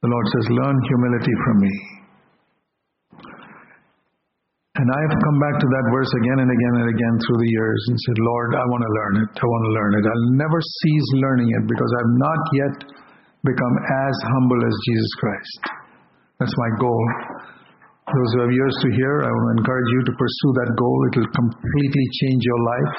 the 0.00 0.08
Lord 0.08 0.26
says, 0.32 0.48
Learn 0.48 0.80
humility 0.88 1.34
from 1.44 1.60
me. 1.60 2.01
And 4.72 4.88
I 4.88 5.00
have 5.04 5.16
come 5.20 5.36
back 5.36 5.56
to 5.60 5.68
that 5.68 5.86
verse 5.92 6.08
again 6.24 6.38
and 6.40 6.48
again 6.48 6.74
and 6.80 6.88
again 6.88 7.14
through 7.20 7.40
the 7.44 7.52
years 7.52 7.80
and 7.92 7.96
said, 8.08 8.18
Lord, 8.24 8.56
I 8.56 8.64
want 8.72 8.80
to 8.80 8.92
learn 8.96 9.14
it. 9.20 9.30
I 9.36 9.44
want 9.44 9.64
to 9.68 9.72
learn 9.76 9.92
it. 10.00 10.04
I'll 10.08 10.32
never 10.40 10.58
cease 10.64 11.08
learning 11.20 11.52
it 11.60 11.64
because 11.68 11.90
I've 11.92 12.14
not 12.16 12.40
yet 12.56 12.74
become 13.44 13.76
as 14.08 14.14
humble 14.32 14.60
as 14.64 14.74
Jesus 14.88 15.12
Christ. 15.20 15.60
That's 16.40 16.56
my 16.56 16.70
goal. 16.80 17.04
Those 18.16 18.30
who 18.32 18.38
have 18.48 18.54
ears 18.56 18.76
to 18.80 18.88
hear, 18.96 19.14
I 19.20 19.30
will 19.30 19.50
encourage 19.60 19.90
you 19.92 20.00
to 20.08 20.12
pursue 20.16 20.52
that 20.64 20.70
goal. 20.80 20.98
It 21.12 21.14
will 21.20 21.32
completely 21.36 22.06
change 22.24 22.40
your 22.40 22.62
life. 22.64 22.96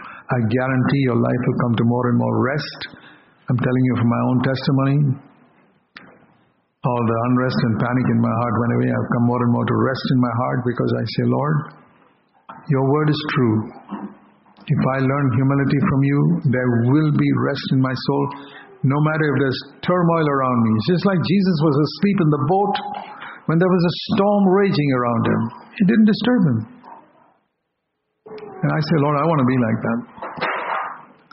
I 0.00 0.38
guarantee 0.40 1.02
your 1.04 1.20
life 1.20 1.42
will 1.52 1.60
come 1.68 1.74
to 1.76 1.84
more 1.84 2.06
and 2.08 2.16
more 2.16 2.36
rest. 2.48 2.80
I'm 3.52 3.60
telling 3.60 3.84
you 3.92 3.94
from 4.00 4.08
my 4.08 4.22
own 4.24 4.38
testimony. 4.40 5.27
All 6.78 7.02
the 7.02 7.18
unrest 7.26 7.58
and 7.58 7.74
panic 7.82 8.06
in 8.06 8.20
my 8.22 8.30
heart 8.30 8.54
went 8.54 8.72
away. 8.78 8.88
I've 8.94 9.10
come 9.18 9.26
more 9.26 9.42
and 9.42 9.50
more 9.50 9.66
to 9.66 9.76
rest 9.82 10.06
in 10.14 10.18
my 10.22 10.30
heart 10.30 10.60
because 10.62 10.90
I 10.94 11.04
say, 11.18 11.24
Lord, 11.26 11.56
your 12.70 12.84
word 12.86 13.10
is 13.10 13.20
true. 13.34 13.56
If 14.62 14.80
I 14.94 15.02
learn 15.02 15.26
humility 15.34 15.80
from 15.90 16.00
you, 16.06 16.20
there 16.54 16.70
will 16.86 17.10
be 17.10 17.30
rest 17.42 17.66
in 17.74 17.80
my 17.82 17.90
soul, 17.90 18.24
no 18.86 18.98
matter 19.02 19.26
if 19.26 19.36
there's 19.42 19.60
turmoil 19.82 20.22
around 20.22 20.58
me. 20.62 20.70
It's 20.78 20.90
just 20.94 21.06
like 21.08 21.18
Jesus 21.18 21.56
was 21.66 21.76
asleep 21.82 22.18
in 22.22 22.30
the 22.30 22.42
boat 22.46 22.74
when 23.50 23.58
there 23.58 23.72
was 23.72 23.82
a 23.82 23.94
storm 24.14 24.42
raging 24.54 24.90
around 24.94 25.22
him. 25.26 25.40
It 25.82 25.86
didn't 25.90 26.06
disturb 26.06 26.40
him. 26.46 26.58
And 28.38 28.70
I 28.70 28.80
say, 28.86 28.96
Lord, 29.02 29.16
I 29.18 29.24
want 29.26 29.40
to 29.42 29.48
be 29.50 29.58
like 29.58 29.78
that. 29.82 29.98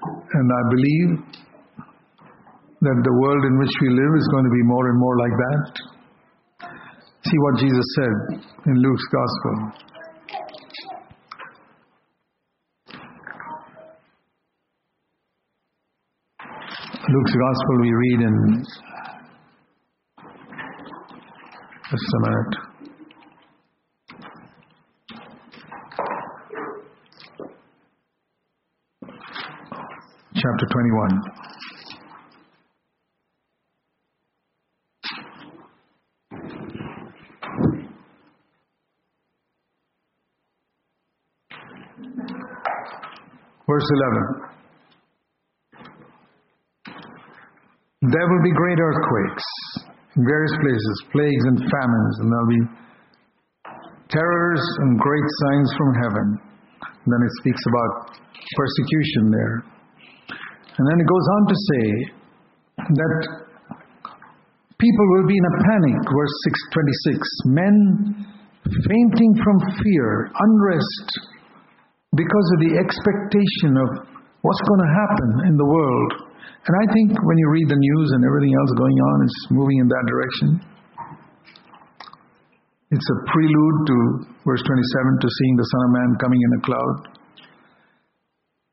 And 0.09 0.47
I 0.49 0.61
believe 0.73 1.09
that 2.85 3.01
the 3.01 3.15
world 3.17 3.43
in 3.45 3.57
which 3.57 3.73
we 3.81 3.89
live 3.89 4.13
is 4.17 4.27
going 4.29 4.45
to 4.45 4.53
be 4.53 4.63
more 4.69 4.85
and 4.89 4.99
more 4.99 5.17
like 5.17 5.35
that. 5.41 5.71
See 7.25 7.39
what 7.41 7.57
Jesus 7.57 7.87
said 7.97 8.15
in 8.69 8.75
Luke's 8.77 9.07
Gospel. 9.09 9.55
Luke's 17.09 17.35
Gospel 17.35 17.75
we 17.81 17.91
read 17.91 18.19
in 18.21 18.63
just 21.89 22.09
a 22.13 22.19
minute. 22.21 22.53
Chapter 30.35 30.65
21. 30.69 31.44
Verse 43.85 44.01
11. 44.01 44.41
There 48.01 48.27
will 48.29 48.43
be 48.43 48.51
great 48.51 48.79
earthquakes 48.81 49.45
in 50.15 50.25
various 50.25 50.55
places, 50.57 51.03
plagues 51.11 51.45
and 51.45 51.57
famines, 51.59 52.15
and 52.21 52.31
there'll 52.31 52.49
be 52.49 52.65
terrors 54.09 54.63
and 54.81 54.97
great 54.97 55.27
signs 55.41 55.69
from 55.77 55.93
heaven. 56.01 56.27
And 56.81 57.09
then 57.13 57.21
it 57.25 57.33
speaks 57.41 57.61
about 57.69 58.17
persecution 58.57 59.29
there. 59.29 59.55
And 60.77 60.85
then 60.89 60.97
it 60.97 61.05
goes 61.05 61.27
on 61.37 61.45
to 61.45 61.55
say 61.55 61.85
that 62.89 63.13
people 64.79 65.05
will 65.13 65.27
be 65.27 65.37
in 65.37 65.45
a 65.45 65.55
panic, 65.61 65.97
verse 66.09 66.35
626. 66.73 67.21
Men 67.53 67.75
fainting 68.89 69.33
from 69.43 69.57
fear, 69.77 70.31
unrest, 70.33 71.34
because 72.15 72.47
of 72.55 72.59
the 72.63 72.73
expectation 72.79 73.71
of 73.75 73.89
what's 74.39 74.63
going 74.63 74.83
to 74.87 74.91
happen 74.95 75.29
in 75.51 75.55
the 75.59 75.67
world. 75.67 76.11
And 76.65 76.73
I 76.81 76.85
think 76.95 77.13
when 77.13 77.37
you 77.37 77.47
read 77.51 77.67
the 77.69 77.77
news 77.77 78.07
and 78.15 78.21
everything 78.23 78.53
else 78.55 78.71
going 78.79 78.97
on, 78.97 79.15
it's 79.27 79.41
moving 79.51 79.77
in 79.83 79.87
that 79.91 80.05
direction. 80.07 80.49
It's 82.93 83.09
a 83.09 83.17
prelude 83.27 83.79
to 83.89 83.97
verse 84.47 84.63
27 84.63 84.71
to 84.71 85.27
seeing 85.27 85.55
the 85.57 85.67
Son 85.67 85.81
of 85.83 85.91
Man 85.91 86.09
coming 86.21 86.41
in 86.41 86.51
a 86.57 86.61
cloud. 86.63 86.95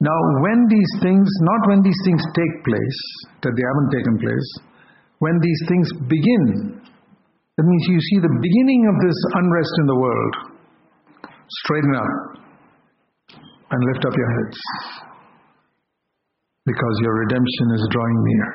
Now, 0.02 0.18
when 0.44 0.66
these 0.68 0.92
things, 1.00 1.26
not 1.46 1.60
when 1.68 1.80
these 1.82 2.00
things 2.04 2.22
take 2.34 2.54
place, 2.66 3.00
that 3.42 3.54
they 3.54 3.64
haven't 3.64 3.90
taken 3.94 4.14
place, 4.18 4.48
when 5.18 5.36
these 5.40 5.62
things 5.70 5.88
begin, 6.10 6.44
that 7.56 7.64
means 7.64 7.82
you 7.86 8.00
see 8.00 8.18
the 8.18 8.36
beginning 8.42 8.82
of 8.90 8.96
this 8.98 9.18
unrest 9.40 9.74
in 9.78 9.86
the 9.86 9.98
world, 9.98 10.34
straighten 11.48 11.94
up 11.96 12.41
and 13.72 13.80
lift 13.92 14.04
up 14.04 14.14
your 14.14 14.30
heads 14.36 14.58
because 16.64 16.96
your 17.02 17.14
redemption 17.26 17.66
is 17.74 17.82
drawing 17.90 18.20
near. 18.22 18.48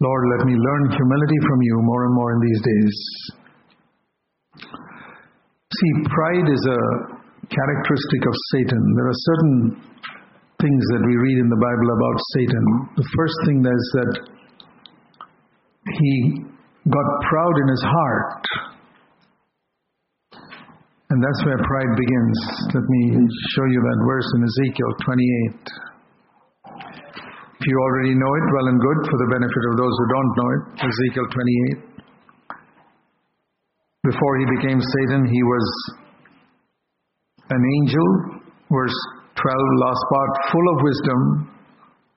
Lord, 0.00 0.22
let 0.36 0.46
me 0.46 0.54
learn 0.54 0.82
humility 0.92 1.38
from 1.48 1.58
you 1.62 1.76
more 1.82 2.04
and 2.04 2.14
more 2.14 2.30
in 2.36 2.40
these 2.44 2.60
days. 2.60 2.96
See, 5.72 5.92
pride 6.12 6.48
is 6.52 6.64
a 6.68 6.80
characteristic 7.48 8.22
of 8.28 8.34
Satan. 8.52 8.82
There 8.96 9.08
are 9.08 9.20
certain 9.32 9.56
things 10.60 10.84
that 10.92 11.02
we 11.06 11.14
read 11.16 11.38
in 11.40 11.48
the 11.48 11.60
Bible 11.60 11.88
about 11.96 12.18
Satan. 12.36 12.64
The 12.96 13.08
first 13.16 13.36
thing 13.46 13.58
is 13.64 13.84
that 13.96 14.12
he 15.98 16.12
got 16.88 17.08
proud 17.28 17.54
in 17.64 17.68
his 17.68 17.84
heart. 17.84 18.44
And 21.14 21.22
that's 21.22 21.46
where 21.46 21.54
pride 21.62 21.92
begins. 21.94 22.38
Let 22.74 22.82
me 22.90 23.02
show 23.54 23.66
you 23.70 23.78
that 23.78 23.98
verse 24.02 24.26
in 24.34 24.40
Ezekiel 24.50 24.90
28. 25.06 25.62
If 27.54 27.64
you 27.70 27.76
already 27.78 28.18
know 28.18 28.32
it, 28.34 28.44
well 28.50 28.66
and 28.66 28.82
good, 28.82 28.98
for 29.06 29.18
the 29.22 29.30
benefit 29.30 29.64
of 29.70 29.74
those 29.78 29.94
who 29.94 30.06
don't 30.10 30.32
know 30.34 30.48
it, 30.50 30.62
Ezekiel 30.90 31.30
28. 31.30 32.02
Before 34.10 34.34
he 34.42 34.46
became 34.58 34.82
Satan, 34.82 35.22
he 35.30 35.42
was 35.46 35.66
an 37.54 37.62
angel, 37.62 38.42
verse 38.74 38.98
12, 39.38 39.54
last 39.86 40.02
part, 40.10 40.30
full 40.50 40.66
of 40.66 40.82
wisdom, 40.82 41.46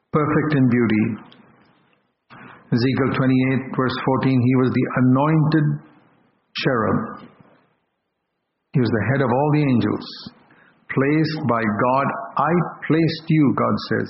perfect 0.10 0.58
in 0.58 0.66
beauty. 0.74 1.06
Ezekiel 2.74 3.14
28, 3.14 3.78
verse 3.78 3.94
14, 4.26 4.42
he 4.42 4.56
was 4.58 4.74
the 4.74 4.86
anointed 5.06 5.86
cherub. 6.66 7.37
He 8.74 8.80
was 8.80 8.92
the 8.92 9.08
head 9.14 9.22
of 9.24 9.32
all 9.32 9.50
the 9.54 9.64
angels. 9.64 10.06
Placed 10.92 11.40
by 11.48 11.62
God, 11.62 12.08
I 12.40 12.52
placed 12.88 13.26
you, 13.28 13.54
God 13.56 13.76
says, 13.92 14.10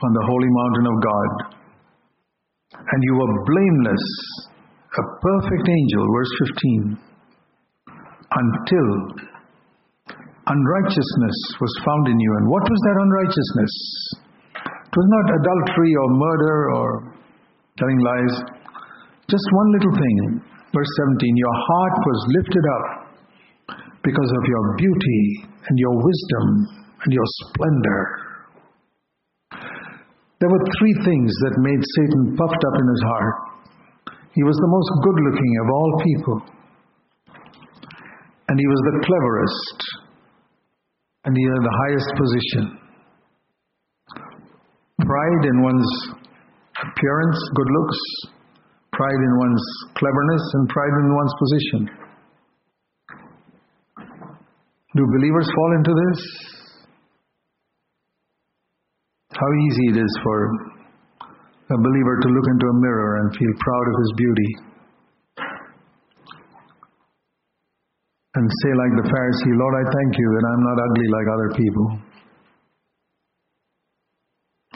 on 0.00 0.12
the 0.12 0.26
holy 0.26 0.50
mountain 0.50 0.86
of 0.88 0.96
God. 1.00 1.30
And 2.74 3.00
you 3.02 3.14
were 3.14 3.44
blameless, 3.46 4.06
a 4.96 5.04
perfect 5.22 5.66
angel, 5.68 6.02
verse 6.12 6.32
15, 6.58 6.98
until 8.32 8.88
unrighteousness 10.46 11.38
was 11.60 11.72
found 11.84 12.08
in 12.08 12.18
you. 12.18 12.32
And 12.40 12.48
what 12.48 12.64
was 12.64 12.80
that 12.84 12.98
unrighteousness? 13.00 13.74
It 14.60 14.94
was 14.94 15.08
not 15.08 15.26
adultery 15.40 15.92
or 15.94 16.08
murder 16.10 16.56
or 16.74 16.88
telling 17.78 18.00
lies. 18.00 18.34
Just 19.30 19.46
one 19.52 19.72
little 19.72 19.94
thing. 19.94 20.16
Verse 20.74 20.92
17 21.06 21.36
Your 21.36 21.54
heart 21.54 21.96
was 22.02 22.20
lifted 22.34 22.64
up 22.66 23.03
because 24.04 24.30
of 24.36 24.44
your 24.44 24.76
beauty 24.76 25.48
and 25.48 25.78
your 25.80 25.96
wisdom 25.96 26.46
and 27.02 27.10
your 27.12 27.24
splendor. 27.48 28.00
There 30.40 30.52
were 30.52 30.64
three 30.76 30.96
things 31.08 31.32
that 31.40 31.64
made 31.64 31.80
Satan 31.80 32.36
puffed 32.36 32.62
up 32.68 32.76
in 32.76 32.86
his 32.92 33.02
heart. 33.08 33.36
He 34.36 34.42
was 34.44 34.56
the 34.60 34.68
most 34.68 34.90
good 35.08 35.18
looking 35.24 35.52
of 35.62 35.66
all 35.72 35.90
people, 36.04 36.38
and 38.48 38.56
he 38.60 38.66
was 38.66 38.80
the 38.84 38.96
cleverest, 39.06 39.78
and 41.24 41.32
he 41.32 41.44
had 41.48 41.62
the 41.64 41.76
highest 41.86 42.10
position. 42.18 42.64
Pride 45.00 45.44
in 45.48 45.62
one's 45.62 45.90
appearance, 46.76 47.38
good 47.54 47.70
looks, 47.72 48.00
pride 48.92 49.22
in 49.22 49.38
one's 49.38 49.64
cleverness, 49.96 50.44
and 50.54 50.68
pride 50.68 50.92
in 50.92 51.14
one's 51.14 51.34
position. 51.40 52.03
Do 54.94 55.02
believers 55.10 55.50
fall 55.50 55.70
into 55.74 55.90
this? 55.90 56.20
How 59.34 59.50
easy 59.66 59.84
it 59.90 59.98
is 59.98 60.12
for 60.22 60.38
a 61.74 61.78
believer 61.82 62.14
to 62.22 62.28
look 62.30 62.46
into 62.54 62.66
a 62.70 62.76
mirror 62.78 63.18
and 63.18 63.34
feel 63.34 63.54
proud 63.58 63.86
of 63.90 63.96
his 63.98 64.10
beauty. 64.14 64.50
And 68.34 68.46
say, 68.46 68.72
like 68.78 68.94
the 69.02 69.06
Pharisee, 69.10 69.54
Lord, 69.58 69.74
I 69.82 69.84
thank 69.90 70.10
you 70.14 70.28
that 70.30 70.44
I'm 70.46 70.62
not 70.62 70.78
ugly 70.78 71.08
like 71.10 71.26
other 71.26 71.50
people. 71.58 71.86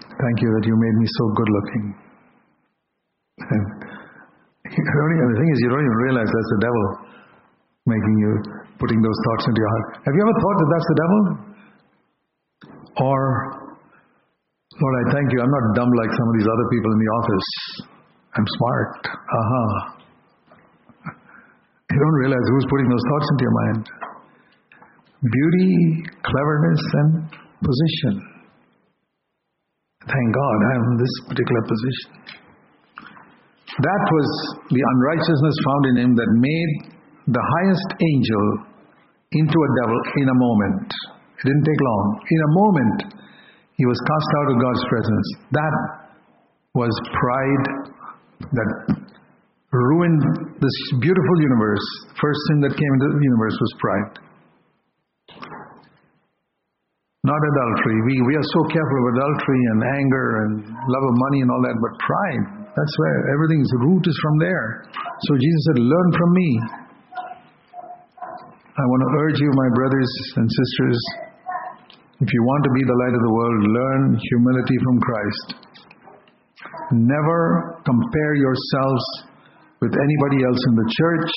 Thank 0.03 0.43
you 0.43 0.51
that 0.59 0.67
you 0.67 0.75
made 0.75 0.97
me 0.99 1.07
so 1.07 1.25
good 1.39 1.51
looking. 1.55 1.85
And 3.39 3.65
the 5.31 5.39
thing 5.39 5.51
is, 5.55 5.59
you 5.63 5.71
don't 5.71 5.87
even 5.87 6.01
realize 6.11 6.27
that's 6.27 6.53
the 6.59 6.63
devil 6.67 7.09
making 7.89 8.17
you, 8.21 8.33
putting 8.77 9.01
those 9.01 9.19
thoughts 9.25 9.45
into 9.49 9.59
your 9.59 9.73
heart. 9.73 9.87
Have 10.05 10.15
you 10.15 10.23
ever 10.23 10.37
thought 10.37 10.57
that 10.61 10.71
that's 10.71 10.89
the 10.89 10.99
devil? 11.03 11.21
Or, 13.09 13.21
Lord, 14.77 14.95
I 15.01 15.05
thank 15.17 15.33
you, 15.33 15.39
I'm 15.41 15.51
not 15.51 15.65
dumb 15.75 15.91
like 15.97 16.13
some 16.13 16.29
of 16.29 16.35
these 16.37 16.49
other 16.49 16.67
people 16.71 16.91
in 16.93 16.99
the 17.01 17.11
office. 17.17 17.49
I'm 18.37 18.49
smart. 18.61 19.01
Aha. 19.09 19.65
Uh-huh. 19.65 19.99
You 21.89 21.99
don't 21.99 22.19
realize 22.21 22.45
who's 22.53 22.67
putting 22.69 22.89
those 22.93 23.07
thoughts 23.09 23.27
into 23.33 23.43
your 23.49 23.57
mind. 23.65 23.83
Beauty, 25.25 26.05
cleverness, 26.21 26.83
and 26.93 27.11
position. 27.65 28.15
Thank 30.05 30.29
God 30.37 30.57
I'm 30.73 30.85
in 30.93 30.97
this 31.01 31.15
particular 31.27 31.63
position. 31.65 32.11
That 33.79 34.03
was 34.11 34.29
the 34.71 34.83
unrighteousness 34.83 35.57
found 35.65 35.83
in 35.87 35.97
him 36.03 36.13
that 36.19 36.31
made 36.35 36.98
the 37.29 37.45
highest 37.45 37.91
angel 38.01 38.45
into 39.37 39.59
a 39.61 39.71
devil 39.85 39.99
in 40.17 40.29
a 40.33 40.39
moment. 40.41 40.89
It 41.39 41.45
didn't 41.45 41.67
take 41.69 41.83
long. 41.85 42.05
In 42.25 42.41
a 42.41 42.51
moment, 42.57 42.99
he 43.77 43.85
was 43.85 44.01
cast 44.01 44.31
out 44.41 44.49
of 44.51 44.57
God's 44.57 44.85
presence. 44.89 45.27
That 45.53 45.75
was 46.73 46.93
pride 47.13 47.65
that 48.49 48.71
ruined 49.71 50.23
this 50.57 50.77
beautiful 51.05 51.37
universe. 51.45 51.85
First 52.17 52.41
thing 52.49 52.59
that 52.65 52.73
came 52.73 52.93
into 52.97 53.07
the 53.13 53.21
universe 53.21 53.57
was 53.61 53.73
pride. 53.77 54.11
Not 57.29 57.41
adultery. 57.45 57.99
We, 58.09 58.15
we 58.25 58.35
are 58.41 58.49
so 58.57 58.61
careful 58.73 58.97
of 59.05 59.07
adultery 59.21 59.63
and 59.77 59.79
anger 59.85 60.27
and 60.49 60.53
love 60.65 61.05
of 61.05 61.15
money 61.29 61.45
and 61.45 61.51
all 61.53 61.61
that, 61.61 61.77
but 61.77 61.93
pride, 62.01 62.45
that's 62.73 62.95
where 62.97 63.19
everything's 63.37 63.69
root 63.85 64.01
is 64.09 64.17
from 64.23 64.39
there. 64.41 64.89
So 65.29 65.37
Jesus 65.37 65.63
said, 65.69 65.79
Learn 65.85 66.09
from 66.17 66.31
me. 66.33 66.51
I 68.79 68.87
want 68.87 69.03
to 69.03 69.11
urge 69.27 69.39
you, 69.43 69.51
my 69.59 69.71
brothers 69.75 70.13
and 70.39 70.47
sisters, 70.47 70.99
If 72.23 72.31
you 72.31 72.43
want 72.47 72.63
to 72.63 72.73
be 72.79 72.83
the 72.87 72.99
light 73.03 73.15
of 73.19 73.23
the 73.27 73.35
world, 73.35 73.59
learn 73.75 74.03
humility 74.23 74.79
from 74.87 74.97
Christ. 75.03 75.47
Never 76.95 77.75
compare 77.83 78.35
yourselves 78.39 79.03
with 79.83 79.91
anybody 79.99 80.47
else 80.47 80.63
in 80.71 80.75
the 80.79 80.89
church. 80.95 81.31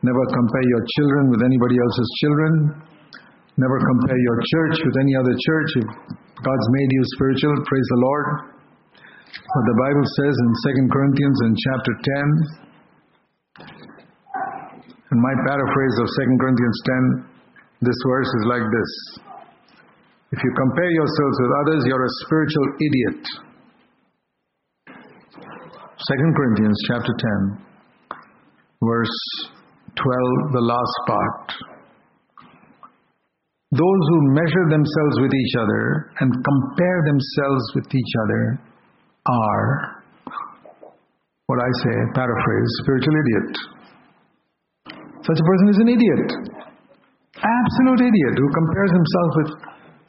Never 0.00 0.24
compare 0.32 0.66
your 0.72 0.84
children 0.96 1.36
with 1.36 1.44
anybody 1.44 1.76
else's 1.76 2.10
children. 2.24 2.52
Never 3.60 3.76
compare 3.76 4.16
your 4.16 4.38
church 4.56 4.76
with 4.88 4.96
any 5.04 5.12
other 5.20 5.36
church. 5.36 5.70
If 5.84 5.88
God's 6.40 6.68
made 6.80 6.90
you 6.96 7.02
spiritual, 7.12 7.60
praise 7.68 7.88
the 7.92 8.00
Lord. 8.08 8.26
What 9.36 9.64
the 9.68 9.78
Bible 9.84 10.06
says 10.16 10.32
in 10.32 10.48
2 10.80 10.96
Corinthians 10.96 11.38
in 11.44 11.52
chapter 11.60 11.92
10, 11.92 12.71
in 15.12 15.20
my 15.20 15.34
paraphrase 15.44 15.96
of 16.00 16.08
2 16.08 16.40
Corinthians 16.40 16.78
10, 17.20 17.84
this 17.84 18.00
verse 18.08 18.30
is 18.40 18.44
like 18.48 18.64
this. 18.64 18.92
If 20.32 20.40
you 20.40 20.50
compare 20.56 20.90
yourselves 20.90 21.36
with 21.36 21.52
others, 21.60 21.84
you're 21.84 22.06
a 22.08 22.14
spiritual 22.24 22.66
idiot. 22.80 23.20
2 24.88 24.96
Corinthians 26.32 26.78
chapter 26.88 27.12
10, 27.12 27.60
verse 28.80 29.18
12, 30.00 30.56
the 30.56 30.64
last 30.64 30.96
part. 31.06 31.52
Those 33.72 34.02
who 34.08 34.32
measure 34.32 34.66
themselves 34.72 35.16
with 35.20 35.32
each 35.32 35.54
other 35.60 36.10
and 36.20 36.32
compare 36.32 37.00
themselves 37.04 37.64
with 37.74 37.86
each 37.94 38.12
other 38.24 38.60
are, 39.28 40.02
what 41.46 41.60
I 41.60 41.70
say, 41.84 41.96
paraphrase, 42.14 42.70
spiritual 42.80 43.14
idiot. 43.20 43.81
Such 45.22 45.38
a 45.38 45.46
person 45.46 45.66
is 45.70 45.78
an 45.78 45.90
idiot. 45.94 46.26
Absolute 47.38 48.02
idiot 48.02 48.34
who 48.38 48.48
compares 48.50 48.90
himself 48.90 49.30
with 49.38 49.50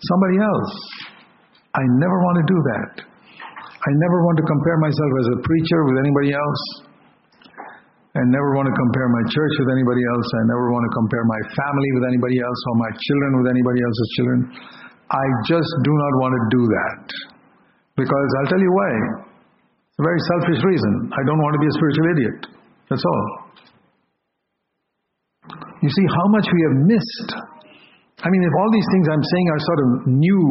somebody 0.02 0.38
else. 0.42 0.74
I 1.74 1.84
never 2.02 2.18
want 2.22 2.36
to 2.42 2.46
do 2.50 2.60
that. 2.74 2.92
I 3.84 3.92
never 4.00 4.18
want 4.26 4.38
to 4.40 4.46
compare 4.46 4.78
myself 4.80 5.12
as 5.22 5.28
a 5.34 5.38
preacher 5.44 5.80
with 5.90 5.98
anybody 6.02 6.32
else. 6.34 6.64
I 8.14 8.22
never 8.30 8.54
want 8.54 8.70
to 8.70 8.76
compare 8.78 9.10
my 9.10 9.24
church 9.26 9.54
with 9.58 9.70
anybody 9.74 10.04
else. 10.14 10.28
I 10.38 10.44
never 10.46 10.70
want 10.70 10.86
to 10.86 10.94
compare 10.94 11.26
my 11.26 11.42
family 11.58 11.90
with 11.98 12.06
anybody 12.14 12.38
else 12.46 12.60
or 12.70 12.76
my 12.78 12.92
children 12.94 13.32
with 13.42 13.48
anybody 13.50 13.82
else's 13.82 14.10
children. 14.18 14.40
I 15.10 15.26
just 15.50 15.72
do 15.82 15.94
not 15.94 16.14
want 16.22 16.34
to 16.38 16.42
do 16.54 16.62
that. 16.62 17.04
Because 17.98 18.30
I'll 18.40 18.50
tell 18.54 18.62
you 18.62 18.74
why. 18.74 18.92
It's 19.90 20.00
a 20.00 20.06
very 20.06 20.22
selfish 20.38 20.62
reason. 20.62 20.94
I 21.10 21.22
don't 21.26 21.42
want 21.42 21.54
to 21.58 21.62
be 21.62 21.70
a 21.70 21.76
spiritual 21.78 22.08
idiot. 22.18 22.38
That's 22.90 23.06
all. 23.06 23.43
You 25.84 25.92
see 25.92 26.08
how 26.16 26.28
much 26.32 26.48
we 26.48 26.60
have 26.72 26.76
missed. 26.88 27.30
I 28.24 28.28
mean, 28.32 28.44
if 28.48 28.54
all 28.56 28.72
these 28.72 28.88
things 28.96 29.06
I'm 29.12 29.26
saying 29.28 29.48
are 29.52 29.60
sort 29.60 29.80
of 29.84 29.88
new 30.16 30.44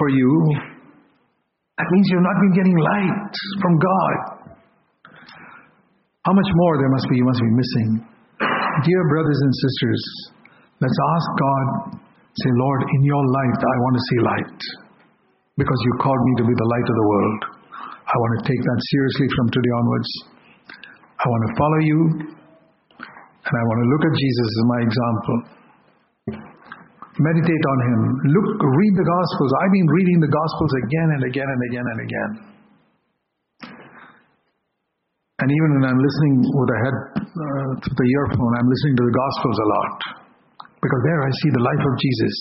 for 0.00 0.08
you, 0.08 0.32
that 1.76 1.88
means 1.92 2.04
you've 2.08 2.24
not 2.24 2.38
been 2.40 2.54
getting 2.56 2.78
light 2.80 3.32
from 3.60 3.74
God. 3.76 4.14
How 6.24 6.32
much 6.32 6.50
more 6.56 6.72
there 6.80 6.88
must 6.88 7.04
be 7.12 7.20
you 7.20 7.26
must 7.28 7.42
be 7.44 7.52
missing. 7.52 7.88
Dear 8.88 9.02
brothers 9.12 9.36
and 9.44 9.52
sisters, 9.60 10.02
let's 10.80 10.96
ask 10.96 11.28
God, 11.36 11.66
say, 12.32 12.50
Lord, 12.56 12.80
in 12.96 13.00
your 13.04 13.24
light, 13.28 13.60
I 13.60 13.76
want 13.84 13.94
to 14.00 14.04
see 14.08 14.18
light. 14.24 14.60
Because 15.60 15.80
you 15.84 15.92
called 16.00 16.22
me 16.24 16.32
to 16.40 16.44
be 16.48 16.54
the 16.56 16.68
light 16.72 16.88
of 16.88 16.96
the 16.96 17.08
world. 17.12 17.40
I 18.08 18.16
want 18.16 18.32
to 18.40 18.42
take 18.48 18.62
that 18.62 18.80
seriously 18.88 19.28
from 19.36 19.46
today 19.52 19.72
onwards. 19.76 20.10
I 21.20 21.24
want 21.28 21.42
to 21.44 21.52
follow 21.60 21.80
you, 21.84 22.00
and 23.52 23.56
I 23.60 23.64
want 23.68 23.78
to 23.84 23.88
look 23.92 24.04
at 24.08 24.14
Jesus 24.16 24.48
as 24.48 24.64
my 24.64 24.80
example. 24.80 25.36
Meditate 27.20 27.64
on 27.68 27.78
him. 27.92 28.00
Look, 28.32 28.48
read 28.56 28.94
the 28.96 29.04
Gospels. 29.04 29.50
I've 29.60 29.74
been 29.76 29.90
reading 29.92 30.18
the 30.24 30.32
Gospels 30.32 30.72
again 30.88 31.08
and 31.12 31.22
again 31.28 31.44
and 31.44 31.62
again 31.68 31.86
and 31.92 32.00
again. 32.00 32.30
And 35.44 35.48
even 35.52 35.68
when 35.76 35.84
I'm 35.92 36.00
listening 36.00 36.34
with 36.40 36.70
a 36.72 36.78
head 36.80 36.96
uh, 37.20 37.70
through 37.84 37.98
the 38.00 38.08
earphone, 38.16 38.52
I'm 38.56 38.68
listening 38.72 38.96
to 38.96 39.04
the 39.04 39.16
Gospels 39.20 39.58
a 39.60 39.68
lot. 39.68 39.96
Because 40.80 41.02
there 41.04 41.20
I 41.20 41.30
see 41.44 41.50
the 41.52 41.64
life 41.68 41.84
of 41.84 41.94
Jesus 42.00 42.36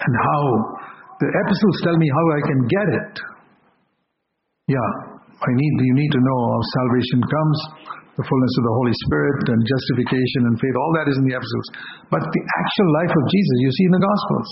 and 0.00 0.14
how 0.24 0.42
the 1.20 1.28
epistles 1.28 1.76
tell 1.84 1.96
me 2.00 2.08
how 2.08 2.24
I 2.32 2.40
can 2.48 2.60
get 2.64 2.88
it. 2.96 3.14
Yeah, 4.72 4.90
I 5.28 5.50
need 5.52 5.72
you 5.84 5.94
need 6.00 6.12
to 6.16 6.22
know 6.24 6.40
how 6.48 6.60
salvation 6.80 7.20
comes, 7.28 7.58
the 8.20 8.28
fullness 8.28 8.54
of 8.60 8.64
the 8.68 8.74
Holy 8.76 8.96
Spirit 9.08 9.40
and 9.48 9.58
justification 9.64 10.40
and 10.52 10.54
faith, 10.60 10.76
all 10.76 10.92
that 11.00 11.08
is 11.08 11.16
in 11.16 11.24
the 11.24 11.32
epistles. 11.32 11.68
But 12.12 12.20
the 12.20 12.42
actual 12.44 12.88
life 13.00 13.14
of 13.16 13.24
Jesus 13.32 13.56
you 13.64 13.72
see 13.72 13.86
in 13.88 13.94
the 13.96 14.04
Gospels. 14.04 14.48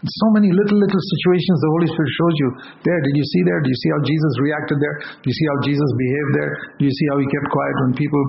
So 0.00 0.26
many 0.32 0.48
little, 0.48 0.80
little 0.80 1.04
situations 1.12 1.56
the 1.60 1.74
Holy 1.76 1.88
Spirit 1.92 2.12
shows 2.16 2.34
you. 2.40 2.48
There, 2.88 3.00
did 3.04 3.12
you 3.12 3.26
see 3.36 3.42
there? 3.44 3.60
Do 3.60 3.68
you 3.68 3.76
see 3.84 3.90
how 3.92 4.00
Jesus 4.00 4.32
reacted 4.40 4.80
there? 4.80 4.96
Do 5.20 5.26
you 5.28 5.36
see 5.36 5.48
how 5.52 5.58
Jesus 5.60 5.90
behaved 5.92 6.32
there? 6.40 6.52
Do 6.80 6.82
you 6.88 6.94
see 6.96 7.06
how 7.12 7.20
he 7.20 7.28
kept 7.28 7.48
quiet 7.52 7.74
when 7.84 7.92
people 8.00 8.22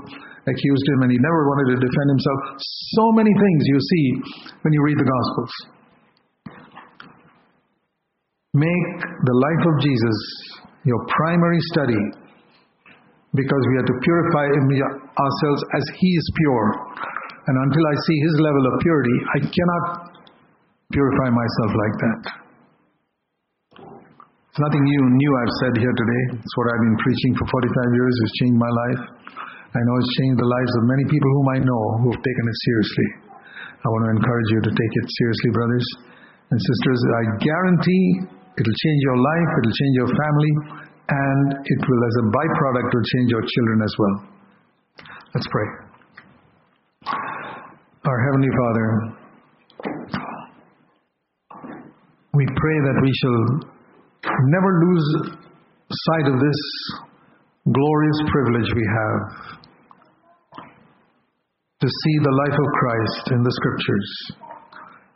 accused 0.52 0.86
him 0.92 1.08
and 1.08 1.16
he 1.16 1.20
never 1.24 1.42
wanted 1.48 1.68
to 1.72 1.78
defend 1.80 2.08
himself? 2.12 2.40
So 3.00 3.16
many 3.16 3.32
things 3.32 3.62
you 3.72 3.80
see 3.80 4.06
when 4.68 4.76
you 4.76 4.84
read 4.84 5.00
the 5.00 5.08
Gospels. 5.08 5.54
Make 8.52 8.88
the 9.08 9.38
life 9.40 9.64
of 9.72 9.76
Jesus 9.80 10.20
your 10.84 11.00
primary 11.08 11.62
study 11.72 12.04
because 13.32 13.64
we 13.72 13.74
have 13.80 13.88
to 13.88 13.98
purify 14.04 14.46
ourselves 14.52 15.62
as 15.76 15.86
he 15.96 16.10
is 16.12 16.28
pure. 16.36 16.66
And 17.48 17.56
until 17.58 17.86
I 17.88 17.96
see 18.06 18.18
his 18.28 18.36
level 18.44 18.64
of 18.68 18.74
purity, 18.84 19.18
I 19.34 19.40
cannot 19.48 19.84
purify 20.92 21.30
myself 21.32 21.72
like 21.72 21.96
that. 22.04 22.22
It's 24.52 24.60
nothing 24.60 24.84
new, 24.84 25.04
new 25.16 25.32
I've 25.40 25.56
said 25.64 25.74
here 25.80 25.96
today. 25.96 26.24
It's 26.36 26.56
what 26.60 26.68
I've 26.76 26.84
been 26.84 27.00
preaching 27.00 27.32
for 27.40 27.48
45 27.56 27.72
years. 27.72 28.14
It's 28.20 28.36
changed 28.44 28.60
my 28.60 28.68
life. 28.68 29.02
I 29.72 29.80
know 29.80 29.96
it's 29.96 30.14
changed 30.20 30.36
the 30.44 30.52
lives 30.52 30.74
of 30.76 30.92
many 30.92 31.06
people 31.08 31.30
whom 31.40 31.48
I 31.56 31.60
know 31.64 31.84
who 32.04 32.08
have 32.12 32.20
taken 32.20 32.44
it 32.44 32.58
seriously. 32.68 33.10
I 33.80 33.88
want 33.88 34.04
to 34.06 34.12
encourage 34.20 34.50
you 34.52 34.60
to 34.68 34.72
take 34.76 34.94
it 35.00 35.06
seriously, 35.08 35.52
brothers 35.56 35.88
and 36.52 36.60
sisters. 36.60 37.00
I 37.00 37.24
guarantee 37.40 38.06
it'll 38.60 38.80
change 38.84 39.02
your 39.08 39.20
life, 39.24 39.50
it'll 39.56 39.78
change 39.80 39.96
your 39.96 40.12
family, 40.12 40.52
and 41.10 41.54
it 41.66 41.80
will, 41.88 42.04
as 42.06 42.16
a 42.20 42.26
byproduct, 42.30 42.94
will 42.94 43.08
change 43.18 43.30
your 43.32 43.42
children 43.42 43.82
as 43.84 43.94
well. 43.98 44.16
Let's 45.34 45.48
pray. 45.48 45.68
Our 48.04 48.20
Heavenly 48.26 48.50
Father, 48.58 48.88
we 52.34 52.46
pray 52.46 52.78
that 52.88 52.98
we 53.02 53.12
shall 53.22 53.42
never 54.50 54.72
lose 54.86 55.08
sight 55.92 56.28
of 56.34 56.40
this 56.40 56.62
glorious 57.72 58.20
privilege 58.32 58.74
we 58.74 58.88
have 58.88 59.62
to 61.82 61.88
see 61.88 62.16
the 62.22 62.36
life 62.46 62.58
of 62.58 62.68
Christ 62.80 63.32
in 63.32 63.44
the 63.44 63.52
Scriptures 63.52 64.10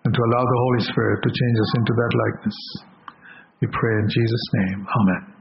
and 0.04 0.14
to 0.14 0.22
allow 0.22 0.44
the 0.44 0.60
Holy 0.60 0.84
Spirit 0.92 1.22
to 1.24 1.30
change 1.30 1.58
us 1.60 1.72
into 1.78 1.94
that 1.94 2.12
likeness. 2.14 2.58
We 3.62 3.68
pray 3.72 3.94
in 4.02 4.08
Jesus' 4.10 4.48
name. 4.54 4.86
Amen. 4.86 5.35